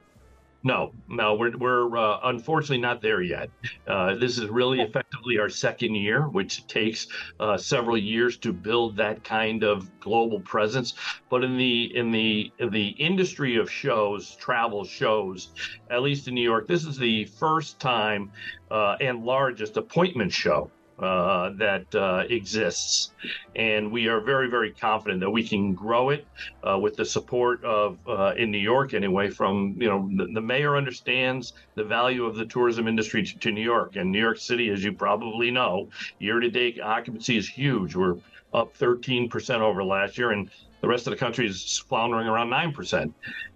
No, 0.63 0.93
no, 1.09 1.35
we're 1.35 1.57
we're 1.57 1.97
uh, 1.97 2.19
unfortunately 2.25 2.79
not 2.79 3.01
there 3.01 3.23
yet. 3.23 3.51
Uh, 3.87 4.17
this 4.17 4.37
is 4.37 4.49
really 4.49 4.81
effectively 4.81 5.39
our 5.39 5.49
second 5.49 5.95
year, 5.95 6.23
which 6.29 6.67
takes 6.67 7.07
uh, 7.39 7.57
several 7.57 7.97
years 7.97 8.37
to 8.39 8.53
build 8.53 8.97
that 8.97 9.23
kind 9.23 9.63
of 9.63 9.89
global 10.01 10.41
presence. 10.41 10.95
But 11.31 11.45
in 11.45 11.57
the 11.57 11.97
in 11.97 12.11
the 12.11 12.51
in 12.59 12.71
the 12.71 12.89
industry 12.89 13.57
of 13.57 13.71
shows, 13.71 14.35
travel 14.37 14.85
shows, 14.85 15.53
at 15.91 16.03
least 16.03 16.27
in 16.27 16.35
New 16.35 16.43
York, 16.43 16.67
this 16.67 16.85
is 16.85 16.99
the 16.99 17.27
first 17.27 17.79
time 17.79 18.33
uh, 18.71 18.97
and 19.01 19.25
largest 19.25 19.77
appointment 19.77 20.33
show 20.33 20.71
uh, 20.99 21.51
that 21.57 21.95
uh, 21.95 22.25
exists. 22.31 23.13
And 23.55 23.93
we 23.93 24.09
are 24.09 24.21
very, 24.21 24.49
very 24.49 24.73
confident 24.73 25.21
that 25.21 25.31
we 25.31 25.47
can 25.47 25.75
grow 25.75 26.11
it 26.11 26.27
uh, 26.63 26.79
with 26.79 26.97
the 26.97 27.05
support 27.05 27.63
of, 27.65 27.99
uh, 28.09 28.35
in 28.37 28.51
New 28.51 28.59
York 28.59 28.95
anyway, 28.95 29.29
from, 29.29 29.77
you 29.79 29.89
know, 29.89 30.09
the, 30.17 30.33
the, 30.33 30.41
mayor 30.41 30.77
understands 30.77 31.53
the 31.75 31.85
value 31.85 32.25
of 32.25 32.37
the 32.37 32.47
tourism 32.47 32.89
industry 32.89 33.23
to, 33.23 33.39
to, 33.39 33.53
New 33.53 33.63
York. 33.63 33.97
And 33.97 34.11
New 34.11 34.21
York 34.21 34.39
City, 34.39 34.71
as 34.71 34.83
you 34.83 34.93
probably 34.93 35.51
know, 35.51 35.89
year 36.19 36.41
to 36.41 36.51
date 36.51 36.81
occupancy 36.81 37.37
is 37.37 37.49
huge. 37.49 37.95
We're 37.95 38.17
up 38.55 38.77
13% 38.79 39.61
over 39.61 39.85
last 39.85 40.17
year. 40.17 40.31
And 40.31 40.51
the 40.81 40.89
rest 40.89 41.07
of 41.07 41.11
the 41.11 41.19
country 41.19 41.47
is 41.47 41.79
floundering 41.89 42.27
around 42.27 42.49
9%. 42.49 43.13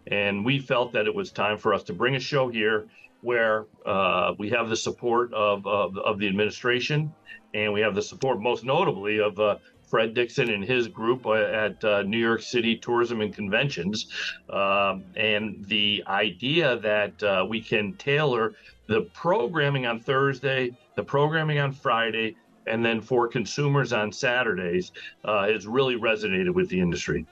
And 0.08 0.44
we 0.44 0.58
felt 0.58 0.92
that 0.92 1.06
it 1.06 1.14
was 1.14 1.30
time 1.30 1.56
for 1.56 1.72
us 1.72 1.82
to 1.84 1.92
bring 1.92 2.16
a 2.16 2.20
show 2.20 2.48
here 2.48 2.86
where 3.22 3.66
uh, 3.86 4.34
we 4.38 4.48
have 4.50 4.68
the 4.68 4.76
support 4.76 5.32
of, 5.34 5.66
of, 5.66 5.96
of, 5.98 6.18
the 6.18 6.26
administration 6.26 7.12
and 7.54 7.72
we 7.72 7.80
have 7.80 7.94
the 7.94 8.02
support, 8.02 8.40
most 8.40 8.64
notably, 8.64 9.20
of 9.20 9.38
uh, 9.38 9.56
Fred 9.82 10.14
Dixon 10.14 10.50
and 10.50 10.64
his 10.64 10.86
group 10.86 11.26
uh, 11.26 11.32
at 11.32 11.84
uh, 11.84 12.02
New 12.02 12.18
York 12.18 12.42
City 12.42 12.76
Tourism 12.76 13.20
and 13.20 13.34
Conventions. 13.34 14.06
Um, 14.48 15.04
and 15.16 15.64
the 15.66 16.04
idea 16.06 16.78
that 16.78 17.22
uh, 17.22 17.44
we 17.48 17.60
can 17.60 17.94
tailor 17.94 18.54
the 18.86 19.02
programming 19.14 19.86
on 19.86 20.00
Thursday, 20.00 20.76
the 20.94 21.02
programming 21.02 21.58
on 21.58 21.72
Friday, 21.72 22.36
and 22.66 22.84
then 22.84 23.00
for 23.00 23.26
consumers 23.26 23.92
on 23.92 24.12
Saturdays 24.12 24.92
uh, 25.24 25.48
has 25.48 25.66
really 25.66 25.96
resonated 25.96 26.54
with 26.54 26.68
the 26.68 26.80
industry. 26.80 27.26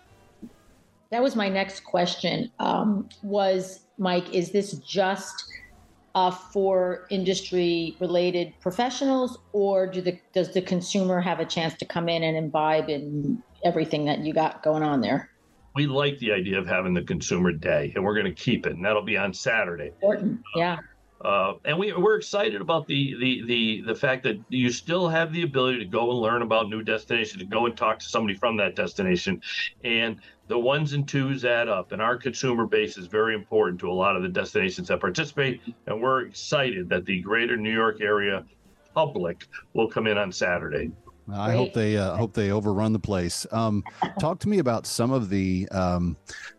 That 1.11 1.23
was 1.23 1.37
my 1.37 1.49
next 1.49 1.85
question. 1.85 2.51
Um, 2.59 3.09
was 3.23 3.81
Mike, 3.99 4.35
is 4.35 4.51
this 4.51 4.73
just 4.79 5.53
uh, 6.19 6.33
for 6.33 7.07
industry 7.11 7.97
related 8.01 8.53
professionals, 8.61 9.39
or 9.53 9.87
do 9.87 10.01
the, 10.01 10.19
does 10.33 10.53
the 10.53 10.61
consumer 10.61 11.21
have 11.21 11.39
a 11.39 11.45
chance 11.45 11.75
to 11.75 11.85
come 11.85 12.09
in 12.09 12.25
and 12.25 12.37
imbibe 12.37 12.89
in 12.89 13.41
everything 13.65 14.05
that 14.05 14.19
you 14.25 14.35
got 14.35 14.61
going 14.65 14.83
on 14.83 15.01
there? 15.01 15.31
We 15.77 15.87
like 15.87 16.19
the 16.19 16.33
idea 16.33 16.59
of 16.59 16.67
having 16.67 16.93
the 16.93 17.05
consumer 17.05 17.53
day, 17.53 17.93
and 17.95 18.03
we're 18.03 18.15
going 18.15 18.35
to 18.35 18.43
keep 18.43 18.67
it, 18.67 18.73
and 18.73 18.85
that'll 18.85 19.03
be 19.03 19.17
on 19.17 19.33
Saturday. 19.33 19.93
Important, 20.03 20.41
yeah. 20.57 20.73
Uh, 20.73 20.77
Uh, 21.21 21.55
and 21.65 21.77
we, 21.79 21.93
we're 21.93 22.17
excited 22.17 22.61
about 22.61 22.87
the, 22.87 23.17
the 23.19 23.43
the 23.47 23.83
the 23.87 23.95
fact 23.95 24.23
that 24.23 24.39
you 24.49 24.71
still 24.71 25.09
have 25.09 25.33
the 25.33 25.43
ability 25.43 25.79
to 25.79 25.85
go 25.85 26.11
and 26.11 26.21
learn 26.21 26.43
about 26.43 26.69
new 26.69 26.83
destinations, 26.83 27.43
to 27.43 27.45
go 27.49 27.67
and 27.67 27.77
talk 27.77 27.99
to 27.99 28.07
somebody 28.07 28.39
from 28.39 28.57
that 28.57 28.77
destination, 28.77 29.43
and 29.83 30.21
the 30.47 30.59
ones 30.59 30.93
and 30.93 31.09
twos 31.09 31.45
add 31.45 31.69
up. 31.69 31.91
And 31.91 32.01
our 32.01 32.17
consumer 32.17 32.67
base 32.67 32.97
is 32.97 33.07
very 33.07 33.35
important 33.35 33.81
to 33.81 33.91
a 33.91 33.93
lot 33.93 34.15
of 34.15 34.23
the 34.23 34.29
destinations 34.29 34.89
that 34.89 35.01
participate. 35.01 35.61
And 35.87 36.01
we're 36.01 36.23
excited 36.23 36.89
that 36.91 37.05
the 37.05 37.21
greater 37.21 37.57
New 37.57 37.75
York 37.75 38.01
area 38.01 38.45
public 38.95 39.47
will 39.75 39.89
come 39.89 40.07
in 40.07 40.19
on 40.19 40.31
Saturday. 40.33 40.93
I 41.33 41.53
hope 41.53 41.73
they 41.75 41.97
uh, 41.97 42.17
hope 42.17 42.33
they 42.35 42.51
overrun 42.51 42.93
the 42.93 42.99
place. 42.99 43.47
Um, 43.53 43.85
talk 44.19 44.39
to 44.41 44.49
me 44.49 44.59
about 44.59 44.87
some 44.87 45.11
of 45.11 45.29
the 45.29 45.69
um, 45.71 46.17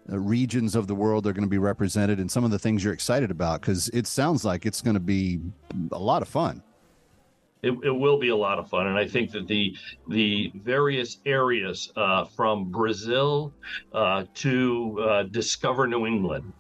regions 0.08 0.76
of 0.76 0.88
the 0.88 0.96
world 0.96 1.24
that 1.24 1.30
are 1.30 1.34
going 1.34 1.44
to 1.44 1.50
be 1.50 1.58
represented 1.58 2.20
and 2.20 2.30
some 2.30 2.44
of 2.44 2.52
the 2.52 2.60
things 2.60 2.84
you're 2.84 2.94
excited 2.94 3.32
about 3.32 3.62
because 3.62 3.90
it 3.90 4.08
sounds 4.08 4.46
like 4.46 4.66
it's 4.66 4.82
going 4.82 4.94
to 4.94 5.00
be 5.00 5.40
a 5.92 6.00
lot 6.00 6.22
of 6.22 6.28
fun 6.28 6.62
it, 7.62 7.72
it 7.84 7.92
will 7.92 8.18
be 8.20 8.30
a 8.30 8.36
lot 8.36 8.60
of 8.60 8.70
fun. 8.70 8.88
And 8.88 8.98
I 8.98 9.08
think 9.08 9.32
that 9.32 9.48
the 9.48 9.76
the 10.08 10.52
various 10.56 11.18
areas 11.26 11.92
uh, 11.96 12.26
from 12.26 12.72
Brazil 12.72 13.54
uh, 13.94 14.26
to 14.36 15.00
uh, 15.02 15.24
discover 15.24 15.88
New 15.88 16.06
England, 16.06 16.54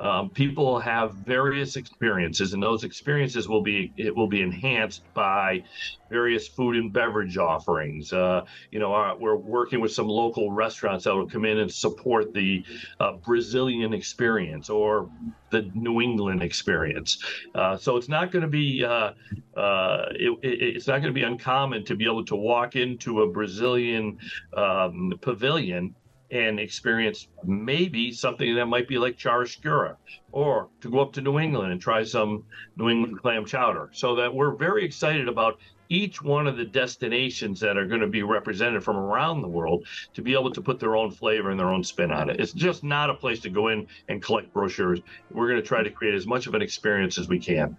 um, 0.00 0.30
people 0.30 0.78
have 0.80 1.14
various 1.14 1.76
experiences, 1.76 2.54
and 2.54 2.62
those 2.62 2.84
experiences 2.84 3.48
will 3.48 3.62
be 3.62 3.92
it 3.96 4.14
will 4.14 4.28
be 4.28 4.42
enhanced 4.42 5.02
by 5.14 5.62
various 6.08 6.48
food 6.48 6.76
and 6.76 6.92
beverage 6.92 7.36
offerings. 7.36 8.12
Uh, 8.12 8.44
you 8.70 8.78
know, 8.78 8.92
our, 8.92 9.16
we're 9.16 9.36
working 9.36 9.80
with 9.80 9.92
some 9.92 10.08
local 10.08 10.52
restaurants 10.52 11.04
that 11.04 11.14
will 11.14 11.28
come 11.28 11.44
in 11.44 11.58
and 11.58 11.72
support 11.72 12.32
the 12.32 12.64
uh, 13.00 13.12
Brazilian 13.12 13.92
experience 13.92 14.70
or 14.70 15.10
the 15.56 15.70
New 15.74 16.00
England 16.00 16.42
experience. 16.42 17.22
Uh, 17.54 17.76
so 17.76 17.96
it's 17.96 18.08
not 18.08 18.30
going 18.32 18.42
to 18.42 18.48
be 18.48 18.84
uh, 18.84 19.10
uh, 19.56 20.06
it, 20.10 20.38
it's 20.42 20.86
not 20.86 21.00
going 21.02 21.12
to 21.14 21.20
be 21.20 21.22
uncommon 21.22 21.84
to 21.84 21.94
be 21.94 22.04
able 22.04 22.24
to 22.24 22.36
walk 22.36 22.76
into 22.76 23.22
a 23.22 23.26
Brazilian 23.38 24.18
um, 24.56 25.12
pavilion 25.20 25.94
and 26.30 26.58
experience 26.58 27.28
maybe 27.44 28.10
something 28.10 28.56
that 28.56 28.66
might 28.66 28.88
be 28.88 28.98
like 28.98 29.16
churrascaria, 29.16 29.96
or 30.32 30.68
to 30.80 30.90
go 30.90 30.98
up 30.98 31.12
to 31.12 31.20
New 31.20 31.38
England 31.38 31.70
and 31.72 31.80
try 31.80 32.02
some 32.02 32.44
New 32.76 32.88
England 32.88 33.20
clam 33.22 33.44
chowder. 33.44 33.90
So 33.92 34.16
that 34.16 34.34
we're 34.34 34.56
very 34.56 34.84
excited 34.84 35.28
about 35.28 35.58
each 35.88 36.22
one 36.22 36.46
of 36.46 36.56
the 36.56 36.64
destinations 36.64 37.60
that 37.60 37.76
are 37.76 37.86
going 37.86 38.00
to 38.00 38.06
be 38.06 38.22
represented 38.22 38.82
from 38.82 38.96
around 38.96 39.42
the 39.42 39.48
world 39.48 39.86
to 40.14 40.22
be 40.22 40.32
able 40.32 40.50
to 40.52 40.60
put 40.60 40.80
their 40.80 40.96
own 40.96 41.10
flavor 41.10 41.50
and 41.50 41.58
their 41.58 41.70
own 41.70 41.84
spin 41.84 42.10
on 42.10 42.30
it. 42.30 42.40
It's 42.40 42.52
just 42.52 42.84
not 42.84 43.10
a 43.10 43.14
place 43.14 43.40
to 43.40 43.50
go 43.50 43.68
in 43.68 43.86
and 44.08 44.22
collect 44.22 44.52
brochures. 44.52 45.00
We're 45.30 45.48
going 45.48 45.60
to 45.60 45.66
try 45.66 45.82
to 45.82 45.90
create 45.90 46.14
as 46.14 46.26
much 46.26 46.46
of 46.46 46.54
an 46.54 46.62
experience 46.62 47.18
as 47.18 47.28
we 47.28 47.38
can 47.38 47.76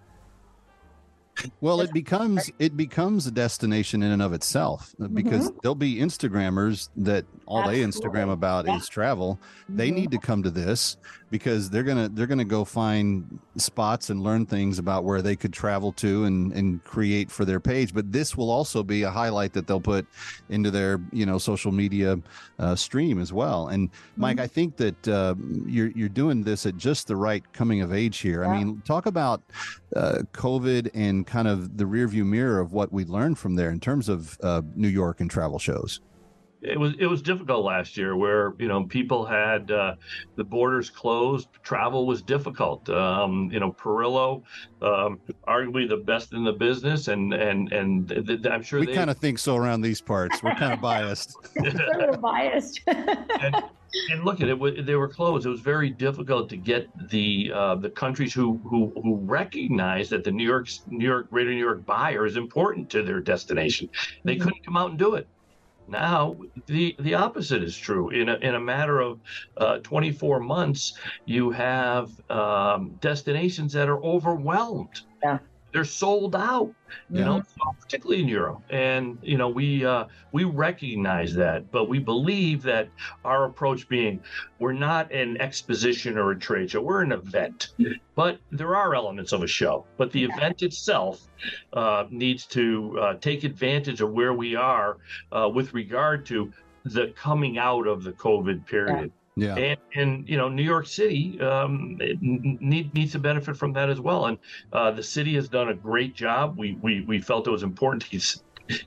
well 1.60 1.80
it 1.80 1.92
becomes 1.92 2.50
it 2.58 2.76
becomes 2.76 3.26
a 3.26 3.30
destination 3.30 4.02
in 4.02 4.10
and 4.12 4.22
of 4.22 4.32
itself 4.32 4.94
uh, 5.00 5.08
because 5.08 5.48
mm-hmm. 5.48 5.58
there'll 5.62 5.74
be 5.74 5.96
instagrammers 5.96 6.88
that 6.96 7.24
all 7.46 7.58
Absolutely. 7.58 7.84
they 7.84 7.88
instagram 7.88 8.32
about 8.32 8.66
yeah. 8.66 8.76
is 8.76 8.88
travel 8.88 9.38
they 9.68 9.88
mm-hmm. 9.88 9.96
need 9.96 10.10
to 10.10 10.18
come 10.18 10.42
to 10.42 10.50
this 10.50 10.96
because 11.30 11.68
they're 11.68 11.82
gonna 11.82 12.08
they're 12.08 12.26
gonna 12.26 12.44
go 12.44 12.64
find 12.64 13.38
spots 13.56 14.10
and 14.10 14.22
learn 14.22 14.46
things 14.46 14.78
about 14.78 15.04
where 15.04 15.20
they 15.20 15.36
could 15.36 15.52
travel 15.52 15.92
to 15.92 16.24
and 16.24 16.52
and 16.52 16.82
create 16.84 17.30
for 17.30 17.44
their 17.44 17.60
page 17.60 17.92
but 17.92 18.10
this 18.10 18.36
will 18.36 18.50
also 18.50 18.82
be 18.82 19.02
a 19.02 19.10
highlight 19.10 19.52
that 19.52 19.66
they'll 19.66 19.80
put 19.80 20.06
into 20.48 20.70
their 20.70 21.00
you 21.12 21.26
know 21.26 21.38
social 21.38 21.72
media 21.72 22.18
uh, 22.58 22.74
stream 22.74 23.18
as 23.18 23.32
well 23.32 23.68
and 23.68 23.90
mike 24.16 24.36
mm-hmm. 24.36 24.44
i 24.44 24.46
think 24.46 24.76
that 24.76 25.08
uh, 25.08 25.34
you're 25.66 25.90
you're 25.90 26.08
doing 26.08 26.42
this 26.42 26.66
at 26.66 26.76
just 26.76 27.06
the 27.06 27.16
right 27.16 27.44
coming 27.52 27.82
of 27.82 27.92
age 27.92 28.18
here 28.18 28.42
yeah. 28.42 28.50
i 28.50 28.56
mean 28.56 28.80
talk 28.84 29.06
about 29.06 29.42
uh, 29.96 30.18
covid 30.32 30.90
and 30.94 31.26
kind 31.26 31.48
of 31.48 31.76
the 31.78 31.84
rearview 31.84 32.24
mirror 32.24 32.60
of 32.60 32.72
what 32.72 32.92
we 32.92 33.04
learned 33.04 33.38
from 33.38 33.54
there 33.54 33.70
in 33.70 33.80
terms 33.80 34.08
of 34.08 34.38
uh, 34.42 34.62
new 34.74 34.88
york 34.88 35.20
and 35.20 35.30
travel 35.30 35.58
shows 35.58 36.00
it 36.62 36.78
was 36.78 36.94
it 36.98 37.06
was 37.06 37.22
difficult 37.22 37.64
last 37.64 37.96
year 37.96 38.16
where 38.16 38.54
you 38.58 38.68
know 38.68 38.84
people 38.84 39.24
had 39.24 39.70
uh, 39.70 39.94
the 40.36 40.44
borders 40.44 40.90
closed 40.90 41.48
travel 41.62 42.06
was 42.06 42.22
difficult. 42.22 42.88
Um, 42.90 43.50
you 43.52 43.60
know 43.60 43.72
Perillo 43.72 44.42
um, 44.82 45.20
arguably 45.46 45.88
the 45.88 45.98
best 45.98 46.32
in 46.32 46.44
the 46.44 46.52
business 46.52 47.08
and 47.08 47.32
and 47.32 47.72
and 47.72 48.08
th- 48.08 48.26
th- 48.26 48.46
I'm 48.46 48.62
sure 48.62 48.80
we 48.80 48.94
kind 48.94 49.10
of 49.10 49.18
think 49.18 49.38
so 49.38 49.56
around 49.56 49.82
these 49.82 50.00
parts. 50.00 50.42
We're 50.42 50.54
kind 50.54 50.72
of 50.72 50.80
biased. 50.80 51.36
We're 51.56 52.16
biased. 52.16 52.80
And, 53.40 53.54
and 54.10 54.24
look 54.24 54.42
at 54.42 54.48
it 54.50 54.84
they 54.86 54.96
were 54.96 55.08
closed. 55.08 55.46
It 55.46 55.48
was 55.48 55.60
very 55.60 55.88
difficult 55.88 56.50
to 56.50 56.58
get 56.58 56.88
the 57.08 57.50
uh, 57.54 57.74
the 57.76 57.88
countries 57.88 58.34
who 58.34 58.60
who 58.64 58.92
who 59.02 59.16
recognize 59.16 60.10
that 60.10 60.24
the 60.24 60.30
New 60.30 60.44
York 60.44 60.68
New 60.88 61.06
York 61.06 61.30
Greater 61.30 61.50
New 61.50 61.64
York 61.64 61.86
buyer 61.86 62.26
is 62.26 62.36
important 62.36 62.90
to 62.90 63.02
their 63.02 63.20
destination. 63.20 63.88
They 64.24 64.34
mm-hmm. 64.34 64.42
couldn't 64.42 64.64
come 64.64 64.76
out 64.76 64.90
and 64.90 64.98
do 64.98 65.14
it 65.14 65.26
now, 65.88 66.36
the, 66.66 66.94
the 66.98 67.14
opposite 67.14 67.62
is 67.62 67.76
true. 67.76 68.10
In 68.10 68.28
a, 68.28 68.36
in 68.36 68.54
a 68.54 68.60
matter 68.60 69.00
of 69.00 69.20
uh, 69.56 69.78
24 69.78 70.40
months, 70.40 70.96
you 71.24 71.50
have 71.50 72.10
um, 72.30 72.96
destinations 73.00 73.72
that 73.72 73.88
are 73.88 74.02
overwhelmed. 74.02 75.00
Yeah. 75.22 75.38
They're 75.78 75.84
sold 75.84 76.34
out 76.34 76.74
you 77.10 77.24
know, 77.24 77.42
particularly 77.80 78.22
in 78.22 78.28
Europe. 78.28 78.62
And 78.70 79.18
you 79.22 79.38
know, 79.38 79.48
we 79.48 79.84
uh, 79.84 80.06
we 80.32 80.44
recognize 80.44 81.34
that, 81.34 81.70
but 81.70 81.88
we 81.88 81.98
believe 81.98 82.62
that 82.62 82.88
our 83.24 83.44
approach 83.44 83.88
being 83.88 84.20
we're 84.58 84.72
not 84.72 85.12
an 85.12 85.40
exposition 85.40 86.18
or 86.18 86.32
a 86.32 86.38
trade 86.38 86.70
show, 86.70 86.82
we're 86.82 87.02
an 87.02 87.12
event. 87.12 87.68
But 88.14 88.38
there 88.50 88.74
are 88.76 88.94
elements 88.94 89.32
of 89.32 89.42
a 89.42 89.46
show, 89.46 89.84
but 89.96 90.12
the 90.12 90.24
event 90.24 90.62
itself 90.62 91.28
uh, 91.72 92.04
needs 92.10 92.46
to 92.46 92.98
uh, 93.00 93.14
take 93.14 93.44
advantage 93.44 94.00
of 94.00 94.10
where 94.10 94.32
we 94.32 94.56
are 94.56 94.98
uh, 95.32 95.48
with 95.52 95.72
regard 95.74 96.26
to 96.26 96.52
the 96.84 97.12
coming 97.16 97.58
out 97.58 97.86
of 97.86 98.02
the 98.02 98.12
COVID 98.12 98.66
period. 98.66 99.12
Yeah. 99.40 99.56
And, 99.56 99.78
and 99.94 100.28
you 100.28 100.36
know, 100.36 100.48
New 100.48 100.62
York 100.62 100.86
City 100.86 101.40
um, 101.40 101.98
need, 102.20 102.92
needs 102.94 103.12
to 103.12 103.18
benefit 103.18 103.56
from 103.56 103.72
that 103.74 103.88
as 103.88 104.00
well. 104.00 104.26
And 104.26 104.38
uh, 104.72 104.90
the 104.90 105.02
city 105.02 105.34
has 105.34 105.48
done 105.48 105.68
a 105.68 105.74
great 105.74 106.14
job. 106.14 106.58
We, 106.58 106.76
we, 106.82 107.02
we 107.02 107.20
felt 107.20 107.46
it 107.46 107.50
was 107.50 107.62
important 107.62 108.02
to 108.04 108.40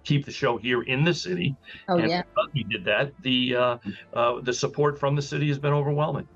keep 0.04 0.26
the 0.26 0.32
show 0.32 0.58
here 0.58 0.84
in 0.84 1.04
the 1.04 1.14
city. 1.14 1.56
Oh, 1.88 1.98
and 1.98 2.10
yeah. 2.10 2.22
because 2.24 2.50
we 2.54 2.64
did 2.64 2.84
that. 2.86 3.12
The 3.22 3.56
uh, 3.56 3.78
uh, 4.14 4.42
the 4.42 4.54
support 4.54 5.00
from 5.00 5.16
the 5.16 5.22
city 5.22 5.48
has 5.48 5.58
been 5.58 5.74
overwhelming. 5.74 6.28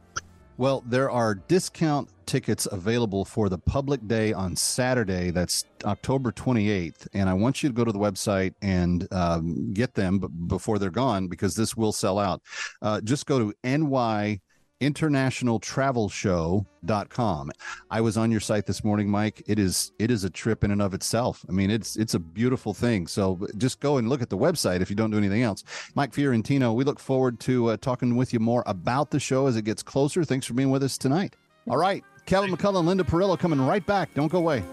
Well, 0.57 0.83
there 0.87 1.11
are 1.11 1.35
discount 1.35 2.09
tickets 2.25 2.67
available 2.71 3.25
for 3.25 3.49
the 3.49 3.57
public 3.57 4.07
day 4.07 4.33
on 4.33 4.55
Saturday. 4.55 5.31
That's 5.31 5.65
October 5.83 6.31
28th. 6.31 7.07
And 7.13 7.29
I 7.29 7.33
want 7.33 7.63
you 7.63 7.69
to 7.69 7.75
go 7.75 7.83
to 7.83 7.91
the 7.91 7.99
website 7.99 8.53
and 8.61 9.07
um, 9.11 9.73
get 9.73 9.93
them 9.93 10.19
before 10.47 10.79
they're 10.79 10.89
gone 10.89 11.27
because 11.27 11.55
this 11.55 11.75
will 11.75 11.91
sell 11.91 12.19
out. 12.19 12.41
Uh, 12.81 13.01
just 13.01 13.25
go 13.25 13.39
to 13.39 13.53
NY 13.63 14.39
internationaltravelshow.com. 14.81 17.51
I 17.89 18.01
was 18.01 18.17
on 18.17 18.29
your 18.29 18.41
site 18.41 18.65
this 18.65 18.83
morning, 18.83 19.09
Mike. 19.09 19.41
It 19.47 19.57
is 19.57 19.93
it 19.99 20.11
is 20.11 20.25
a 20.25 20.29
trip 20.29 20.65
in 20.65 20.71
and 20.71 20.81
of 20.81 20.93
itself. 20.93 21.45
I 21.47 21.53
mean, 21.53 21.71
it's 21.71 21.95
it's 21.95 22.13
a 22.13 22.19
beautiful 22.19 22.73
thing. 22.73 23.07
So 23.07 23.47
just 23.57 23.79
go 23.79 23.95
and 23.97 24.09
look 24.09 24.21
at 24.21 24.29
the 24.29 24.37
website 24.37 24.81
if 24.81 24.89
you 24.89 24.95
don't 24.95 25.11
do 25.11 25.17
anything 25.17 25.43
else. 25.43 25.63
Mike 25.95 26.13
Fiorentino, 26.13 26.73
we 26.73 26.83
look 26.83 26.99
forward 26.99 27.39
to 27.41 27.69
uh, 27.69 27.77
talking 27.77 28.17
with 28.17 28.33
you 28.33 28.39
more 28.39 28.63
about 28.65 29.11
the 29.11 29.19
show 29.19 29.47
as 29.47 29.55
it 29.55 29.63
gets 29.63 29.81
closer. 29.81 30.25
Thanks 30.25 30.45
for 30.45 30.53
being 30.53 30.71
with 30.71 30.83
us 30.83 30.97
tonight. 30.97 31.37
All 31.67 31.77
right, 31.77 32.03
Kevin 32.25 32.49
McCullough 32.51 32.79
and 32.79 32.87
Linda 32.87 33.03
Perillo 33.03 33.37
coming 33.37 33.61
right 33.61 33.85
back. 33.85 34.13
Don't 34.13 34.31
go 34.31 34.39
away. 34.39 34.63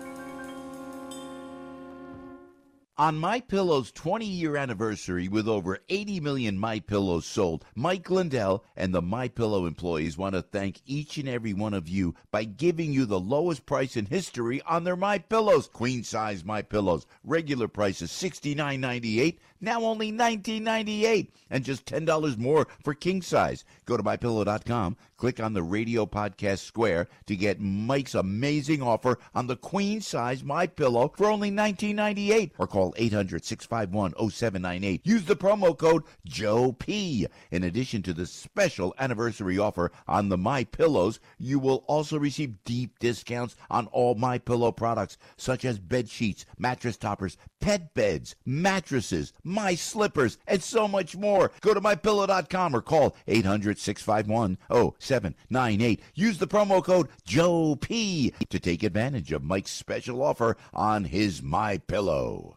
On 2.98 3.18
My 3.18 3.40
Pillow's 3.40 3.90
20-year 3.92 4.56
anniversary 4.56 5.26
with 5.26 5.48
over 5.48 5.78
80 5.88 6.20
million 6.20 6.58
My 6.58 6.78
Pillows 6.78 7.26
sold, 7.26 7.64
Mike 7.74 8.10
Lindell 8.10 8.62
and 8.76 8.94
the 8.94 9.02
My 9.02 9.28
Pillow 9.28 9.66
employees 9.66 10.18
want 10.18 10.34
to 10.34 10.42
thank 10.42 10.80
each 10.86 11.16
and 11.16 11.28
every 11.28 11.52
one 11.52 11.74
of 11.74 11.88
you 11.88 12.14
by 12.30 12.44
giving 12.44 12.92
you 12.92 13.06
the 13.06 13.18
lowest 13.18 13.66
price 13.66 13.96
in 13.96 14.06
history 14.06 14.60
on 14.66 14.84
their 14.84 14.94
My 14.94 15.18
Pillows. 15.18 15.68
Queen 15.68 16.04
size 16.04 16.44
My 16.44 16.62
Pillows, 16.62 17.06
regular 17.24 17.66
price 17.66 18.02
is 18.02 18.10
$69.98, 18.10 19.38
now 19.62 19.82
only 19.82 20.12
$19.98, 20.12 21.28
and 21.50 21.64
just 21.64 21.86
$10 21.86 22.36
more 22.36 22.66
for 22.84 22.94
king 22.94 23.22
size. 23.22 23.64
Go 23.86 23.96
to 23.96 24.02
mypillow.com, 24.02 24.96
click 25.16 25.40
on 25.40 25.54
the 25.54 25.62
radio 25.62 26.04
podcast 26.04 26.58
square 26.58 27.08
to 27.26 27.36
get 27.36 27.60
Mike's 27.60 28.14
amazing 28.14 28.82
offer 28.82 29.18
on 29.34 29.46
the 29.46 29.56
queen 29.56 30.00
size 30.00 30.42
My 30.42 30.66
Pillow 30.66 31.12
for 31.16 31.30
only 31.30 31.50
$19.98 31.50 32.50
or 32.58 32.66
call 32.66 32.92
800-651-0798. 32.94 35.00
Use 35.04 35.24
the 35.24 35.36
promo 35.36 35.78
code 35.78 36.02
Joe 36.24 36.72
P. 36.72 37.26
In 37.50 37.64
addition 37.64 38.02
to 38.02 38.12
the 38.12 38.26
special 38.26 38.94
anniversary 38.98 39.58
offer 39.58 39.90
on 40.08 40.28
the 40.28 40.38
My 40.38 40.64
Pillows, 40.64 41.20
you 41.38 41.58
will 41.58 41.84
also 41.86 42.18
receive 42.18 42.62
deep 42.64 42.98
discounts 42.98 43.56
on 43.70 43.86
all 43.88 44.14
My 44.14 44.38
Pillow 44.38 44.72
products 44.72 45.18
such 45.36 45.64
as 45.64 45.78
bed 45.78 46.08
sheets, 46.08 46.44
mattress 46.58 46.96
toppers, 46.96 47.36
pet 47.60 47.94
beds, 47.94 48.34
mattresses, 48.44 49.32
my 49.52 49.74
slippers, 49.74 50.38
and 50.46 50.62
so 50.62 50.88
much 50.88 51.14
more. 51.16 51.50
Go 51.60 51.74
to 51.74 51.80
mypillow.com 51.80 52.74
or 52.74 52.82
call 52.82 53.14
800-651-0798. 53.28 56.00
Use 56.14 56.38
the 56.38 56.48
promo 56.48 56.84
code 56.84 57.08
Joe 57.24 57.78
to 57.82 58.58
take 58.58 58.82
advantage 58.82 59.30
of 59.32 59.44
Mike's 59.44 59.70
special 59.70 60.22
offer 60.22 60.56
on 60.72 61.04
his 61.04 61.42
My 61.42 61.76
Pillow. 61.78 62.56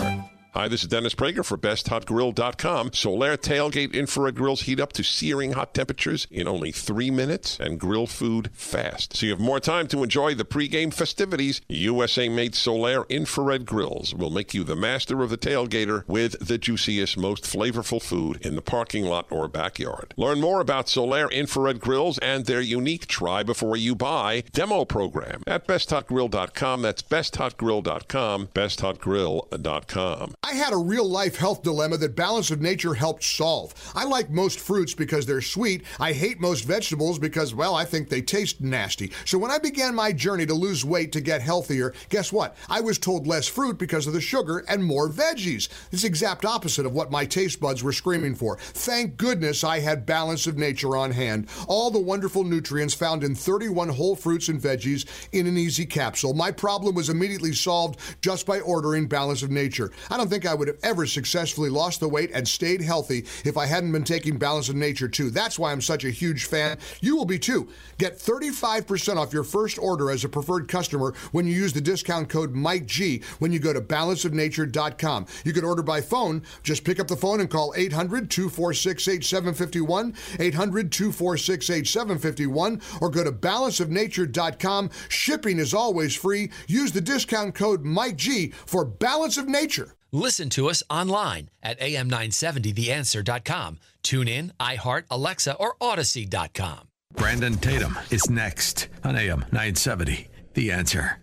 War. 0.00 0.39
Hi, 0.52 0.66
this 0.66 0.82
is 0.82 0.88
Dennis 0.88 1.14
Prager 1.14 1.44
for 1.44 1.56
BestHotGrill.com. 1.56 2.90
Solaire 2.90 3.36
tailgate 3.36 3.92
infrared 3.92 4.34
grills 4.34 4.62
heat 4.62 4.80
up 4.80 4.92
to 4.94 5.04
searing 5.04 5.52
hot 5.52 5.72
temperatures 5.74 6.26
in 6.28 6.48
only 6.48 6.72
three 6.72 7.08
minutes 7.08 7.56
and 7.60 7.78
grill 7.78 8.08
food 8.08 8.50
fast. 8.52 9.16
So 9.16 9.26
you 9.26 9.32
have 9.32 9.38
more 9.38 9.60
time 9.60 9.86
to 9.88 10.02
enjoy 10.02 10.34
the 10.34 10.44
pregame 10.44 10.92
festivities. 10.92 11.60
USA-made 11.68 12.54
Solaire 12.54 13.08
infrared 13.08 13.64
grills 13.64 14.12
will 14.12 14.30
make 14.30 14.52
you 14.52 14.64
the 14.64 14.74
master 14.74 15.22
of 15.22 15.30
the 15.30 15.38
tailgater 15.38 16.02
with 16.08 16.44
the 16.44 16.58
juiciest, 16.58 17.16
most 17.16 17.44
flavorful 17.44 18.02
food 18.02 18.44
in 18.44 18.56
the 18.56 18.62
parking 18.62 19.04
lot 19.04 19.30
or 19.30 19.46
backyard. 19.46 20.14
Learn 20.16 20.40
more 20.40 20.60
about 20.60 20.86
Solaire 20.86 21.30
infrared 21.30 21.78
grills 21.78 22.18
and 22.18 22.46
their 22.46 22.60
unique 22.60 23.06
try 23.06 23.44
before 23.44 23.76
you 23.76 23.94
buy 23.94 24.42
demo 24.50 24.84
program 24.84 25.44
at 25.46 25.68
BestHotGrill.com. 25.68 26.82
That's 26.82 27.02
BestHotGrill.com, 27.02 28.48
BestHotGrill.com. 28.48 30.34
I 30.42 30.54
had 30.54 30.72
a 30.72 30.78
real 30.78 31.06
life 31.06 31.36
health 31.36 31.62
dilemma 31.62 31.98
that 31.98 32.16
Balance 32.16 32.50
of 32.50 32.62
Nature 32.62 32.94
helped 32.94 33.22
solve. 33.22 33.74
I 33.94 34.04
like 34.04 34.30
most 34.30 34.58
fruits 34.58 34.94
because 34.94 35.26
they're 35.26 35.42
sweet. 35.42 35.84
I 36.00 36.14
hate 36.14 36.40
most 36.40 36.64
vegetables 36.64 37.18
because, 37.18 37.54
well, 37.54 37.74
I 37.74 37.84
think 37.84 38.08
they 38.08 38.22
taste 38.22 38.62
nasty. 38.62 39.12
So 39.26 39.36
when 39.36 39.50
I 39.50 39.58
began 39.58 39.94
my 39.94 40.12
journey 40.12 40.46
to 40.46 40.54
lose 40.54 40.82
weight 40.82 41.12
to 41.12 41.20
get 41.20 41.42
healthier, 41.42 41.92
guess 42.08 42.32
what? 42.32 42.56
I 42.70 42.80
was 42.80 42.98
told 42.98 43.26
less 43.26 43.48
fruit 43.48 43.76
because 43.76 44.06
of 44.06 44.14
the 44.14 44.20
sugar 44.22 44.64
and 44.66 44.82
more 44.82 45.10
veggies. 45.10 45.68
It's 45.92 46.02
the 46.02 46.08
exact 46.08 46.46
opposite 46.46 46.86
of 46.86 46.94
what 46.94 47.10
my 47.10 47.26
taste 47.26 47.60
buds 47.60 47.82
were 47.82 47.92
screaming 47.92 48.34
for. 48.34 48.56
Thank 48.56 49.18
goodness 49.18 49.62
I 49.62 49.80
had 49.80 50.06
Balance 50.06 50.46
of 50.46 50.56
Nature 50.56 50.96
on 50.96 51.10
hand. 51.10 51.48
All 51.68 51.90
the 51.90 52.00
wonderful 52.00 52.44
nutrients 52.44 52.94
found 52.94 53.24
in 53.24 53.34
31 53.34 53.90
whole 53.90 54.16
fruits 54.16 54.48
and 54.48 54.58
veggies 54.58 55.04
in 55.32 55.46
an 55.46 55.58
easy 55.58 55.84
capsule. 55.84 56.32
My 56.32 56.50
problem 56.50 56.94
was 56.94 57.10
immediately 57.10 57.52
solved 57.52 58.00
just 58.22 58.46
by 58.46 58.60
ordering 58.60 59.06
Balance 59.06 59.42
of 59.42 59.50
Nature. 59.50 59.92
I 60.10 60.16
don't 60.16 60.29
think 60.30 60.46
I 60.46 60.54
would 60.54 60.68
have 60.68 60.78
ever 60.82 61.04
successfully 61.06 61.68
lost 61.68 62.00
the 62.00 62.08
weight 62.08 62.30
and 62.32 62.46
stayed 62.48 62.80
healthy 62.80 63.26
if 63.44 63.56
I 63.56 63.66
hadn't 63.66 63.92
been 63.92 64.04
taking 64.04 64.38
Balance 64.38 64.68
of 64.68 64.76
Nature 64.76 65.08
too. 65.08 65.28
That's 65.30 65.58
why 65.58 65.72
I'm 65.72 65.80
such 65.80 66.04
a 66.04 66.10
huge 66.10 66.44
fan. 66.46 66.78
You 67.00 67.16
will 67.16 67.24
be 67.24 67.38
too. 67.38 67.68
Get 67.98 68.18
35% 68.18 69.16
off 69.16 69.32
your 69.32 69.44
first 69.44 69.78
order 69.78 70.10
as 70.10 70.24
a 70.24 70.28
preferred 70.28 70.68
customer 70.68 71.14
when 71.32 71.46
you 71.46 71.52
use 71.52 71.72
the 71.72 71.80
discount 71.80 72.28
code 72.28 72.54
MikeG 72.54 73.24
when 73.40 73.52
you 73.52 73.58
go 73.58 73.72
to 73.72 73.80
balanceofnature.com. 73.80 75.26
You 75.44 75.52
can 75.52 75.64
order 75.64 75.82
by 75.82 76.00
phone. 76.00 76.42
Just 76.62 76.84
pick 76.84 77.00
up 77.00 77.08
the 77.08 77.16
phone 77.16 77.40
and 77.40 77.50
call 77.50 77.74
800 77.76 78.30
246 78.30 79.08
8751, 79.08 80.14
800 80.38 80.92
246 80.92 81.70
8751, 81.70 82.80
or 83.00 83.10
go 83.10 83.24
to 83.24 83.32
balanceofnature.com. 83.32 84.90
Shipping 85.08 85.58
is 85.58 85.74
always 85.74 86.14
free. 86.14 86.50
Use 86.68 86.92
the 86.92 87.00
discount 87.00 87.54
code 87.54 87.84
MikeG 87.84 88.54
for 88.54 88.84
Balance 88.84 89.36
of 89.36 89.48
Nature. 89.48 89.96
Listen 90.12 90.48
to 90.50 90.68
us 90.68 90.82
online 90.90 91.50
at 91.62 91.78
am970theanswer.com. 91.80 93.78
Tune 94.02 94.28
in, 94.28 94.52
iHeart, 94.58 95.04
Alexa, 95.10 95.54
or 95.54 95.74
Audacy.com. 95.80 96.88
Brandon 97.14 97.56
Tatum 97.56 97.98
is 98.10 98.30
next 98.30 98.88
on 99.04 99.16
AM 99.16 99.40
970. 99.52 100.28
The 100.54 100.72
answer. 100.72 101.18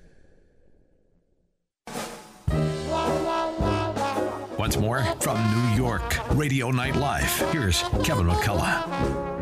Once 4.57 4.77
more 4.77 5.03
from 5.21 5.37
New 5.53 5.75
York, 5.77 6.17
Radio 6.35 6.71
Night 6.71 6.95
Live. 6.95 7.31
Here's 7.51 7.83
Kevin 8.03 8.27
McCullough. 8.27 9.36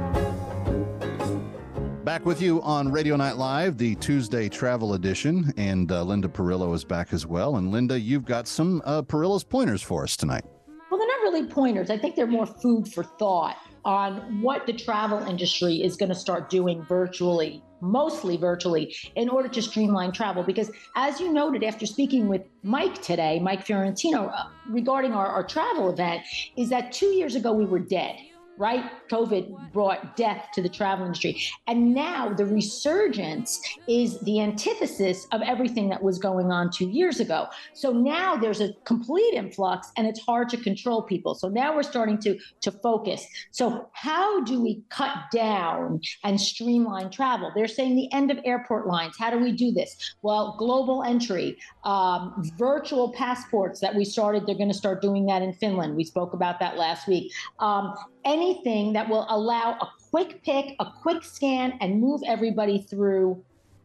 Back 2.05 2.23
with 2.23 2.39
you 2.39 2.61
on 2.61 2.91
Radio 2.91 3.15
Night 3.15 3.35
Live, 3.35 3.79
the 3.79 3.95
Tuesday 3.95 4.47
travel 4.47 4.93
edition, 4.93 5.51
and 5.57 5.91
uh, 5.91 6.03
Linda 6.03 6.27
Perillo 6.27 6.71
is 6.75 6.83
back 6.83 7.13
as 7.13 7.25
well. 7.25 7.55
And 7.55 7.71
Linda, 7.71 7.99
you've 7.99 8.25
got 8.25 8.47
some 8.47 8.83
uh, 8.85 9.01
Perillo's 9.01 9.43
pointers 9.43 9.81
for 9.81 10.03
us 10.03 10.15
tonight. 10.15 10.45
Well, 10.91 10.99
they're 10.99 11.07
not 11.07 11.21
really 11.23 11.47
pointers. 11.47 11.89
I 11.89 11.97
think 11.97 12.15
they're 12.15 12.27
more 12.27 12.45
food 12.45 12.93
for 12.93 13.03
thought 13.03 13.57
on 13.85 14.39
what 14.43 14.67
the 14.67 14.73
travel 14.73 15.17
industry 15.27 15.81
is 15.81 15.95
going 15.95 16.09
to 16.09 16.15
start 16.15 16.47
doing 16.47 16.83
virtually, 16.83 17.63
mostly 17.81 18.37
virtually, 18.37 18.95
in 19.15 19.27
order 19.27 19.49
to 19.49 19.59
streamline 19.63 20.11
travel. 20.11 20.43
Because 20.43 20.69
as 20.95 21.19
you 21.19 21.33
noted 21.33 21.63
after 21.63 21.87
speaking 21.87 22.27
with 22.27 22.43
Mike 22.61 23.01
today, 23.01 23.39
Mike 23.39 23.65
Fiorentino, 23.65 24.27
uh, 24.27 24.43
regarding 24.69 25.13
our, 25.13 25.25
our 25.25 25.43
travel 25.43 25.89
event, 25.89 26.21
is 26.55 26.69
that 26.69 26.91
two 26.91 27.07
years 27.07 27.33
ago 27.33 27.51
we 27.51 27.65
were 27.65 27.79
dead. 27.79 28.15
Right? 28.57 28.85
COVID 29.09 29.73
brought 29.73 30.15
death 30.15 30.47
to 30.53 30.61
the 30.61 30.69
travel 30.69 31.05
industry. 31.05 31.41
And 31.67 31.93
now 31.93 32.33
the 32.33 32.45
resurgence 32.45 33.61
is 33.87 34.19
the 34.21 34.41
antithesis 34.41 35.27
of 35.31 35.41
everything 35.41 35.89
that 35.89 36.01
was 36.01 36.17
going 36.17 36.51
on 36.51 36.71
two 36.71 36.89
years 36.89 37.19
ago. 37.19 37.47
So 37.73 37.91
now 37.91 38.35
there's 38.35 38.61
a 38.61 38.73
complete 38.85 39.33
influx 39.33 39.91
and 39.97 40.07
it's 40.07 40.19
hard 40.21 40.49
to 40.49 40.57
control 40.57 41.01
people. 41.01 41.35
So 41.35 41.49
now 41.49 41.75
we're 41.75 41.83
starting 41.83 42.17
to, 42.19 42.37
to 42.61 42.71
focus. 42.71 43.25
So, 43.51 43.89
how 43.93 44.43
do 44.43 44.61
we 44.61 44.83
cut 44.89 45.15
down 45.31 46.01
and 46.23 46.39
streamline 46.39 47.09
travel? 47.09 47.51
They're 47.55 47.67
saying 47.67 47.95
the 47.95 48.11
end 48.13 48.31
of 48.31 48.39
airport 48.45 48.87
lines. 48.87 49.15
How 49.17 49.29
do 49.29 49.39
we 49.39 49.51
do 49.51 49.71
this? 49.71 50.15
Well, 50.21 50.55
global 50.57 51.03
entry, 51.03 51.57
um, 51.83 52.43
virtual 52.57 53.11
passports 53.11 53.79
that 53.81 53.95
we 53.95 54.05
started, 54.05 54.45
they're 54.45 54.55
going 54.55 54.71
to 54.71 54.77
start 54.77 55.01
doing 55.01 55.25
that 55.27 55.41
in 55.41 55.53
Finland. 55.53 55.95
We 55.95 56.03
spoke 56.03 56.33
about 56.33 56.59
that 56.59 56.77
last 56.77 57.07
week. 57.07 57.31
Um, 57.59 57.93
anything 58.25 58.93
that 58.93 59.07
will 59.07 59.25
allow 59.29 59.77
a 59.79 59.87
quick 60.09 60.43
pick, 60.43 60.75
a 60.79 60.87
quick 61.01 61.23
scan, 61.23 61.77
and 61.81 62.01
move 62.01 62.21
everybody 62.25 62.81
through 62.81 63.43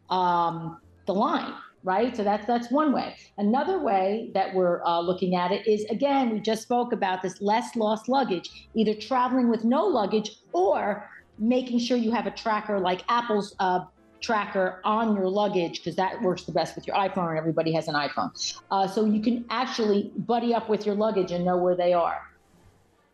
um, 0.09 0.79
the 1.05 1.13
line. 1.13 1.53
Right, 1.83 2.15
so 2.15 2.23
that's 2.23 2.45
that's 2.45 2.69
one 2.69 2.93
way. 2.93 3.15
Another 3.39 3.79
way 3.79 4.29
that 4.35 4.53
we're 4.53 4.83
uh, 4.85 4.99
looking 4.99 5.33
at 5.33 5.51
it 5.51 5.65
is 5.65 5.83
again, 5.85 6.29
we 6.29 6.39
just 6.39 6.61
spoke 6.61 6.93
about 6.93 7.23
this 7.23 7.41
less 7.41 7.75
lost 7.75 8.07
luggage, 8.07 8.67
either 8.75 8.93
traveling 8.93 9.49
with 9.49 9.63
no 9.63 9.87
luggage 9.87 10.29
or 10.53 11.09
making 11.39 11.79
sure 11.79 11.97
you 11.97 12.11
have 12.11 12.27
a 12.27 12.31
tracker 12.31 12.79
like 12.79 13.01
Apple's 13.09 13.55
uh, 13.59 13.79
tracker 14.21 14.79
on 14.83 15.15
your 15.15 15.27
luggage 15.27 15.79
because 15.79 15.95
that 15.95 16.21
works 16.21 16.43
the 16.43 16.51
best 16.51 16.75
with 16.75 16.85
your 16.85 16.95
iPhone, 16.95 17.29
and 17.29 17.37
everybody 17.39 17.71
has 17.73 17.87
an 17.87 17.95
iPhone. 17.95 18.29
Uh, 18.69 18.87
so 18.87 19.05
you 19.05 19.19
can 19.19 19.43
actually 19.49 20.11
buddy 20.17 20.53
up 20.53 20.69
with 20.69 20.85
your 20.85 20.93
luggage 20.93 21.31
and 21.31 21.43
know 21.43 21.57
where 21.57 21.75
they 21.75 21.93
are. 21.93 22.21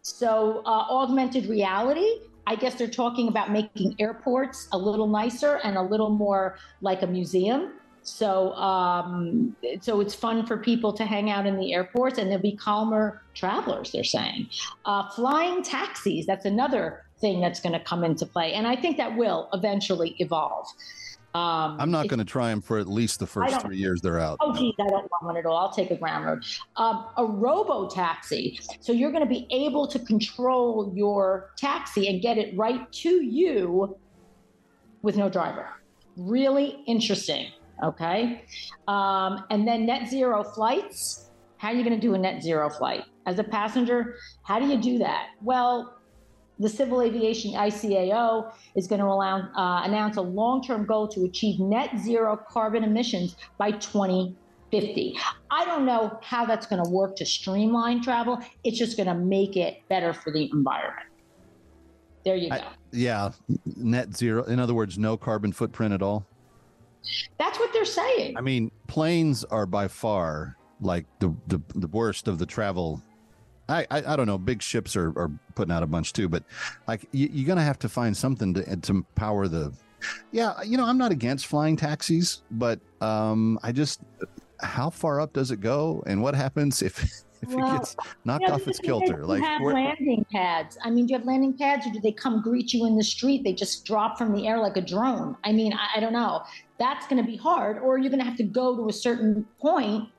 So, 0.07 0.61
uh, 0.65 0.85
augmented 0.89 1.47
reality, 1.47 2.07
I 2.47 2.55
guess 2.55 2.75
they're 2.75 2.87
talking 2.87 3.27
about 3.27 3.51
making 3.51 3.93
airports 3.99 4.69
a 4.71 4.77
little 4.77 5.05
nicer 5.05 5.59
and 5.65 5.75
a 5.75 5.81
little 5.81 6.09
more 6.09 6.57
like 6.79 7.01
a 7.01 7.07
museum. 7.07 7.73
So, 8.03 8.53
um, 8.53 9.53
so 9.81 9.99
it's 9.99 10.15
fun 10.15 10.45
for 10.45 10.57
people 10.57 10.93
to 10.93 11.03
hang 11.03 11.29
out 11.29 11.45
in 11.45 11.59
the 11.59 11.73
airports, 11.73 12.19
and 12.19 12.31
there'll 12.31 12.41
be 12.41 12.55
calmer 12.55 13.21
travelers. 13.33 13.91
They're 13.91 14.05
saying, 14.05 14.47
uh, 14.85 15.09
flying 15.09 15.61
taxis. 15.61 16.25
That's 16.25 16.45
another 16.45 17.03
thing 17.19 17.41
that's 17.41 17.59
going 17.59 17.73
to 17.73 17.83
come 17.83 18.05
into 18.05 18.25
play, 18.25 18.53
and 18.53 18.65
I 18.65 18.77
think 18.77 18.95
that 18.95 19.17
will 19.17 19.49
eventually 19.51 20.15
evolve. 20.19 20.67
Um, 21.37 21.77
I'm 21.79 21.91
not 21.91 22.07
going 22.07 22.19
to 22.19 22.25
try 22.25 22.49
them 22.49 22.61
for 22.61 22.79
at 22.79 22.87
least 22.87 23.19
the 23.19 23.27
first 23.27 23.61
three 23.61 23.77
years 23.77 24.01
they're 24.01 24.19
out. 24.19 24.37
Oh, 24.41 24.53
geez, 24.53 24.73
I 24.79 24.87
don't 24.87 25.09
want 25.11 25.23
one 25.23 25.37
at 25.37 25.45
all. 25.45 25.57
I'll 25.57 25.71
take 25.71 25.91
a 25.91 25.95
ground 25.95 26.25
road. 26.25 26.43
Um, 26.77 27.05
a 27.17 27.25
robo 27.25 27.87
taxi. 27.87 28.59
So 28.79 28.91
you're 28.91 29.11
going 29.11 29.23
to 29.23 29.29
be 29.29 29.47
able 29.51 29.87
to 29.87 29.99
control 29.99 30.91
your 30.95 31.51
taxi 31.55 32.07
and 32.07 32.21
get 32.21 32.37
it 32.37 32.57
right 32.57 32.91
to 33.03 33.23
you 33.23 33.97
with 35.03 35.15
no 35.15 35.29
driver. 35.29 35.69
Really 36.15 36.83
interesting. 36.87 37.51
Okay. 37.83 38.43
Um, 38.87 39.45
and 39.51 39.67
then 39.67 39.85
net 39.85 40.09
zero 40.09 40.43
flights. 40.43 41.29
How 41.57 41.69
are 41.69 41.75
you 41.75 41.83
going 41.83 41.99
to 41.99 42.01
do 42.01 42.15
a 42.15 42.17
net 42.17 42.41
zero 42.41 42.69
flight? 42.69 43.03
As 43.27 43.37
a 43.37 43.43
passenger, 43.43 44.15
how 44.41 44.57
do 44.57 44.65
you 44.65 44.77
do 44.81 44.97
that? 44.99 45.27
Well, 45.43 45.96
the 46.59 46.69
Civil 46.69 47.01
Aviation 47.01 47.53
ICAO 47.53 48.51
is 48.75 48.87
going 48.87 48.99
to 48.99 49.05
allow, 49.05 49.39
uh, 49.55 49.83
announce 49.83 50.17
a 50.17 50.21
long 50.21 50.63
term 50.63 50.85
goal 50.85 51.07
to 51.09 51.23
achieve 51.25 51.59
net 51.59 51.91
zero 51.99 52.37
carbon 52.49 52.83
emissions 52.83 53.35
by 53.57 53.71
2050. 53.71 55.17
I 55.51 55.65
don't 55.65 55.85
know 55.85 56.19
how 56.21 56.45
that's 56.45 56.65
going 56.65 56.83
to 56.83 56.89
work 56.89 57.15
to 57.17 57.25
streamline 57.25 58.01
travel. 58.01 58.39
It's 58.63 58.77
just 58.77 58.97
going 58.97 59.07
to 59.07 59.15
make 59.15 59.55
it 59.55 59.87
better 59.87 60.13
for 60.13 60.31
the 60.31 60.49
environment. 60.51 61.07
There 62.25 62.35
you 62.35 62.49
go. 62.49 62.55
I, 62.55 62.63
yeah, 62.91 63.31
net 63.77 64.15
zero. 64.15 64.43
In 64.43 64.59
other 64.59 64.73
words, 64.73 64.97
no 64.97 65.15
carbon 65.15 65.53
footprint 65.53 65.93
at 65.93 66.01
all. 66.01 66.25
That's 67.37 67.57
what 67.57 67.71
they're 67.71 67.85
saying. 67.85 68.35
I 68.37 68.41
mean, 68.41 68.71
planes 68.87 69.45
are 69.45 69.65
by 69.65 69.87
far 69.87 70.57
like 70.81 71.05
the 71.19 71.33
the, 71.47 71.61
the 71.75 71.87
worst 71.87 72.27
of 72.27 72.37
the 72.37 72.45
travel 72.45 73.01
I, 73.69 73.85
I, 73.91 74.13
I 74.13 74.15
don't 74.15 74.27
know. 74.27 74.37
Big 74.37 74.61
ships 74.61 74.95
are, 74.95 75.09
are 75.17 75.31
putting 75.55 75.71
out 75.71 75.83
a 75.83 75.87
bunch 75.87 76.13
too, 76.13 76.29
but 76.29 76.43
like 76.87 77.07
you, 77.11 77.29
you're 77.31 77.47
gonna 77.47 77.63
have 77.63 77.79
to 77.79 77.89
find 77.89 78.15
something 78.15 78.53
to 78.53 78.77
to 78.77 79.05
power 79.15 79.47
the. 79.47 79.73
Yeah, 80.31 80.61
you 80.61 80.77
know, 80.77 80.85
I'm 80.85 80.97
not 80.97 81.11
against 81.11 81.47
flying 81.47 81.75
taxis, 81.75 82.43
but 82.51 82.79
um, 83.01 83.59
I 83.63 83.71
just 83.71 84.01
how 84.61 84.89
far 84.89 85.19
up 85.19 85.33
does 85.33 85.51
it 85.51 85.59
go, 85.59 86.03
and 86.07 86.21
what 86.21 86.35
happens 86.35 86.81
if 86.81 87.03
if 87.41 87.49
well, 87.49 87.75
it 87.75 87.77
gets 87.79 87.95
knocked 88.23 88.43
you 88.43 88.47
know, 88.47 88.53
off 88.55 88.67
its 88.67 88.79
kilter? 88.79 89.25
Like 89.25 89.43
have 89.43 89.61
landing 89.61 90.25
pads. 90.31 90.77
I 90.83 90.89
mean, 90.89 91.07
do 91.07 91.13
you 91.13 91.17
have 91.17 91.27
landing 91.27 91.57
pads, 91.57 91.85
or 91.87 91.91
do 91.91 91.99
they 91.99 92.11
come 92.11 92.41
greet 92.41 92.73
you 92.73 92.85
in 92.85 92.95
the 92.95 93.03
street? 93.03 93.43
They 93.43 93.53
just 93.53 93.85
drop 93.85 94.17
from 94.17 94.33
the 94.33 94.47
air 94.47 94.59
like 94.59 94.77
a 94.77 94.81
drone. 94.81 95.35
I 95.43 95.51
mean, 95.51 95.73
I, 95.73 95.97
I 95.97 95.99
don't 95.99 96.13
know. 96.13 96.43
That's 96.79 97.07
going 97.07 97.21
to 97.21 97.29
be 97.29 97.37
hard, 97.37 97.79
or 97.79 97.97
you're 97.97 98.11
going 98.11 98.21
to 98.21 98.25
have 98.25 98.37
to 98.37 98.43
go 98.43 98.77
to 98.77 98.87
a 98.87 98.93
certain 98.93 99.45
point 99.59 100.09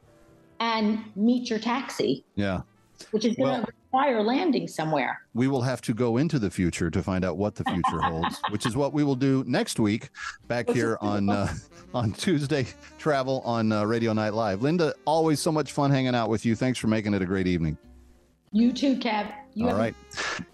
and 0.61 1.05
meet 1.15 1.49
your 1.49 1.61
taxi. 1.61 2.25
Yeah 2.35 2.63
which 3.11 3.25
is 3.25 3.37
going 3.37 3.49
to 3.49 3.61
well, 3.61 3.69
require 3.85 4.23
landing 4.23 4.69
somewhere. 4.69 5.21
We 5.35 5.49
will 5.49 5.63
have 5.63 5.81
to 5.83 5.95
go 5.95 6.17
into 6.17 6.39
the 6.39 6.51
future 6.51 6.91
to 6.91 7.03
find 7.03 7.25
out 7.25 7.37
what 7.37 7.55
the 7.55 7.65
future 7.65 8.01
holds, 8.01 8.41
which 8.51 8.67
is 8.67 8.77
what 8.77 8.93
we 8.93 9.05
will 9.05 9.17
do 9.17 9.45
next 9.47 9.79
week 9.79 10.11
back 10.47 10.69
here 10.69 10.99
on 11.01 11.31
uh, 11.31 11.53
on 11.95 12.13
Tuesday 12.13 12.67
Travel 12.99 13.43
on 13.45 13.73
uh, 13.73 13.85
Radio 13.85 14.13
Night 14.13 14.35
Live. 14.35 14.63
Linda, 14.63 14.95
always 15.05 15.41
so 15.41 15.53
much 15.53 15.73
fun 15.73 15.91
hanging 15.91 16.15
out 16.15 16.29
with 16.29 16.45
you. 16.45 16.55
Thanks 16.55 16.79
for 16.79 16.89
making 16.89 17.15
it 17.15 17.23
a 17.23 17.27
great 17.27 17.47
evening. 17.47 17.77
You 18.53 18.73
too, 18.73 18.97
Kev. 18.97 19.31
You 19.55 19.69
All 19.69 19.75
right. 19.75 19.95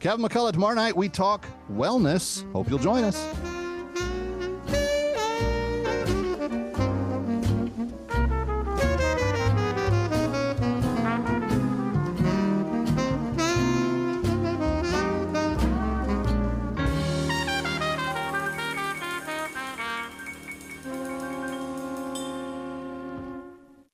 Kevin 0.00 0.24
McCullough, 0.24 0.52
tomorrow 0.52 0.74
night 0.74 0.96
we 0.96 1.08
talk 1.08 1.46
wellness. 1.70 2.50
Hope 2.52 2.68
you'll 2.68 2.78
join 2.78 3.04
us. 3.04 3.53